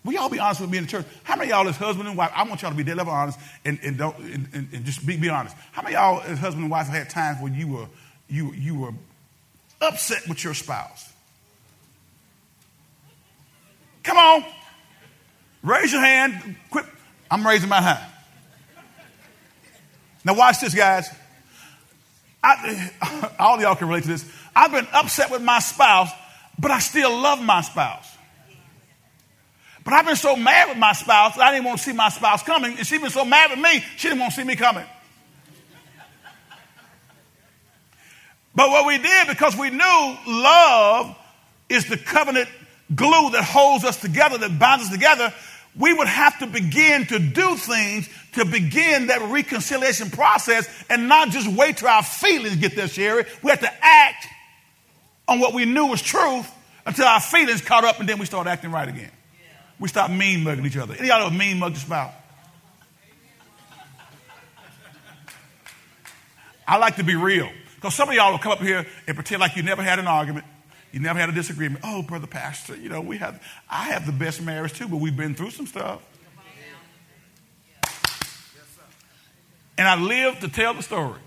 We 0.04 0.18
all 0.18 0.30
be 0.30 0.40
honest 0.40 0.62
with 0.62 0.70
me 0.70 0.78
in 0.78 0.86
the 0.86 0.90
church. 0.90 1.06
How 1.24 1.36
many 1.36 1.50
y'all 1.52 1.68
as 1.68 1.78
husband 1.78 2.08
and 2.08 2.18
wife, 2.18 2.32
I 2.36 2.44
want 2.44 2.62
y'all 2.62 2.72
to 2.72 2.78
be 2.78 2.84
dead 2.84 2.98
level 2.98 3.14
honest 3.14 3.40
and, 3.64 3.80
and, 3.84 3.98
don't, 3.98 4.18
and, 4.20 4.68
and 4.74 4.86
just 4.86 5.06
be, 5.06 5.18
be 5.18 5.30
honest. 5.30 5.56
How 5.72 5.82
many 5.82 5.96
y'all 5.96 6.22
as 6.22 6.40
husband 6.40 6.64
and 6.64 6.72
wife 6.72 6.88
have 6.88 6.96
had 6.96 7.10
times 7.10 7.42
when 7.42 7.54
you 7.54 7.68
were, 7.68 7.88
you, 8.28 8.52
you 8.54 8.76
were 8.80 8.92
upset 9.82 10.28
with 10.28 10.44
your 10.44 10.54
spouse? 10.54 11.12
Come 14.04 14.18
on. 14.18 14.46
Raise 15.64 15.92
your 15.92 16.02
hand. 16.02 16.56
Quit. 16.70 16.86
I'm 17.30 17.46
raising 17.46 17.70
my 17.70 17.82
hand. 17.82 18.12
Now, 20.26 20.34
watch 20.36 20.60
this, 20.60 20.74
guys. 20.74 21.10
I, 22.58 23.32
all 23.40 23.60
y'all 23.62 23.76
can 23.76 23.88
relate 23.88 24.04
to 24.04 24.10
this. 24.10 24.26
I've 24.56 24.72
been 24.72 24.88
upset 24.94 25.32
with 25.32 25.42
my 25.42 25.60
spouse, 25.60 26.10
but 26.58 26.72
I 26.72 26.80
still 26.80 27.18
love 27.18 27.42
my 27.42 27.62
spouse. 27.62 28.08
But 29.84 29.94
I've 29.94 30.06
been 30.06 30.16
so 30.16 30.36
mad 30.36 30.70
with 30.70 30.78
my 30.78 30.94
spouse, 30.94 31.38
I 31.38 31.52
didn't 31.52 31.66
want 31.66 31.80
to 31.80 31.84
see 31.84 31.94
my 31.94 32.10
spouse 32.10 32.44
coming. 32.44 32.78
And 32.78 32.86
she's 32.86 33.02
been 33.02 33.10
so 33.10 33.26
mad 33.26 33.52
with 33.52 33.60
me, 33.60 33.84
she 33.98 34.08
didn't 34.08 34.20
want 34.20 34.34
to 34.34 34.42
see 34.42 34.46
me 34.46 34.56
coming. 34.56 34.86
But 38.56 38.72
what 38.72 38.86
we 38.86 38.98
did, 38.98 39.28
because 39.28 39.56
we 39.56 39.70
knew 39.70 40.18
love 40.28 41.16
is 41.70 41.86
the 41.86 41.98
covenant 41.98 42.50
glue 42.94 43.30
that 43.32 43.44
holds 43.44 43.86
us 43.86 44.02
together, 44.02 44.38
that 44.40 44.60
binds 44.60 44.86
us 44.86 44.92
together, 44.92 45.34
we 45.78 45.94
would 45.94 46.08
have 46.08 46.40
to 46.40 46.48
begin 46.48 47.06
to 47.08 47.20
do 47.20 47.56
things 47.56 48.10
to 48.34 48.46
begin 48.46 49.08
that 49.08 49.22
reconciliation 49.32 50.10
process 50.10 50.68
and 50.90 51.08
not 51.08 51.30
just 51.30 51.48
wait 51.48 51.78
till 51.78 51.88
our 51.88 52.04
feelings 52.04 52.56
get 52.58 52.76
there, 52.76 52.88
Sherry. 52.88 53.26
We 53.44 53.50
have 53.50 53.62
to 53.62 53.72
act 53.82 54.28
on 55.28 55.40
what 55.40 55.54
we 55.54 55.66
knew 55.66 55.88
was 55.88 56.02
truth 56.02 56.50
until 56.86 57.06
our 57.06 57.20
feelings 57.20 57.62
caught 57.62 57.86
up 57.86 58.00
and 58.00 58.08
then 58.08 58.20
we 58.20 58.26
start 58.26 58.48
acting 58.48 58.72
right 58.72 58.88
again. 58.88 59.12
We 59.80 59.88
stop 59.88 60.12
mean 60.12 60.44
mugging 60.44 60.66
each 60.66 60.78
other. 60.78 60.94
Any 60.94 61.10
of 61.10 61.22
y'all 61.22 61.30
mean 61.32 61.60
mug 61.60 61.72
your 61.72 61.80
spouse? 61.80 62.14
I 66.68 66.78
like 66.78 66.98
to 66.98 67.04
be 67.04 67.16
real. 67.16 67.50
Because 67.76 67.96
some 67.96 68.10
of 68.10 68.16
y'all 68.16 68.32
will 68.32 68.40
come 68.40 68.52
up 68.52 68.60
here 68.60 68.86
and 69.08 69.16
pretend 69.16 69.40
like 69.40 69.56
you 69.56 69.64
never 69.64 69.82
had 69.82 70.00
an 70.00 70.08
argument. 70.08 70.46
You 70.92 71.00
never 71.00 71.20
had 71.20 71.30
a 71.30 71.32
disagreement. 71.32 71.82
Oh, 71.84 72.02
brother 72.02 72.28
pastor, 72.28 72.76
you 72.76 72.90
know, 72.90 73.02
we 73.02 73.18
have 73.18 73.42
I 73.70 73.86
have 73.86 74.06
the 74.06 74.12
best 74.12 74.42
marriage 74.42 74.74
too, 74.74 74.88
but 74.88 74.98
we've 74.98 75.16
been 75.16 75.34
through 75.34 75.52
some 75.52 75.66
stuff. 75.66 76.02
And 79.80 79.88
I 79.88 79.96
live 79.96 80.42
to 80.42 80.50
tell 80.50 80.74
the 80.74 80.84
story. 80.84 81.22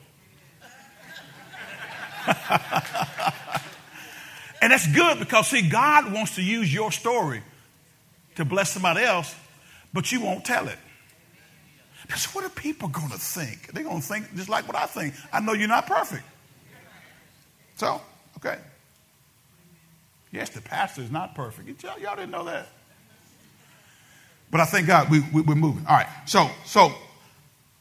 and 4.60 4.70
that's 4.70 4.86
good 4.92 5.18
because 5.20 5.46
see, 5.46 5.70
God 5.70 6.12
wants 6.12 6.34
to 6.34 6.42
use 6.42 6.72
your 6.72 6.92
story 6.92 7.40
to 8.34 8.44
bless 8.44 8.70
somebody 8.70 9.04
else, 9.04 9.34
but 9.94 10.12
you 10.12 10.20
won't 10.20 10.44
tell 10.44 10.68
it. 10.68 10.76
Because 12.02 12.26
what 12.34 12.44
are 12.44 12.50
people 12.50 12.88
going 12.88 13.08
to 13.08 13.16
think? 13.16 13.72
They're 13.72 13.84
going 13.84 14.02
to 14.02 14.06
think 14.06 14.26
just 14.36 14.50
like 14.50 14.68
what 14.68 14.76
I 14.76 14.84
think. 14.84 15.14
I 15.32 15.40
know 15.40 15.54
you're 15.54 15.66
not 15.66 15.86
perfect. 15.86 16.24
So, 17.76 18.02
okay. 18.36 18.58
Yes, 20.30 20.50
the 20.50 20.60
pastor 20.60 21.00
is 21.00 21.10
not 21.10 21.34
perfect. 21.34 21.82
Y'all, 21.82 21.98
y'all 21.98 22.16
didn't 22.16 22.32
know 22.32 22.44
that. 22.44 22.68
But 24.50 24.60
I 24.60 24.66
thank 24.66 24.88
God 24.88 25.08
we, 25.10 25.20
we, 25.32 25.40
we're 25.40 25.54
moving. 25.54 25.86
All 25.86 25.96
right. 25.96 26.08
So, 26.26 26.50
so, 26.66 26.92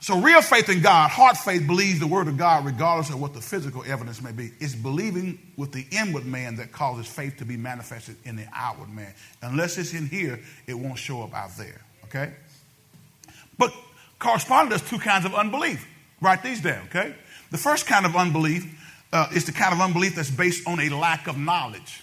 so 0.02 0.20
real 0.20 0.42
faith 0.42 0.68
in 0.68 0.82
God, 0.82 1.12
heart 1.12 1.38
faith 1.38 1.68
believes 1.68 2.00
the 2.00 2.08
word 2.08 2.28
of 2.28 2.36
God 2.36 2.66
regardless 2.66 3.12
of 3.12 3.22
what 3.22 3.36
the 3.36 3.42
physical 3.42 3.84
evidence 3.86 4.20
may 4.20 4.32
be. 4.32 4.50
It's 4.60 4.74
believing 4.74 5.38
with 5.58 5.72
the 5.72 5.86
inward 5.92 6.26
man 6.26 6.56
that 6.56 6.72
causes 6.72 7.06
faith 7.06 7.38
to 7.38 7.46
be 7.46 7.56
manifested 7.56 8.16
in 8.26 8.36
the 8.36 8.48
outward 8.52 8.90
man. 8.90 9.14
Unless 9.44 9.78
it's 9.78 9.94
in 9.94 10.08
here, 10.08 10.40
it 10.66 10.74
won't 10.74 10.98
show 10.98 11.22
up 11.22 11.36
out 11.36 11.56
there. 11.56 11.82
Okay? 12.06 12.34
But 13.60 13.72
corresponding, 14.18 14.70
there's 14.70 14.90
two 14.90 14.98
kinds 14.98 15.24
of 15.26 15.36
unbelief. 15.36 15.88
Write 16.20 16.42
these 16.42 16.62
down, 16.62 16.88
okay? 16.88 17.14
The 17.52 17.60
first 17.60 17.86
kind 17.86 18.08
of 18.08 18.16
unbelief 18.16 18.66
uh, 19.14 19.28
is 19.36 19.46
the 19.46 19.52
kind 19.52 19.72
of 19.72 19.82
unbelief 19.82 20.16
that's 20.16 20.32
based 20.32 20.68
on 20.68 20.80
a 20.80 20.90
lack 20.90 21.28
of 21.28 21.38
knowledge. 21.38 22.02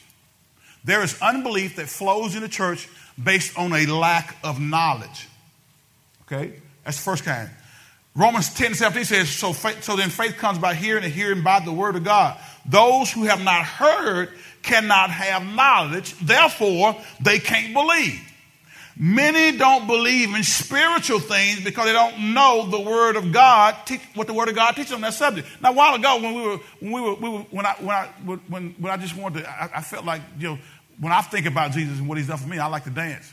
There 0.84 1.02
is 1.02 1.20
unbelief 1.20 1.76
that 1.76 1.88
flows 1.88 2.36
in 2.36 2.42
the 2.42 2.48
church 2.48 2.88
based 3.20 3.58
on 3.58 3.72
a 3.72 3.86
lack 3.86 4.36
of 4.44 4.60
knowledge. 4.60 5.28
Okay? 6.22 6.52
That's 6.84 6.96
the 6.96 7.02
first 7.02 7.24
kind. 7.24 7.50
Romans 8.14 8.52
10 8.54 8.74
17 8.74 9.04
says, 9.04 9.28
so, 9.28 9.52
faith, 9.52 9.84
so 9.84 9.96
then 9.96 10.10
faith 10.10 10.36
comes 10.36 10.58
by 10.58 10.74
hearing 10.74 11.04
and 11.04 11.12
hearing 11.12 11.42
by 11.42 11.60
the 11.60 11.72
word 11.72 11.96
of 11.96 12.04
God. 12.04 12.36
Those 12.66 13.12
who 13.12 13.24
have 13.24 13.42
not 13.42 13.64
heard 13.64 14.30
cannot 14.62 15.10
have 15.10 15.44
knowledge, 15.44 16.14
therefore 16.18 16.96
they 17.20 17.38
can't 17.38 17.72
believe. 17.72 18.20
Many 19.00 19.56
don't 19.56 19.86
believe 19.86 20.34
in 20.34 20.42
spiritual 20.42 21.20
things 21.20 21.62
because 21.62 21.84
they 21.84 21.92
don't 21.92 22.34
know 22.34 22.68
the 22.68 22.80
Word 22.80 23.14
of 23.14 23.30
God, 23.30 23.76
what 24.16 24.26
the 24.26 24.34
Word 24.34 24.48
of 24.48 24.56
God 24.56 24.72
teaches 24.74 24.92
on 24.92 25.02
that 25.02 25.14
subject. 25.14 25.46
Now, 25.62 25.70
a 25.70 25.72
while 25.72 25.94
ago, 25.94 26.20
when 26.20 26.34
we 26.34 26.42
were, 26.42 26.56
when 26.80 26.92
we 26.92 27.00
were, 27.00 27.14
we 27.14 27.28
were 27.28 27.38
when 27.50 27.64
I, 27.64 27.74
when 27.78 27.90
I, 27.90 28.06
when, 28.48 28.74
when 28.76 28.92
I 28.92 28.96
just 28.96 29.14
wanted 29.14 29.44
to, 29.44 29.48
I, 29.48 29.70
I, 29.76 29.82
felt 29.82 30.04
like, 30.04 30.22
you 30.36 30.48
know, 30.48 30.58
when 30.98 31.12
I 31.12 31.22
think 31.22 31.46
about 31.46 31.70
Jesus 31.70 32.00
and 32.00 32.08
what 32.08 32.18
He's 32.18 32.26
done 32.26 32.38
for 32.38 32.48
me, 32.48 32.58
I 32.58 32.66
like 32.66 32.84
to 32.84 32.90
dance. 32.90 33.32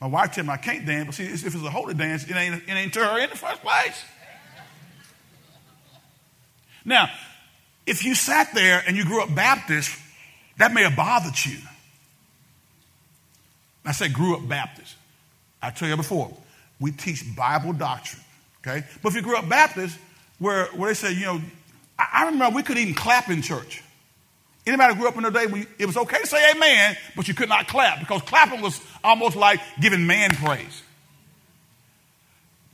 My 0.00 0.06
wife 0.06 0.34
told 0.34 0.46
me 0.46 0.52
I 0.52 0.56
can't 0.58 0.86
dance, 0.86 1.06
but 1.06 1.14
see, 1.14 1.24
if 1.24 1.44
it's 1.44 1.54
a 1.54 1.70
holy 1.70 1.94
dance, 1.94 2.24
it 2.24 2.36
ain't, 2.36 2.62
it 2.68 2.72
ain't 2.72 2.92
to 2.94 3.04
her 3.04 3.18
in 3.18 3.30
the 3.30 3.36
first 3.36 3.62
place. 3.62 4.04
Now, 6.84 7.10
if 7.86 8.04
you 8.04 8.14
sat 8.14 8.54
there 8.54 8.82
and 8.86 8.96
you 8.96 9.04
grew 9.04 9.22
up 9.22 9.34
Baptist, 9.34 9.98
that 10.58 10.72
may 10.72 10.82
have 10.82 10.96
bothered 10.96 11.44
you. 11.44 11.58
I 13.84 13.92
said 13.92 14.12
grew 14.12 14.36
up 14.36 14.46
Baptist. 14.46 14.94
I 15.60 15.70
tell 15.70 15.88
you 15.88 15.96
before, 15.96 16.30
we 16.78 16.92
teach 16.92 17.24
Bible 17.34 17.72
doctrine, 17.72 18.22
okay? 18.60 18.86
But 19.02 19.08
if 19.08 19.16
you 19.16 19.22
grew 19.22 19.36
up 19.36 19.48
Baptist, 19.48 19.98
where, 20.38 20.66
where 20.66 20.90
they 20.90 20.94
say, 20.94 21.12
you 21.12 21.24
know, 21.24 21.40
I, 21.98 22.08
I 22.12 22.24
remember 22.26 22.54
we 22.54 22.62
couldn't 22.62 22.82
even 22.82 22.94
clap 22.94 23.28
in 23.28 23.42
church. 23.42 23.82
Anybody 24.66 24.94
grew 24.94 25.08
up 25.08 25.16
in 25.16 25.22
the 25.22 25.30
day 25.30 25.46
when 25.46 25.66
it 25.78 25.86
was 25.86 25.96
okay 25.96 26.20
to 26.20 26.26
say 26.26 26.50
amen, 26.52 26.96
but 27.16 27.26
you 27.26 27.34
could 27.34 27.48
not 27.48 27.66
clap 27.68 28.00
because 28.00 28.22
clapping 28.22 28.60
was 28.60 28.78
almost 29.02 29.36
like 29.36 29.60
giving 29.80 30.06
man 30.06 30.30
praise. 30.34 30.82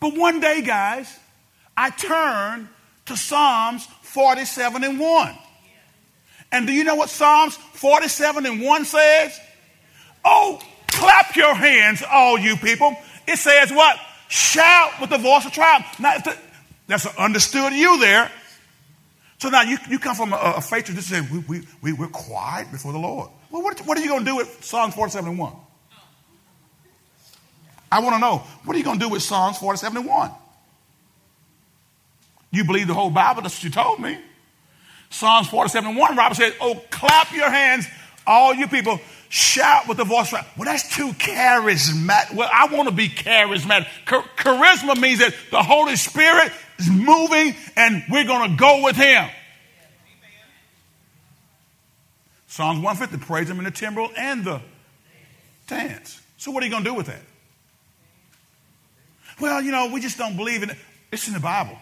But 0.01 0.17
one 0.17 0.41
day, 0.41 0.63
guys, 0.63 1.19
I 1.77 1.91
turned 1.91 2.69
to 3.07 3.17
Psalms 3.17 3.87
47 4.03 4.85
and 4.85 4.99
1. 4.99 5.35
And 6.53 6.67
do 6.67 6.73
you 6.73 6.85
know 6.85 6.95
what 6.95 7.11
Psalms 7.11 7.57
47 7.57 8.47
and 8.47 8.63
1 8.63 8.85
says? 8.85 9.39
Oh, 10.25 10.61
Clap 10.95 11.35
your 11.35 11.55
hands, 11.55 12.05
all 12.09 12.39
you 12.39 12.57
people. 12.57 12.97
It 13.27 13.37
says 13.37 13.73
what? 13.73 13.99
Shout 14.29 15.01
with 15.01 15.11
the 15.11 15.19
voice 15.19 15.45
of 15.45 15.53
triumph. 15.53 15.87
Now, 15.99 16.17
that's 16.87 17.07
understood 17.19 17.73
you 17.73 17.99
there. 17.99 18.31
So 19.39 19.49
now 19.49 19.63
you, 19.63 19.77
you 19.91 19.99
come 19.99 20.15
from 20.15 20.33
a, 20.33 20.55
a 20.57 20.61
faith 20.61 20.85
tradition 20.85 21.27
say, 21.27 21.29
we, 21.33 21.63
we, 21.83 21.93
we, 21.93 22.05
are 22.05 22.09
quiet 22.09 22.71
before 22.71 22.93
the 22.93 22.99
Lord. 22.99 23.29
Well, 23.51 23.63
what, 23.63 23.79
what 23.81 23.99
are 23.99 24.01
you 24.01 24.09
going 24.09 24.25
to 24.25 24.31
do 24.31 24.37
with 24.37 24.65
Psalms 24.65 24.95
47 24.95 25.31
and 25.31 25.39
1? 25.39 25.53
I 27.95 28.01
want 28.01 28.17
to 28.17 28.19
know, 28.19 28.39
what 28.65 28.75
are 28.75 28.79
you 28.79 28.85
going 28.85 28.99
to 28.99 29.05
do 29.05 29.09
with 29.09 29.23
Psalms 29.23 29.57
47 29.59 29.99
and 29.99 30.07
1? 30.07 30.31
You 32.51 32.65
believe 32.65 32.89
the 32.89 32.95
whole 32.95 33.09
Bible? 33.09 33.43
That's 33.43 33.55
what 33.55 33.63
you 33.63 33.71
told 33.71 34.01
me. 34.01 34.19
Psalms 35.11 35.47
47 35.47 35.91
and 35.91 35.97
1, 35.97 36.17
Robert 36.17 36.35
said, 36.35 36.57
Oh, 36.61 36.83
clap 36.91 37.33
your 37.33 37.49
hands, 37.49 37.87
all 38.27 38.53
you 38.53 38.67
people. 38.67 38.99
Shout 39.29 39.87
with 39.87 39.99
the 39.99 40.05
voice. 40.05 40.33
Well, 40.33 40.45
that's 40.65 40.93
too 40.97 41.13
charismatic. 41.13 42.35
Well, 42.35 42.51
I 42.53 42.67
want 42.67 42.89
to 42.89 42.95
be 42.95 43.09
charismatic. 43.09 43.87
charisma 44.07 45.01
means 45.01 45.21
that 45.21 45.33
the 45.53 45.63
Holy 45.63 45.95
Spirit 45.95 46.51
is 46.81 46.91
moving 46.91 47.55
and 47.77 48.03
we're 48.11 48.25
going 48.25 48.51
to 48.51 48.57
go 48.57 48.83
with 48.83 48.97
Him. 48.97 49.31
Psalms 52.49 52.81
150, 52.81 53.25
praise 53.25 53.49
Him 53.49 53.59
in 53.59 53.65
the 53.65 53.71
timbrel 53.71 54.11
and 54.17 54.45
the 54.45 54.61
dance. 55.69 56.21
So, 56.39 56.51
what 56.51 56.65
are 56.65 56.67
you 56.67 56.73
going 56.73 56.83
to 56.83 56.91
do 56.91 56.95
with 56.95 57.07
that? 57.07 57.23
Well, 59.41 59.61
you 59.63 59.73
know, 59.73 59.91
we 59.93 60.01
just 60.01 60.19
don't 60.19 60.37
believe 60.37 60.63
in 60.63 60.71
it. 60.71 60.77
It's 61.11 61.29
in 61.29 61.35
the 61.35 61.41
Bible. 61.41 61.79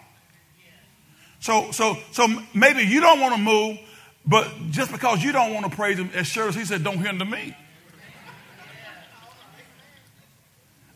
So, 1.41 1.73
so, 1.73 1.97
so 2.13 2.29
maybe 2.55 2.83
you 2.83 3.01
don't 3.01 3.21
want 3.21 3.35
to 3.35 3.41
move, 3.41 3.79
but 4.25 4.49
just 4.71 4.93
because 4.93 5.25
you 5.25 5.33
don't 5.33 5.53
want 5.53 5.69
to 5.69 5.75
praise 5.75 5.99
him, 5.99 6.11
as 6.15 6.27
sure 6.27 6.49
as 6.49 6.55
he 6.55 6.65
said, 6.65 6.85
don't 6.85 6.99
hinder 6.99 7.25
me. 7.25 7.57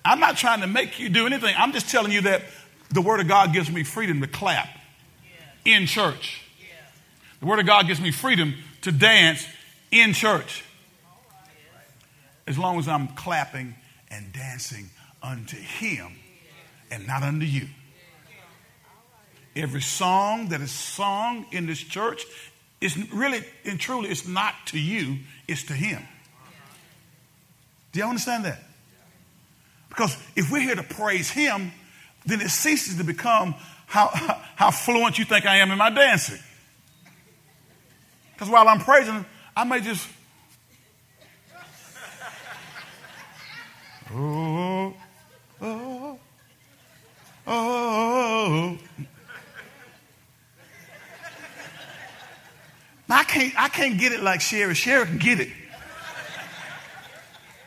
I'm 0.04 0.20
not 0.20 0.36
trying 0.36 0.61
to 0.61 0.68
make 0.68 1.00
you 1.00 1.09
do 1.09 1.26
anything. 1.26 1.52
I'm 1.59 1.72
just 1.72 1.90
telling 1.90 2.12
you 2.12 2.20
that 2.22 2.42
the 2.90 3.02
Word 3.02 3.18
of 3.18 3.26
God 3.26 3.52
gives 3.52 3.68
me 3.68 3.82
freedom 3.82 4.20
to 4.20 4.28
clap 4.28 4.68
in 5.64 5.86
church. 5.86 6.42
The 7.40 7.46
Word 7.46 7.59
of 7.59 7.66
God 7.66 7.88
gives 7.88 8.00
me 8.00 8.12
freedom 8.12 8.54
to 8.82 8.92
dance 8.92 9.44
in 9.90 10.12
church. 10.12 10.62
As 12.46 12.57
long 12.57 12.78
as 12.78 12.86
I'm 12.86 13.09
clapping 13.09 13.74
and 14.09 14.32
dancing 14.32 14.90
unto 15.24 15.57
Him 15.57 16.12
and 16.91 17.07
not 17.07 17.22
unto 17.22 17.47
you. 17.47 17.68
Every 19.55 19.80
song 19.80 20.49
that 20.49 20.61
is 20.61 20.70
sung 20.70 21.47
in 21.51 21.66
this 21.66 21.78
church 21.78 22.26
it's 22.80 22.97
really 23.12 23.43
and 23.64 23.80
truly, 23.80 24.11
it's 24.11 24.26
not 24.26 24.55
to 24.66 24.78
you, 24.78 25.18
it's 25.49 25.64
to 25.64 25.72
Him. 25.72 26.03
Do 27.93 28.01
you 28.01 28.07
understand 28.07 28.45
that? 28.45 28.62
Because 29.89 30.16
if 30.34 30.51
we're 30.51 30.61
here 30.61 30.74
to 30.74 30.82
praise 30.82 31.30
Him, 31.30 31.72
then 32.26 32.41
it 32.41 32.51
ceases 32.51 32.99
to 32.99 33.05
become 33.05 33.55
how, 33.87 34.09
how 34.57 34.70
fluent 34.70 35.18
you 35.18 35.24
think 35.24 35.47
I 35.47 35.57
am 35.57 35.70
in 35.70 35.78
my 35.78 35.91
dancing. 35.91 36.39
Because 38.34 38.51
while 38.51 38.68
I'm 38.68 38.80
praising, 38.80 39.24
I 39.57 39.64
may 39.64 39.80
just. 39.80 40.07
Oh, 44.09 44.95
oh, 45.61 45.62
oh. 45.62 45.95
Oh, 47.47 48.78
I 53.09 53.24
can't, 53.24 53.55
I 53.57 53.68
can't 53.68 53.99
get 53.99 54.12
it 54.12 54.22
like 54.22 54.40
Sherry. 54.40 54.74
Sherry 54.74 55.07
can 55.07 55.18
get 55.18 55.40
it. 55.40 55.49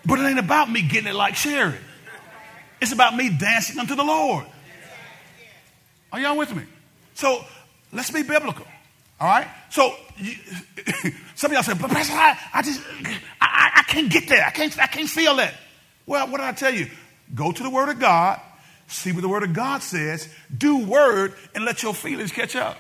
But 0.06 0.20
it 0.20 0.24
ain't 0.24 0.40
about 0.40 0.70
me 0.70 0.82
getting 0.82 1.10
it 1.10 1.16
like 1.16 1.36
Sherry. 1.36 1.78
It's 2.82 2.92
about 2.92 3.16
me 3.16 3.30
dancing 3.30 3.80
unto 3.80 3.96
the 3.96 4.04
Lord. 4.04 4.46
Are 6.12 6.20
y'all 6.20 6.38
with 6.38 6.56
me? 6.56 6.64
So 7.14 7.44
let's 7.92 8.10
be 8.10 8.24
biblical. 8.24 8.66
All 9.20 9.28
right? 9.28 9.48
So 9.70 9.94
you, 10.18 10.34
some 11.36 11.52
of 11.52 11.54
y'all 11.54 11.64
say, 11.64 11.74
but 11.74 11.92
Pastor, 11.92 12.14
I, 12.14 12.38
I 12.54 12.62
just 12.62 12.82
I, 13.42 13.72
I 13.76 13.84
can't 13.84 14.10
get 14.10 14.28
there. 14.28 14.44
I 14.46 14.52
can't 14.52 14.78
I 14.80 14.88
can't 14.88 15.10
feel 15.10 15.36
that. 15.36 15.54
Well, 16.06 16.28
what 16.28 16.38
did 16.38 16.48
I 16.48 16.54
tell 16.54 16.74
you? 16.74 16.90
Go 17.36 17.52
to 17.52 17.64
the 17.64 17.70
Word 17.70 17.90
of 17.90 18.00
God, 18.00 18.40
see 18.90 19.12
what 19.12 19.22
the 19.22 19.30
Word 19.30 19.44
of 19.44 19.54
God 19.54 19.82
says, 19.82 20.28
do 20.56 20.86
word, 20.86 21.34
and 21.56 21.66
let 21.66 21.84
your 21.84 21.94
feelings 21.94 22.32
catch 22.32 22.56
up. 22.56 22.78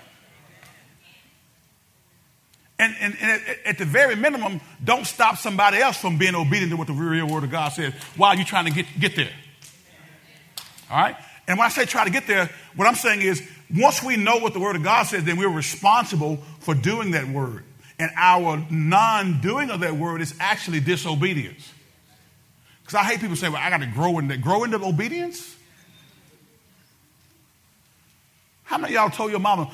And, 2.79 2.95
and, 3.01 3.17
and 3.19 3.41
at, 3.41 3.65
at, 3.65 3.77
the 3.77 3.85
very 3.85 4.15
minimum, 4.15 4.61
don't 4.81 5.05
stop 5.05 5.37
somebody 5.37 5.79
else 5.79 5.97
from 5.97 6.17
being 6.17 6.33
obedient 6.33 6.71
to 6.71 6.77
what 6.77 6.87
the 6.87 6.93
real 6.93 7.27
word 7.27 7.43
of 7.43 7.51
God 7.51 7.69
says 7.73 7.93
while 8.15 8.35
you're 8.35 8.45
trying 8.45 8.65
to 8.65 8.71
get, 8.71 8.85
get 8.97 9.17
there. 9.17 9.31
All 10.89 10.97
right? 10.97 11.17
And 11.45 11.57
when 11.57 11.65
I 11.65 11.69
say 11.69 11.85
try 11.85 12.05
to 12.05 12.09
get 12.09 12.25
there, 12.25 12.49
what 12.77 12.87
I'm 12.87 12.95
saying 12.95 13.21
is 13.21 13.45
once 13.75 14.01
we 14.01 14.15
know 14.15 14.37
what 14.37 14.53
the 14.53 14.61
word 14.61 14.77
of 14.77 14.83
God 14.83 15.03
says, 15.03 15.25
then 15.25 15.37
we're 15.37 15.49
responsible 15.49 16.37
for 16.59 16.73
doing 16.73 17.11
that 17.11 17.27
word. 17.27 17.65
And 17.99 18.11
our 18.15 18.65
non 18.69 19.41
doing 19.41 19.69
of 19.69 19.81
that 19.81 19.95
word 19.95 20.21
is 20.21 20.33
actually 20.39 20.79
disobedience. 20.79 21.73
Because 22.81 22.95
I 22.95 23.03
hate 23.03 23.19
people 23.19 23.35
say, 23.35 23.49
well, 23.49 23.61
I 23.61 23.69
got 23.69 23.81
to 23.81 23.87
grow 23.87 24.19
in 24.19 24.29
that. 24.29 24.41
Grow 24.41 24.63
into 24.63 24.81
obedience? 24.83 25.55
How 28.69 28.77
many 28.77 28.93
y'all 28.93 29.09
told 29.09 29.31
your 29.31 29.39
mama, 29.39 29.71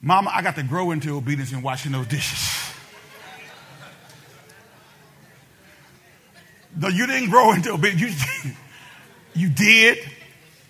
Mama, 0.00 0.30
I 0.32 0.40
got 0.40 0.54
to 0.54 0.62
grow 0.62 0.92
into 0.92 1.16
obedience 1.16 1.50
in 1.50 1.62
washing 1.62 1.90
those 1.90 2.06
dishes. 2.06 2.48
No, 6.76 6.86
you 6.86 7.08
didn't 7.08 7.30
grow 7.30 7.52
into 7.54 7.72
obedience. 7.72 8.22
You, 8.44 8.52
you 9.34 9.48
did 9.48 9.98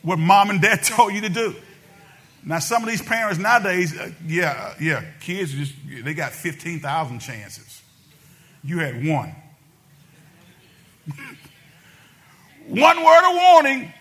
what 0.01 0.19
mom 0.19 0.49
and 0.49 0.63
dad 0.63 0.83
told 0.85 1.13
you 1.13 1.21
to 1.21 1.29
do. 1.29 1.55
Now, 2.45 2.61
some 2.61 2.83
of 2.83 2.89
these 2.89 3.03
parents 3.03 3.39
nowadays, 3.39 3.95
uh, 3.95 4.11
yeah, 4.27 4.53
uh, 4.53 4.75
yeah, 4.81 5.05
kids 5.21 5.53
just, 5.53 5.75
they 6.03 6.15
got 6.15 6.33
15,000 6.33 7.19
chances. 7.19 7.83
You 8.63 8.79
had 8.79 9.05
one. 9.05 9.35
one 12.69 13.05
word 13.05 13.31
of 13.31 13.37
warning. 13.37 13.93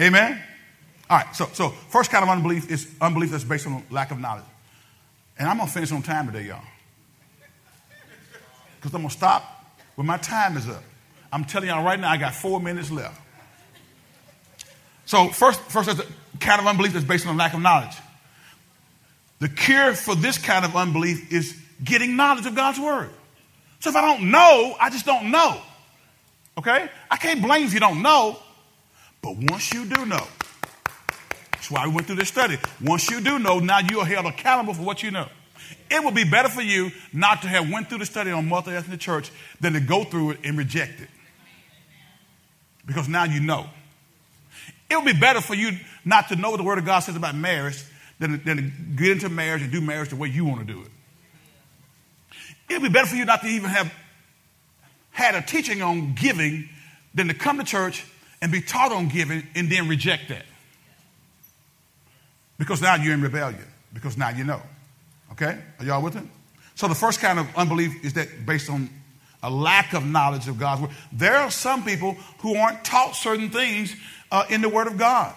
Amen. 0.00 0.40
All 1.10 1.16
right, 1.16 1.34
so, 1.34 1.48
so 1.52 1.70
first 1.88 2.12
kind 2.12 2.22
of 2.22 2.28
unbelief 2.28 2.70
is 2.70 2.88
unbelief 3.00 3.32
that's 3.32 3.42
based 3.42 3.66
on 3.66 3.82
lack 3.90 4.12
of 4.12 4.20
knowledge. 4.20 4.44
And 5.36 5.48
I'm 5.48 5.56
going 5.56 5.66
to 5.66 5.72
finish 5.72 5.90
on 5.90 6.02
time 6.02 6.26
today, 6.26 6.46
y'all. 6.46 6.62
Because 8.76 8.94
I'm 8.94 9.00
going 9.00 9.10
to 9.10 9.16
stop 9.16 9.74
when 9.96 10.06
my 10.06 10.18
time 10.18 10.56
is 10.56 10.68
up. 10.68 10.84
I'm 11.32 11.44
telling 11.44 11.68
y'all 11.68 11.84
right 11.84 11.98
now, 11.98 12.10
I 12.10 12.16
got 12.16 12.34
four 12.34 12.60
minutes 12.60 12.92
left. 12.92 13.20
So 15.04 15.30
first, 15.30 15.60
first 15.62 15.90
kind 16.38 16.60
of 16.60 16.66
unbelief 16.68 16.92
that's 16.92 17.04
based 17.04 17.26
on 17.26 17.36
lack 17.36 17.54
of 17.54 17.60
knowledge. 17.60 17.96
The 19.40 19.48
cure 19.48 19.94
for 19.94 20.14
this 20.14 20.38
kind 20.38 20.64
of 20.64 20.76
unbelief 20.76 21.32
is 21.32 21.60
getting 21.82 22.14
knowledge 22.14 22.46
of 22.46 22.54
God's 22.54 22.78
word. 22.78 23.10
So 23.80 23.90
if 23.90 23.96
I 23.96 24.02
don't 24.02 24.30
know, 24.30 24.76
I 24.78 24.90
just 24.90 25.06
don't 25.06 25.32
know. 25.32 25.60
Okay? 26.56 26.88
I 27.10 27.16
can't 27.16 27.42
blame 27.42 27.66
if 27.66 27.74
you 27.74 27.80
don't 27.80 28.00
know. 28.00 28.38
But 29.22 29.36
once 29.36 29.72
you 29.72 29.86
do 29.86 30.06
know, 30.06 30.26
why 31.70 31.86
we 31.86 31.94
went 31.94 32.06
through 32.06 32.16
this 32.16 32.28
study. 32.28 32.58
Once 32.80 33.10
you 33.10 33.20
do 33.20 33.38
know, 33.38 33.58
now 33.58 33.78
you 33.78 34.00
are 34.00 34.06
held 34.06 34.26
accountable 34.26 34.74
for 34.74 34.82
what 34.82 35.02
you 35.02 35.10
know. 35.10 35.28
It 35.90 36.04
would 36.04 36.14
be 36.14 36.24
better 36.24 36.48
for 36.48 36.62
you 36.62 36.90
not 37.12 37.42
to 37.42 37.48
have 37.48 37.70
went 37.70 37.88
through 37.88 37.98
the 37.98 38.06
study 38.06 38.30
on 38.30 38.48
multi-ethnic 38.48 39.00
church 39.00 39.30
than 39.60 39.72
to 39.74 39.80
go 39.80 40.04
through 40.04 40.30
it 40.32 40.38
and 40.44 40.56
reject 40.56 41.00
it. 41.00 41.08
because 42.86 43.08
now 43.08 43.24
you 43.24 43.40
know. 43.40 43.66
It 44.90 44.96
would 44.96 45.04
be 45.04 45.18
better 45.18 45.40
for 45.40 45.54
you 45.54 45.78
not 46.04 46.28
to 46.28 46.36
know 46.36 46.50
what 46.50 46.56
the 46.56 46.64
Word 46.64 46.78
of 46.78 46.84
God 46.84 47.00
says 47.00 47.14
about 47.14 47.36
marriage 47.36 47.84
than, 48.18 48.42
than 48.44 48.56
to 48.56 48.62
get 48.96 49.12
into 49.12 49.28
marriage 49.28 49.62
and 49.62 49.70
do 49.70 49.80
marriage 49.80 50.10
the 50.10 50.16
way 50.16 50.28
you 50.28 50.44
want 50.44 50.66
to 50.66 50.72
do 50.72 50.80
it. 50.80 50.88
It 52.68 52.80
would 52.80 52.92
be 52.92 52.92
better 52.92 53.06
for 53.06 53.16
you 53.16 53.24
not 53.24 53.42
to 53.42 53.46
even 53.46 53.70
have 53.70 53.92
had 55.12 55.36
a 55.36 55.42
teaching 55.42 55.82
on 55.82 56.14
giving 56.14 56.68
than 57.14 57.28
to 57.28 57.34
come 57.34 57.58
to 57.58 57.64
church 57.64 58.04
and 58.42 58.50
be 58.50 58.60
taught 58.60 58.90
on 58.92 59.08
giving 59.08 59.46
and 59.54 59.70
then 59.70 59.86
reject 59.88 60.28
that. 60.30 60.44
Because 62.60 62.82
now 62.82 62.96
you're 62.96 63.14
in 63.14 63.22
rebellion, 63.22 63.64
because 63.94 64.18
now 64.18 64.28
you 64.28 64.44
know. 64.44 64.60
Okay? 65.32 65.58
Are 65.78 65.84
y'all 65.86 66.02
with 66.02 66.14
it? 66.14 66.24
So 66.74 66.88
the 66.88 66.94
first 66.94 67.18
kind 67.18 67.38
of 67.38 67.48
unbelief 67.56 68.04
is 68.04 68.12
that 68.12 68.44
based 68.44 68.68
on 68.68 68.90
a 69.42 69.50
lack 69.50 69.94
of 69.94 70.04
knowledge 70.04 70.46
of 70.46 70.58
God's 70.58 70.82
word. 70.82 70.90
There 71.10 71.36
are 71.36 71.50
some 71.50 71.82
people 71.84 72.18
who 72.40 72.56
aren't 72.56 72.84
taught 72.84 73.16
certain 73.16 73.48
things 73.48 73.96
uh, 74.30 74.44
in 74.50 74.60
the 74.60 74.68
Word 74.68 74.88
of 74.88 74.98
God. 74.98 75.34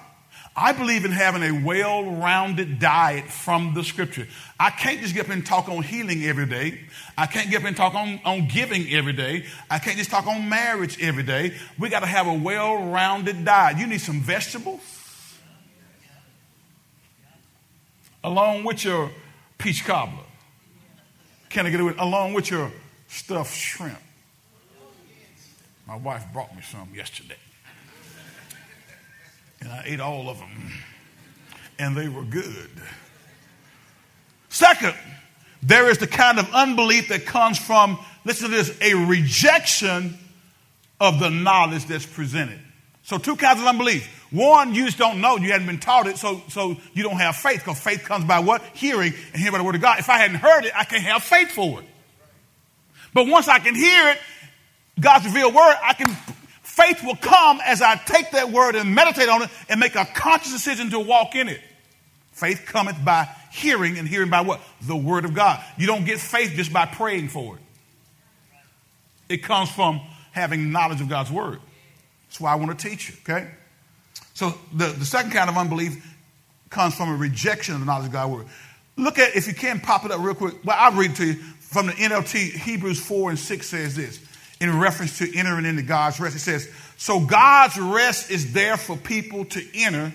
I 0.53 0.73
believe 0.73 1.05
in 1.05 1.11
having 1.11 1.43
a 1.43 1.63
well 1.65 2.03
rounded 2.03 2.77
diet 2.79 3.29
from 3.29 3.73
the 3.73 3.85
scripture. 3.85 4.27
I 4.59 4.69
can't 4.71 4.99
just 4.99 5.13
get 5.13 5.27
up 5.27 5.31
and 5.31 5.45
talk 5.45 5.69
on 5.69 5.81
healing 5.81 6.25
every 6.25 6.45
day. 6.45 6.81
I 7.17 7.25
can't 7.25 7.49
get 7.49 7.61
up 7.61 7.67
and 7.67 7.77
talk 7.77 7.95
on, 7.95 8.19
on 8.25 8.49
giving 8.49 8.93
every 8.93 9.13
day. 9.13 9.45
I 9.71 9.79
can't 9.79 9.97
just 9.97 10.11
talk 10.11 10.27
on 10.27 10.49
marriage 10.49 11.01
every 11.01 11.23
day. 11.23 11.55
We 11.79 11.87
got 11.87 12.01
to 12.01 12.05
have 12.05 12.27
a 12.27 12.33
well 12.33 12.83
rounded 12.83 13.45
diet. 13.45 13.77
You 13.77 13.87
need 13.87 14.01
some 14.01 14.19
vegetables 14.19 14.81
along 18.23 18.63
with 18.63 18.83
your 18.83 19.11
peach 19.57 19.85
cobbler. 19.85 20.23
Can 21.49 21.65
I 21.65 21.69
get 21.69 21.79
it 21.79 21.97
along 21.97 22.33
with 22.33 22.49
your 22.49 22.71
stuffed 23.07 23.55
shrimp? 23.55 23.99
My 25.87 25.97
wife 25.97 26.25
brought 26.33 26.55
me 26.55 26.61
some 26.61 26.89
yesterday 26.95 27.35
and 29.63 29.71
I 29.71 29.83
ate 29.85 30.01
all 30.01 30.29
of 30.29 30.39
them, 30.39 30.71
and 31.79 31.95
they 31.95 32.09
were 32.09 32.23
good. 32.23 32.69
Second, 34.49 34.93
there 35.61 35.89
is 35.89 35.97
the 35.99 36.07
kind 36.07 36.37
of 36.37 36.53
unbelief 36.53 37.07
that 37.07 37.25
comes 37.25 37.57
from, 37.57 37.97
listen 38.25 38.49
to 38.49 38.55
this, 38.55 38.77
a 38.81 38.93
rejection 38.93 40.17
of 40.99 41.19
the 41.19 41.29
knowledge 41.29 41.85
that's 41.85 42.05
presented. 42.05 42.59
So, 43.03 43.17
two 43.17 43.35
kinds 43.35 43.59
of 43.59 43.67
unbelief. 43.67 44.07
One, 44.31 44.73
you 44.73 44.85
just 44.85 44.97
don't 44.97 45.21
know, 45.21 45.37
you 45.37 45.51
hadn't 45.51 45.67
been 45.67 45.79
taught 45.79 46.07
it, 46.07 46.17
so, 46.17 46.41
so 46.49 46.77
you 46.93 47.03
don't 47.03 47.17
have 47.17 47.35
faith, 47.35 47.59
because 47.59 47.79
faith 47.79 48.03
comes 48.03 48.25
by 48.25 48.39
what? 48.39 48.63
Hearing, 48.73 49.13
and 49.31 49.41
hearing 49.41 49.51
by 49.51 49.57
the 49.59 49.63
word 49.63 49.75
of 49.75 49.81
God. 49.81 49.99
If 49.99 50.09
I 50.09 50.17
hadn't 50.17 50.37
heard 50.37 50.65
it, 50.65 50.71
I 50.75 50.85
can't 50.85 51.03
have 51.03 51.23
faith 51.23 51.51
for 51.51 51.81
it. 51.81 51.85
But 53.13 53.27
once 53.27 53.47
I 53.47 53.59
can 53.59 53.75
hear 53.75 54.09
it, 54.09 54.19
God's 54.99 55.25
revealed 55.25 55.53
word, 55.53 55.75
I 55.83 55.93
can 55.93 56.07
Faith 56.73 57.03
will 57.03 57.15
come 57.15 57.59
as 57.63 57.83
I 57.83 57.97
take 57.97 58.31
that 58.31 58.49
word 58.49 58.75
and 58.75 58.95
meditate 58.95 59.29
on 59.29 59.43
it 59.43 59.49
and 59.69 59.79
make 59.79 59.93
a 59.93 60.05
conscious 60.05 60.51
decision 60.51 60.89
to 60.89 60.99
walk 60.99 61.35
in 61.35 61.47
it. 61.47 61.61
Faith 62.31 62.63
cometh 62.65 62.97
by 63.05 63.29
hearing, 63.51 63.99
and 63.99 64.07
hearing 64.07 64.31
by 64.31 64.41
what? 64.41 64.59
The 64.81 64.95
word 64.95 65.23
of 65.23 65.35
God. 65.35 65.63
You 65.77 65.85
don't 65.85 66.03
get 66.03 66.19
faith 66.19 66.53
just 66.55 66.73
by 66.73 66.87
praying 66.87 67.27
for 67.27 67.57
it. 67.57 67.61
It 69.29 69.43
comes 69.43 69.69
from 69.69 70.01
having 70.31 70.71
knowledge 70.71 70.99
of 70.99 71.09
God's 71.09 71.29
word. 71.29 71.59
That's 72.33 72.41
why 72.41 72.51
I 72.51 72.55
want 72.55 72.79
to 72.79 72.89
teach 72.89 73.09
you, 73.09 73.15
okay? 73.21 73.47
So 74.33 74.55
the, 74.73 74.87
the 74.87 75.05
second 75.05 75.33
kind 75.33 75.51
of 75.51 75.55
unbelief 75.55 76.03
comes 76.71 76.95
from 76.95 77.09
a 77.09 77.15
rejection 77.15 77.75
of 77.75 77.79
the 77.79 77.85
knowledge 77.85 78.07
of 78.07 78.11
God's 78.11 78.33
word. 78.33 78.47
Look 78.97 79.19
at, 79.19 79.35
if 79.35 79.45
you 79.45 79.53
can, 79.53 79.79
pop 79.79 80.03
it 80.03 80.09
up 80.09 80.19
real 80.19 80.33
quick. 80.33 80.55
Well, 80.65 80.75
I'll 80.79 80.93
read 80.93 81.11
it 81.11 81.17
to 81.17 81.27
you 81.27 81.33
from 81.35 81.85
the 81.85 81.91
NLT. 81.91 82.53
Hebrews 82.53 82.99
4 82.99 83.29
and 83.29 83.37
6 83.37 83.67
says 83.67 83.95
this 83.95 84.19
in 84.59 84.79
reference 84.79 85.19
to 85.19 85.37
entering 85.37 85.65
into 85.65 85.83
God's 85.83 86.19
rest. 86.19 86.35
It 86.35 86.39
says, 86.39 86.67
So 86.97 87.19
God's 87.19 87.77
rest 87.77 88.31
is 88.31 88.51
there 88.51 88.77
for 88.77 88.97
people 88.97 89.45
to 89.45 89.63
enter, 89.75 90.11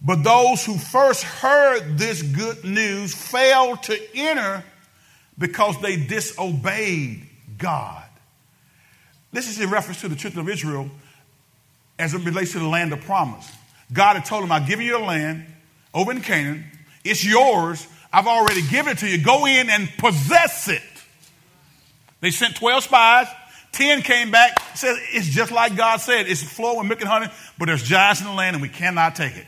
but 0.00 0.22
those 0.22 0.64
who 0.64 0.78
first 0.78 1.24
heard 1.24 1.98
this 1.98 2.22
good 2.22 2.64
news 2.64 3.12
failed 3.16 3.82
to 3.84 3.98
enter 4.14 4.62
because 5.36 5.80
they 5.80 5.96
disobeyed 5.96 7.26
God. 7.58 8.04
This 9.32 9.48
is 9.48 9.60
in 9.60 9.70
reference 9.70 10.02
to 10.02 10.08
the 10.08 10.14
children 10.14 10.46
of 10.46 10.48
Israel 10.48 10.88
as 11.98 12.14
it 12.14 12.24
relates 12.24 12.52
to 12.52 12.58
the 12.58 12.68
land 12.68 12.92
of 12.92 13.00
promise. 13.00 13.50
God 13.92 14.16
had 14.16 14.24
told 14.24 14.42
them, 14.42 14.52
I've 14.52 14.66
given 14.66 14.84
you 14.84 14.98
a 14.98 15.04
land 15.04 15.46
over 15.94 16.12
in 16.12 16.20
Canaan. 16.20 16.64
It's 17.04 17.24
yours. 17.24 17.86
I've 18.12 18.26
already 18.26 18.62
given 18.62 18.92
it 18.92 18.98
to 18.98 19.08
you. 19.08 19.22
Go 19.22 19.46
in 19.46 19.70
and 19.70 19.88
possess 19.98 20.68
it. 20.68 20.82
They 22.20 22.30
sent 22.30 22.56
12 22.56 22.84
spies. 22.84 23.26
Ten 23.70 24.02
came 24.02 24.30
back, 24.30 24.58
says 24.74 24.98
it's 25.12 25.28
just 25.28 25.52
like 25.52 25.76
God 25.76 25.98
said. 25.98 26.26
It's 26.26 26.42
flowing 26.42 26.88
milk 26.88 27.00
and 27.00 27.08
honey, 27.08 27.26
but 27.58 27.66
there's 27.66 27.82
giants 27.82 28.20
in 28.20 28.26
the 28.26 28.32
land 28.32 28.56
and 28.56 28.62
we 28.62 28.68
cannot 28.68 29.14
take 29.14 29.36
it. 29.36 29.46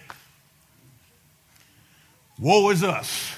Woe 2.38 2.70
is 2.70 2.84
us. 2.84 3.34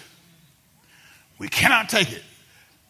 We 1.38 1.48
cannot 1.48 1.88
take 1.88 2.12
it. 2.12 2.22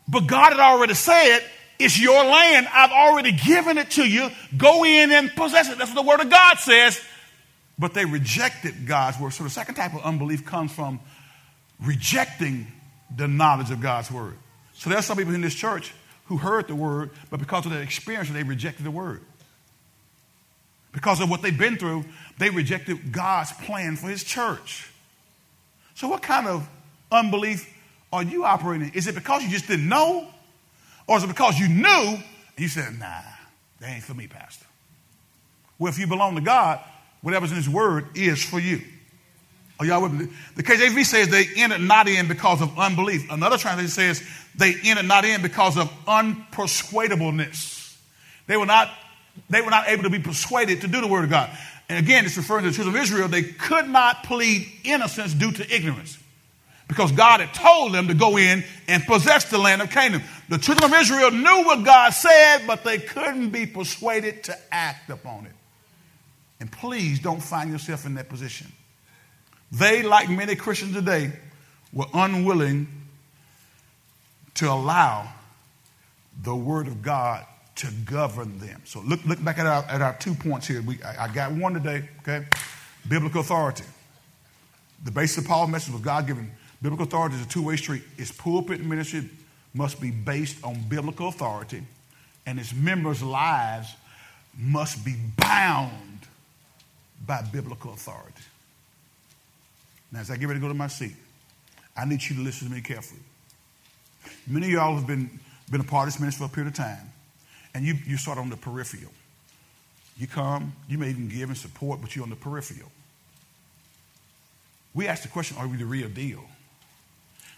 But 0.08 0.26
God 0.26 0.50
had 0.50 0.60
already 0.60 0.94
said, 0.94 1.42
it's 1.84 2.00
your 2.00 2.24
land. 2.24 2.68
I've 2.72 2.90
already 2.90 3.32
given 3.32 3.78
it 3.78 3.90
to 3.92 4.08
you. 4.08 4.30
Go 4.56 4.84
in 4.84 5.12
and 5.12 5.30
possess 5.30 5.70
it. 5.70 5.78
That's 5.78 5.90
what 5.90 6.02
the 6.02 6.08
word 6.08 6.20
of 6.20 6.30
God 6.30 6.58
says. 6.58 7.00
But 7.78 7.94
they 7.94 8.04
rejected 8.04 8.86
God's 8.86 9.18
word. 9.18 9.32
So 9.32 9.44
the 9.44 9.50
second 9.50 9.74
type 9.74 9.94
of 9.94 10.02
unbelief 10.02 10.44
comes 10.44 10.72
from 10.72 11.00
rejecting 11.80 12.66
the 13.14 13.28
knowledge 13.28 13.70
of 13.70 13.80
God's 13.80 14.10
word. 14.10 14.36
So 14.74 14.90
there's 14.90 15.04
some 15.04 15.16
people 15.16 15.34
in 15.34 15.40
this 15.40 15.54
church 15.54 15.92
who 16.26 16.36
heard 16.36 16.68
the 16.68 16.74
word, 16.74 17.10
but 17.30 17.40
because 17.40 17.66
of 17.66 17.72
their 17.72 17.82
experience, 17.82 18.30
they 18.30 18.42
rejected 18.42 18.84
the 18.84 18.90
word. 18.90 19.20
Because 20.92 21.20
of 21.20 21.30
what 21.30 21.42
they've 21.42 21.56
been 21.56 21.76
through, 21.76 22.04
they 22.38 22.50
rejected 22.50 23.12
God's 23.12 23.52
plan 23.52 23.96
for 23.96 24.08
his 24.08 24.22
church. 24.22 24.90
So, 25.94 26.08
what 26.08 26.22
kind 26.22 26.46
of 26.46 26.68
unbelief 27.10 27.68
are 28.12 28.22
you 28.22 28.44
operating 28.44 28.88
in? 28.88 28.94
Is 28.94 29.06
it 29.06 29.14
because 29.14 29.42
you 29.42 29.48
just 29.48 29.68
didn't 29.68 29.88
know? 29.88 30.28
Or 31.06 31.16
is 31.18 31.24
it 31.24 31.28
because 31.28 31.58
you 31.58 31.68
knew 31.68 31.88
and 31.88 32.22
you 32.56 32.68
said, 32.68 32.98
nah, 32.98 33.20
that 33.80 33.90
ain't 33.90 34.04
for 34.04 34.14
me, 34.14 34.26
Pastor? 34.26 34.66
Well, 35.78 35.92
if 35.92 35.98
you 35.98 36.06
belong 36.06 36.36
to 36.36 36.40
God, 36.40 36.80
whatever's 37.22 37.50
in 37.50 37.56
his 37.56 37.68
word 37.68 38.16
is 38.16 38.42
for 38.42 38.60
you. 38.60 38.82
Are 39.80 39.86
y'all 39.86 40.02
with 40.02 40.12
me? 40.12 40.28
The 40.54 40.62
KJV 40.62 41.04
says 41.04 41.28
they 41.28 41.46
entered 41.56 41.80
not 41.80 42.06
in 42.06 42.28
because 42.28 42.62
of 42.62 42.78
unbelief. 42.78 43.28
Another 43.30 43.58
translation 43.58 43.90
says 43.90 44.22
they 44.54 44.74
entered 44.84 45.06
not 45.06 45.24
in 45.24 45.42
because 45.42 45.76
of 45.76 45.90
unpersuadableness. 46.06 47.96
They 48.46 48.56
were 48.56 48.66
not, 48.66 48.90
they 49.50 49.60
were 49.60 49.70
not 49.70 49.88
able 49.88 50.04
to 50.04 50.10
be 50.10 50.20
persuaded 50.20 50.82
to 50.82 50.88
do 50.88 51.00
the 51.00 51.08
word 51.08 51.24
of 51.24 51.30
God. 51.30 51.50
And 51.88 51.98
again, 51.98 52.24
it's 52.24 52.36
referring 52.36 52.62
to 52.64 52.70
the 52.70 52.76
children 52.76 52.94
of 52.94 53.02
Israel. 53.02 53.26
They 53.28 53.42
could 53.42 53.88
not 53.88 54.22
plead 54.22 54.70
innocence 54.84 55.34
due 55.34 55.50
to 55.52 55.74
ignorance 55.74 56.16
because 56.92 57.10
God 57.10 57.40
had 57.40 57.54
told 57.54 57.92
them 57.94 58.08
to 58.08 58.14
go 58.14 58.36
in 58.36 58.62
and 58.86 59.02
possess 59.04 59.46
the 59.46 59.56
land 59.56 59.80
of 59.80 59.88
Canaan. 59.90 60.22
The 60.50 60.58
children 60.58 60.92
of 60.92 61.00
Israel 61.00 61.30
knew 61.30 61.64
what 61.64 61.84
God 61.84 62.10
said, 62.10 62.66
but 62.66 62.84
they 62.84 62.98
couldn't 62.98 63.48
be 63.48 63.64
persuaded 63.64 64.44
to 64.44 64.58
act 64.70 65.08
upon 65.08 65.46
it. 65.46 65.52
And 66.60 66.70
please 66.70 67.18
don't 67.18 67.42
find 67.42 67.70
yourself 67.70 68.04
in 68.04 68.14
that 68.16 68.28
position. 68.28 68.70
They, 69.72 70.02
like 70.02 70.28
many 70.28 70.54
Christians 70.54 70.92
today, 70.92 71.32
were 71.94 72.04
unwilling 72.12 72.86
to 74.56 74.70
allow 74.70 75.32
the 76.42 76.54
Word 76.54 76.88
of 76.88 77.00
God 77.00 77.46
to 77.76 77.86
govern 78.04 78.58
them. 78.58 78.82
So 78.84 79.00
look, 79.00 79.24
look 79.24 79.42
back 79.42 79.58
at 79.58 79.66
our, 79.66 79.82
at 79.84 80.02
our 80.02 80.12
two 80.18 80.34
points 80.34 80.66
here. 80.66 80.82
We, 80.82 81.02
I, 81.02 81.24
I 81.24 81.28
got 81.32 81.52
one 81.52 81.72
today, 81.72 82.06
okay? 82.20 82.44
Biblical 83.08 83.40
authority. 83.40 83.84
The 85.04 85.10
basis 85.10 85.38
of 85.38 85.46
Paul's 85.46 85.70
message 85.70 85.94
was 85.94 86.02
God 86.02 86.26
given 86.26 86.52
biblical 86.82 87.06
authority 87.06 87.36
is 87.36 87.42
a 87.42 87.48
two 87.48 87.62
way 87.62 87.76
street. 87.76 88.02
Its 88.18 88.32
pulpit 88.32 88.80
ministry 88.80 89.28
must 89.74 90.00
be 90.00 90.10
based 90.10 90.62
on 90.64 90.82
biblical 90.88 91.28
authority, 91.28 91.82
and 92.44 92.58
its 92.58 92.74
members' 92.74 93.22
lives 93.22 93.94
must 94.58 95.04
be 95.04 95.14
bound 95.36 96.26
by 97.26 97.42
biblical 97.42 97.92
authority. 97.92 98.42
Now, 100.10 100.20
as 100.20 100.30
I 100.30 100.36
get 100.36 100.46
ready 100.46 100.60
to 100.60 100.62
go 100.62 100.68
to 100.68 100.74
my 100.74 100.88
seat, 100.88 101.14
I 101.96 102.04
need 102.04 102.22
you 102.22 102.36
to 102.36 102.42
listen 102.42 102.68
to 102.68 102.74
me 102.74 102.80
carefully. 102.80 103.20
Many 104.46 104.66
of 104.66 104.72
y'all 104.72 104.96
have 104.96 105.06
been, 105.06 105.30
been 105.70 105.80
a 105.80 105.84
part 105.84 106.08
of 106.08 106.14
this 106.14 106.20
ministry 106.20 106.46
for 106.46 106.52
a 106.52 106.54
period 106.54 106.72
of 106.72 106.76
time, 106.76 107.12
and 107.74 107.84
you, 107.84 107.94
you 108.06 108.16
start 108.16 108.38
on 108.38 108.50
the 108.50 108.56
peripheral. 108.56 109.12
You 110.18 110.26
come, 110.26 110.74
you 110.88 110.98
may 110.98 111.08
even 111.10 111.28
give 111.28 111.48
and 111.48 111.56
support, 111.56 112.00
but 112.02 112.14
you're 112.14 112.24
on 112.24 112.30
the 112.30 112.36
peripheral. 112.36 112.90
We 114.94 115.08
ask 115.08 115.22
the 115.22 115.28
question 115.28 115.56
are 115.56 115.66
we 115.66 115.78
the 115.78 115.86
real 115.86 116.08
deal? 116.08 116.44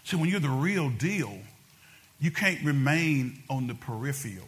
So, 0.05 0.17
when 0.17 0.29
you're 0.29 0.39
the 0.39 0.49
real 0.49 0.89
deal, 0.91 1.35
you 2.21 2.29
can't 2.29 2.63
remain 2.63 3.41
on 3.49 3.65
the 3.65 3.73
peripheral. 3.73 4.47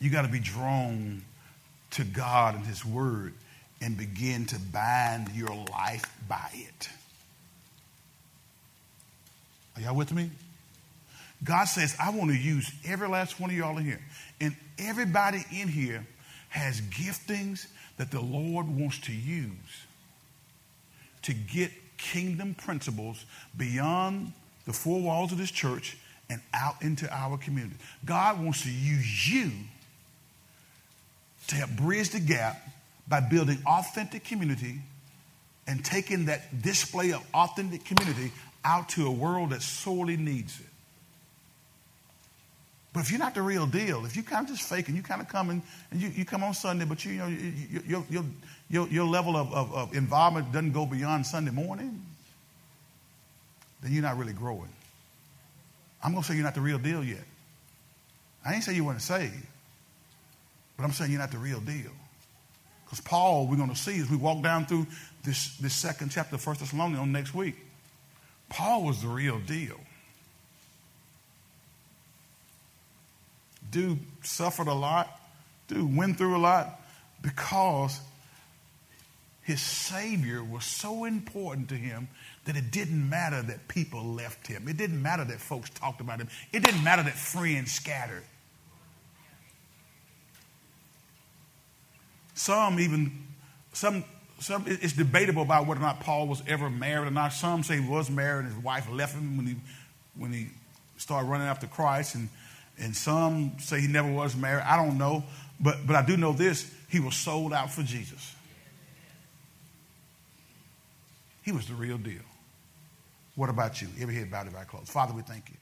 You 0.00 0.10
got 0.10 0.22
to 0.22 0.28
be 0.28 0.40
drawn 0.40 1.22
to 1.92 2.04
God 2.04 2.54
and 2.54 2.66
His 2.66 2.84
Word 2.84 3.34
and 3.82 3.96
begin 3.96 4.46
to 4.46 4.58
bind 4.58 5.28
your 5.34 5.54
life 5.70 6.04
by 6.28 6.48
it. 6.54 6.88
Are 9.76 9.82
y'all 9.82 9.96
with 9.96 10.12
me? 10.12 10.30
God 11.44 11.64
says, 11.64 11.94
I 12.00 12.10
want 12.10 12.30
to 12.30 12.36
use 12.36 12.72
every 12.86 13.08
last 13.08 13.38
one 13.38 13.50
of 13.50 13.56
y'all 13.56 13.76
in 13.76 13.84
here. 13.84 14.00
And 14.40 14.56
everybody 14.78 15.44
in 15.50 15.68
here 15.68 16.06
has 16.48 16.80
giftings 16.80 17.66
that 17.98 18.10
the 18.10 18.20
Lord 18.20 18.66
wants 18.66 18.98
to 19.00 19.12
use 19.12 19.50
to 21.22 21.34
get 21.34 21.70
kingdom 22.02 22.54
principles 22.54 23.24
beyond 23.56 24.32
the 24.66 24.72
four 24.72 25.00
walls 25.00 25.32
of 25.32 25.38
this 25.38 25.50
church 25.50 25.96
and 26.28 26.40
out 26.54 26.82
into 26.82 27.12
our 27.14 27.36
community. 27.36 27.76
God 28.04 28.42
wants 28.42 28.62
to 28.62 28.70
use 28.70 29.32
you 29.32 29.50
to 31.48 31.54
help 31.54 31.70
bridge 31.70 32.10
the 32.10 32.20
gap 32.20 32.60
by 33.08 33.20
building 33.20 33.58
authentic 33.66 34.24
community 34.24 34.80
and 35.66 35.84
taking 35.84 36.26
that 36.26 36.62
display 36.62 37.12
of 37.12 37.24
authentic 37.34 37.84
community 37.84 38.32
out 38.64 38.88
to 38.90 39.06
a 39.06 39.10
world 39.10 39.50
that 39.50 39.62
sorely 39.62 40.16
needs 40.16 40.58
it. 40.60 40.66
But 42.92 43.00
if 43.00 43.10
you're 43.10 43.18
not 43.18 43.34
the 43.34 43.42
real 43.42 43.66
deal, 43.66 44.04
if 44.04 44.16
you 44.16 44.22
kind 44.22 44.44
of 44.44 44.54
just 44.54 44.68
fake 44.68 44.88
and 44.88 44.96
you 44.96 45.02
kind 45.02 45.22
of 45.22 45.28
come 45.28 45.50
in, 45.50 45.62
and 45.90 46.00
you, 46.00 46.08
you 46.08 46.24
come 46.24 46.44
on 46.44 46.52
Sunday, 46.52 46.84
but 46.84 47.04
you, 47.04 47.12
you 47.12 47.18
know 47.18 47.28
your, 47.86 48.04
your, 48.10 48.24
your, 48.72 48.88
your 48.88 49.04
level 49.04 49.36
of, 49.36 49.52
of, 49.52 49.74
of 49.74 49.94
involvement 49.94 50.50
doesn't 50.50 50.72
go 50.72 50.86
beyond 50.86 51.26
Sunday 51.26 51.50
morning, 51.50 52.02
then 53.82 53.92
you're 53.92 54.02
not 54.02 54.16
really 54.16 54.32
growing. 54.32 54.70
I'm 56.02 56.12
going 56.12 56.22
to 56.22 56.28
say 56.28 56.34
you're 56.34 56.42
not 56.42 56.54
the 56.54 56.62
real 56.62 56.78
deal 56.78 57.04
yet. 57.04 57.22
I 58.44 58.54
ain't 58.54 58.64
say 58.64 58.74
you 58.74 58.84
weren't 58.84 59.02
saved, 59.02 59.46
but 60.76 60.84
I'm 60.84 60.92
saying 60.92 61.10
you're 61.10 61.20
not 61.20 61.30
the 61.30 61.38
real 61.38 61.60
deal. 61.60 61.90
Because 62.86 63.02
Paul, 63.02 63.46
we're 63.46 63.58
going 63.58 63.68
to 63.68 63.76
see 63.76 64.00
as 64.00 64.10
we 64.10 64.16
walk 64.16 64.42
down 64.42 64.64
through 64.64 64.86
this, 65.22 65.54
this 65.58 65.74
second 65.74 66.10
chapter 66.10 66.36
of 66.36 66.46
1 66.46 66.56
Thessalonians 66.58 66.98
on 66.98 67.12
next 67.12 67.34
week, 67.34 67.56
Paul 68.48 68.84
was 68.84 69.02
the 69.02 69.08
real 69.08 69.38
deal. 69.38 69.78
Dude 73.70 73.98
suffered 74.22 74.68
a 74.68 74.74
lot. 74.74 75.20
Dude 75.68 75.94
went 75.94 76.16
through 76.16 76.36
a 76.36 76.38
lot 76.38 76.80
because 77.20 78.00
his 79.42 79.60
Savior 79.60 80.42
was 80.42 80.64
so 80.64 81.04
important 81.04 81.68
to 81.70 81.74
him 81.74 82.08
that 82.44 82.56
it 82.56 82.70
didn't 82.70 83.08
matter 83.08 83.42
that 83.42 83.66
people 83.66 84.04
left 84.04 84.46
him. 84.46 84.68
It 84.68 84.76
didn't 84.76 85.02
matter 85.02 85.24
that 85.24 85.40
folks 85.40 85.68
talked 85.70 86.00
about 86.00 86.20
him. 86.20 86.28
It 86.52 86.62
didn't 86.62 86.84
matter 86.84 87.02
that 87.02 87.14
friends 87.14 87.72
scattered. 87.72 88.22
Some 92.34 92.78
even, 92.78 93.26
some, 93.72 94.04
some, 94.38 94.64
it's 94.66 94.92
debatable 94.92 95.42
about 95.42 95.66
whether 95.66 95.80
or 95.80 95.84
not 95.84 96.00
Paul 96.00 96.28
was 96.28 96.42
ever 96.46 96.70
married 96.70 97.08
or 97.08 97.10
not. 97.10 97.32
Some 97.32 97.64
say 97.64 97.80
he 97.80 97.88
was 97.88 98.10
married 98.10 98.46
and 98.46 98.54
his 98.54 98.64
wife 98.64 98.88
left 98.90 99.14
him 99.14 99.36
when 99.36 99.46
he, 99.46 99.56
when 100.16 100.32
he 100.32 100.48
started 100.96 101.28
running 101.28 101.48
after 101.48 101.66
Christ. 101.66 102.14
And, 102.14 102.28
and 102.78 102.96
some 102.96 103.58
say 103.58 103.80
he 103.80 103.88
never 103.88 104.10
was 104.10 104.36
married. 104.36 104.62
I 104.64 104.76
don't 104.76 104.98
know. 104.98 105.24
But, 105.60 105.86
but 105.86 105.96
I 105.96 106.04
do 106.04 106.16
know 106.16 106.32
this 106.32 106.72
he 106.88 107.00
was 107.00 107.16
sold 107.16 107.52
out 107.52 107.72
for 107.72 107.82
Jesus. 107.82 108.31
He 111.42 111.52
was 111.52 111.66
the 111.66 111.74
real 111.74 111.98
deal. 111.98 112.22
What 113.34 113.50
about 113.50 113.80
you? 113.80 113.88
Every 114.00 114.14
head 114.14 114.30
bowed, 114.30 114.46
every 114.46 114.58
eye 114.60 114.64
closed. 114.64 114.88
Father, 114.88 115.14
we 115.14 115.22
thank 115.22 115.50
you. 115.50 115.56